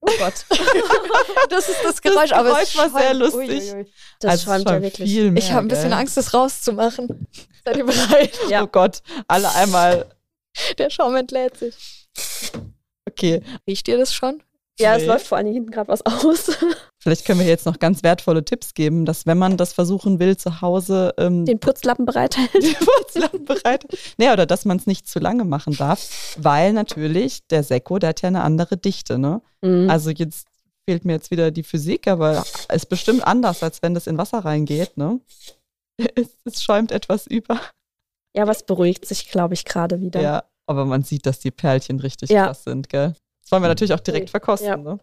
Oh 0.00 0.10
Gott. 0.18 0.44
das 1.50 1.68
ist 1.68 1.78
das 1.82 2.02
Geräusch. 2.02 2.30
Das 2.30 2.38
aber 2.38 2.60
es 2.60 2.72
Geräusch 2.72 2.92
war 2.92 3.00
sehr 3.00 3.14
lustig. 3.14 3.72
Uiuiui. 3.72 3.86
Das 4.20 4.30
Also 4.32 4.44
schäumt 4.44 4.68
ja 4.68 4.82
wirklich. 4.82 5.10
Viel 5.10 5.30
mehr, 5.30 5.42
Ich 5.42 5.50
habe 5.52 5.62
ein 5.66 5.68
bisschen 5.68 5.90
gell? 5.90 5.98
Angst, 5.98 6.16
das 6.16 6.34
rauszumachen. 6.34 7.26
Seid 7.64 7.76
ihr 7.78 7.84
bereit? 7.86 8.38
Ja. 8.48 8.62
Oh 8.62 8.66
Gott, 8.66 9.02
alle 9.26 9.50
einmal. 9.54 10.06
Der 10.78 10.90
Schaum 10.90 11.14
entlädt 11.16 11.56
sich. 11.56 12.08
Okay, 13.08 13.42
Riecht 13.66 13.88
ihr 13.88 13.98
das 13.98 14.12
schon? 14.14 14.42
Ja, 14.80 14.96
es 14.96 15.02
Nee. 15.02 15.08
läuft 15.08 15.26
vor 15.28 15.38
allen 15.38 15.44
Dingen 15.46 15.54
hinten 15.54 15.70
gerade 15.70 15.86
was 15.88 16.04
aus. 16.04 16.50
vielleicht 17.00 17.24
können 17.24 17.38
wir 17.38 17.46
jetzt 17.46 17.64
noch 17.64 17.78
ganz 17.78 18.02
wertvolle 18.02 18.44
Tipps 18.44 18.74
geben, 18.74 19.04
dass 19.04 19.24
wenn 19.24 19.38
man 19.38 19.56
das 19.56 19.72
versuchen 19.72 20.18
will 20.18 20.36
zu 20.36 20.60
Hause, 20.62 21.14
ähm, 21.16 21.44
Den 21.44 21.60
Putzlappen 21.60 22.06
bereithält. 22.06 22.50
die 22.54 22.74
Wurzeln 22.80 23.44
bereit. 23.44 23.84
Nee, 24.18 24.32
oder 24.32 24.46
dass 24.46 24.64
man 24.64 24.78
es 24.78 24.86
nicht 24.86 25.06
zu 25.06 25.20
lange 25.20 25.44
machen 25.44 25.76
darf, 25.76 26.34
weil 26.38 26.72
natürlich 26.72 27.46
der 27.46 27.62
Sekko, 27.62 28.00
der 28.00 28.08
hat 28.10 28.22
ja 28.22 28.28
eine 28.28 28.42
andere 28.42 28.76
Dichte, 28.76 29.16
ne? 29.18 29.42
Mhm. 29.62 29.88
Also 29.88 30.10
jetzt 30.10 30.48
fehlt 30.88 31.04
mir 31.04 31.12
jetzt 31.12 31.30
wieder 31.30 31.52
die 31.52 31.62
Physik, 31.62 32.08
aber 32.08 32.44
es 32.68 32.82
ist 32.82 32.86
bestimmt 32.86 33.24
anders, 33.24 33.62
als 33.62 33.80
wenn 33.80 33.94
das 33.94 34.08
in 34.08 34.18
Wasser 34.18 34.38
reingeht, 34.40 34.96
ne? 34.96 35.20
Es, 36.16 36.30
es 36.44 36.62
schäumt 36.64 36.90
etwas 36.90 37.28
über. 37.28 37.60
Ja, 38.34 38.42
aber 38.42 38.52
es 38.52 38.62
beruhigt 38.62 39.06
sich, 39.06 39.30
glaube 39.30 39.54
ich, 39.54 39.64
gerade 39.64 40.00
wieder. 40.00 40.20
Ja, 40.20 40.44
aber 40.66 40.84
man 40.84 41.02
sieht, 41.02 41.26
dass 41.26 41.40
die 41.40 41.50
Perlchen 41.50 42.00
richtig 42.00 42.30
Ja. 42.30 42.46
krass 42.46 42.64
sind, 42.64 42.88
gell? 42.88 43.14
Das 43.42 43.52
wollen 43.52 43.62
wir 43.62 43.68
natürlich 43.68 43.92
auch 43.94 44.00
direkt 44.00 44.28
Ja. 44.28 44.30
verkosten, 44.30 44.82
ne? 44.82 44.98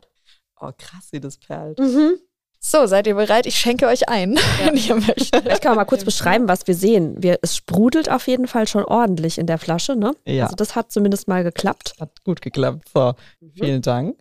Oh, 0.59 0.71
krass, 0.77 1.07
wie 1.11 1.19
das 1.19 1.38
perlt. 1.38 1.79
Mhm. 1.79 2.17
So, 2.63 2.86
seid 2.86 3.07
ihr 3.07 3.15
bereit? 3.15 3.47
Ich 3.47 3.55
schenke 3.57 3.88
euch 3.88 4.07
ein, 4.07 4.36
wenn 4.63 4.77
ihr 4.77 4.95
möchtet. 4.95 5.41
Vielleicht 5.43 5.63
kann 5.63 5.75
mal 5.75 5.86
kurz 5.86 6.03
beschreiben, 6.05 6.47
was 6.47 6.67
wir 6.67 6.75
sehen. 6.75 7.15
Wir, 7.17 7.39
es 7.41 7.55
sprudelt 7.55 8.11
auf 8.11 8.27
jeden 8.27 8.47
Fall 8.47 8.67
schon 8.67 8.84
ordentlich 8.86 9.39
in 9.39 9.47
der 9.47 9.57
Flasche, 9.57 9.95
ne? 9.95 10.13
Ja, 10.27 10.43
Also 10.43 10.55
das 10.55 10.75
hat 10.75 10.91
zumindest 10.91 11.27
mal 11.27 11.43
geklappt. 11.43 11.95
hat 11.99 12.23
gut 12.23 12.41
geklappt. 12.41 12.89
So, 12.93 13.13
vielen 13.55 13.82
Dank. 13.82 14.19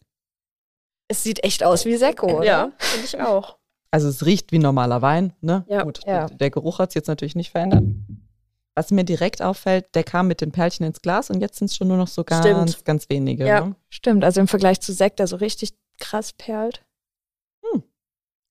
Es 1.08 1.22
sieht 1.22 1.44
echt 1.44 1.62
aus 1.64 1.84
wie 1.84 1.96
Sekko, 1.96 2.38
oder? 2.38 2.46
Ja, 2.46 2.72
finde 2.78 3.04
ich 3.06 3.20
auch. 3.20 3.58
Also 3.90 4.08
es 4.08 4.24
riecht 4.24 4.52
wie 4.52 4.58
normaler 4.60 5.02
Wein, 5.02 5.34
ne? 5.40 5.64
Ja. 5.68 5.82
Gut, 5.82 6.00
Ja. 6.06 6.26
der, 6.28 6.36
der 6.36 6.50
Geruch 6.50 6.78
hat 6.78 6.90
es 6.90 6.94
jetzt 6.94 7.08
natürlich 7.08 7.34
nicht 7.34 7.50
verändert. 7.50 7.82
Was 8.80 8.90
mir 8.90 9.04
direkt 9.04 9.42
auffällt, 9.42 9.94
der 9.94 10.04
kam 10.04 10.26
mit 10.26 10.40
den 10.40 10.52
Perlchen 10.52 10.86
ins 10.86 11.02
Glas 11.02 11.28
und 11.28 11.42
jetzt 11.42 11.58
sind 11.58 11.66
es 11.66 11.76
schon 11.76 11.88
nur 11.88 11.98
noch 11.98 12.08
so 12.08 12.24
ganz, 12.24 12.46
Stimmt. 12.46 12.84
ganz 12.86 13.10
wenige. 13.10 13.44
Ja. 13.46 13.66
Ne? 13.66 13.76
Stimmt, 13.90 14.24
also 14.24 14.40
im 14.40 14.48
Vergleich 14.48 14.80
zu 14.80 14.94
Sekt, 14.94 15.18
der 15.18 15.26
so 15.26 15.36
richtig 15.36 15.74
krass 15.98 16.32
perlt. 16.32 16.82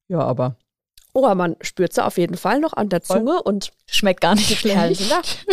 ja, 0.08 0.20
aber 0.20 0.56
Oh, 1.14 1.34
man 1.34 1.56
spürt 1.62 1.94
sie 1.94 2.06
auf 2.06 2.18
jeden 2.18 2.38
Fall 2.38 2.60
noch 2.60 2.74
an 2.74 2.90
der 2.90 3.02
Voll. 3.02 3.18
Zunge 3.18 3.42
und 3.42 3.72
Schmeckt 3.92 4.22
gar 4.22 4.36
nicht 4.36 4.50
die 4.50 4.56
schlecht. 4.56 5.02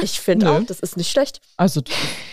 Ich 0.02 0.20
finde 0.20 0.50
auch, 0.50 0.62
das 0.62 0.80
ist 0.80 0.96
nicht 0.98 1.10
schlecht. 1.10 1.40
also 1.56 1.80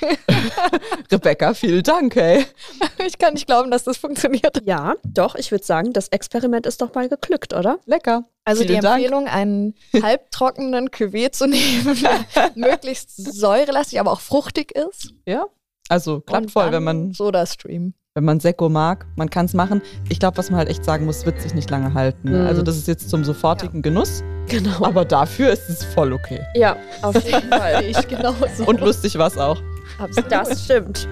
Rebecca, 1.12 1.54
vielen 1.54 1.84
Dank, 1.84 2.16
ey. 2.18 2.46
Ich 3.06 3.18
kann 3.18 3.34
nicht 3.34 3.48
glauben, 3.48 3.72
dass 3.72 3.84
das 3.84 3.98
funktioniert. 3.98 4.62
Ja, 4.66 4.96
doch, 5.04 5.36
ich 5.36 5.52
würde 5.52 5.64
sagen, 5.64 5.94
das 5.94 6.10
Experiment 6.10 6.66
ist 6.66 6.82
doch 6.82 6.94
mal 6.94 7.08
geglückt, 7.10 7.54
oder? 7.54 7.80
Lecker. 7.86 8.26
Also 8.46 8.64
die 8.64 8.70
Vielen 8.70 8.82
Dank. 8.82 8.98
Empfehlung, 8.98 9.28
einen 9.28 9.76
halbtrockenen 10.02 10.90
Cuvée 10.90 11.32
zu 11.32 11.48
nehmen, 11.48 11.98
der 12.02 12.52
möglichst 12.56 13.16
säurelastig, 13.16 14.00
aber 14.00 14.12
auch 14.12 14.22
fruchtig 14.22 14.72
ist. 14.76 15.14
Ja. 15.26 15.46
Also 15.90 16.22
klappt 16.22 16.46
Und 16.46 16.52
voll, 16.52 16.64
dann 16.66 16.74
wenn 16.74 16.84
man, 16.84 17.14
Soda-Stream. 17.14 17.94
Wenn 18.16 18.26
man 18.26 18.40
Sekko 18.40 18.70
mag. 18.70 19.06
Man 19.16 19.30
kann 19.30 19.48
es 19.48 19.54
machen. 19.56 19.82
Ich 20.10 20.20
glaube, 20.20 20.38
was 20.38 20.52
man 20.52 20.60
halt 20.60 20.70
echt 20.70 20.86
sagen 20.86 21.06
muss, 21.06 21.26
wird 21.26 21.42
sich 21.42 21.56
nicht 21.56 21.70
lange 21.72 21.94
halten. 21.96 22.30
Mhm. 22.30 22.46
Also 22.48 22.62
das 22.62 22.78
ist 22.78 22.88
jetzt 22.88 23.10
zum 23.10 23.24
sofortigen 23.24 23.82
Genuss, 23.82 24.24
Genau. 24.48 24.86
aber 24.86 25.04
dafür 25.04 25.50
ist 25.52 25.68
es 25.70 25.84
voll 25.84 26.14
okay. 26.14 26.40
Ja, 26.54 26.76
auf 27.02 27.16
jeden 27.26 27.42
Fall. 27.50 27.84
Ich 27.86 28.08
genauso. 28.08 28.66
Und 28.66 28.82
lustig 28.82 29.18
war 29.18 29.28
es 29.28 29.38
auch. 29.38 29.60
Absolut. 29.98 30.32
Das 30.32 30.64
stimmt. 30.66 31.08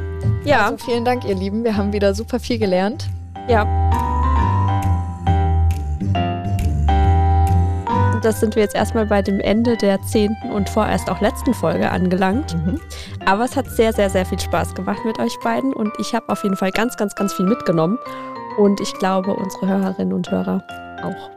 Ja, 0.45 0.66
Also 0.70 0.86
vielen 0.86 1.04
Dank, 1.04 1.26
ihr 1.26 1.36
Lieben. 1.36 1.64
Wir 1.64 1.76
haben 1.76 1.91
wieder 1.91 2.14
super 2.14 2.39
viel 2.39 2.60
gelernt. 2.60 3.10
ja. 3.47 3.66
Das 8.22 8.40
sind 8.40 8.56
wir 8.56 8.64
jetzt 8.64 8.76
erstmal 8.76 9.06
bei 9.06 9.22
dem 9.22 9.40
Ende 9.40 9.78
der 9.78 10.02
zehnten 10.04 10.52
und 10.52 10.70
vorerst 10.70 11.10
auch 11.10 11.22
letzten 11.22 11.54
Folge 11.54 11.90
angelangt. 11.90 12.56
Mhm. 12.56 12.80
Aber 13.26 13.46
es 13.46 13.56
hat 13.56 13.70
sehr, 13.70 13.94
sehr, 13.94 14.10
sehr 14.10 14.26
viel 14.26 14.40
Spaß 14.40 14.76
gemacht 14.76 15.00
mit 15.06 15.20
euch 15.20 15.38
beiden 15.44 15.74
und 15.74 15.92
ich 16.00 16.14
habe 16.14 16.30
auf 16.30 16.44
jeden 16.44 16.56
Fall 16.56 16.72
ganz, 16.72 16.98
ganz, 16.98 17.16
ganz 17.16 17.34
viel 17.34 17.46
mitgenommen. 17.46 17.98
Und 18.58 18.82
ich 18.82 18.94
glaube, 18.96 19.34
unsere 19.34 19.68
Hörerinnen 19.68 20.14
und 20.14 20.30
Hörer 20.30 20.64
auch. 21.04 21.30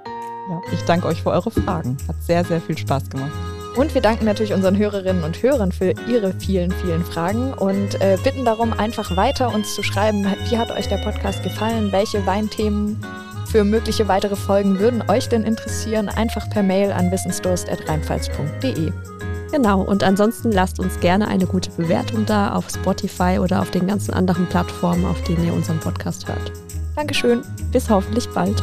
Ja, 0.51 0.61
ich 0.73 0.83
danke 0.85 1.07
euch 1.07 1.23
für 1.23 1.31
eure 1.31 1.51
Fragen. 1.51 1.97
Hat 2.07 2.17
sehr, 2.21 2.45
sehr 2.45 2.61
viel 2.61 2.77
Spaß 2.77 3.09
gemacht. 3.09 3.33
Und 3.77 3.93
wir 3.95 4.03
danken 4.03 4.25
natürlich 4.25 4.53
unseren 4.53 4.77
Hörerinnen 4.77 5.25
und 5.25 5.43
Hörern 5.43 5.73
für 5.73 5.95
ihre 6.07 6.33
vielen, 6.35 6.71
vielen 6.71 7.05
Fragen 7.05 7.53
und 7.55 8.01
äh, 8.01 8.17
bitten 8.23 8.45
darum, 8.45 8.73
einfach 8.73 9.17
weiter 9.17 9.53
uns 9.53 9.75
zu 9.75 9.83
schreiben, 9.83 10.25
wie 10.49 10.59
hat 10.59 10.71
euch 10.71 10.89
der 10.89 10.99
Podcast 10.99 11.43
gefallen, 11.43 11.91
welche 11.91 12.25
Weinthemen 12.25 13.01
für 13.55 13.63
mögliche 13.63 14.09
weitere 14.09 14.35
Folgen 14.35 14.81
würden 14.81 15.05
euch 15.09 15.29
denn 15.29 15.45
interessieren, 15.45 16.09
einfach 16.09 16.51
per 16.51 16.65
Mail 16.65 16.91
an 16.91 17.13
wissensdurst.rheinpfalz.de. 17.13 18.91
Genau, 19.53 19.81
und 19.81 20.03
ansonsten 20.03 20.51
lasst 20.51 20.81
uns 20.81 20.99
gerne 20.99 21.29
eine 21.29 21.47
gute 21.47 21.71
Bewertung 21.71 22.27
da 22.27 22.53
auf 22.53 22.69
Spotify 22.69 23.39
oder 23.41 23.61
auf 23.61 23.71
den 23.71 23.87
ganzen 23.87 24.13
anderen 24.13 24.49
Plattformen, 24.49 25.05
auf 25.05 25.23
denen 25.23 25.47
ihr 25.47 25.55
unseren 25.55 25.79
Podcast 25.79 26.27
hört. 26.27 26.51
Dankeschön. 26.97 27.43
Bis 27.71 27.89
hoffentlich 27.89 28.29
bald. 28.31 28.61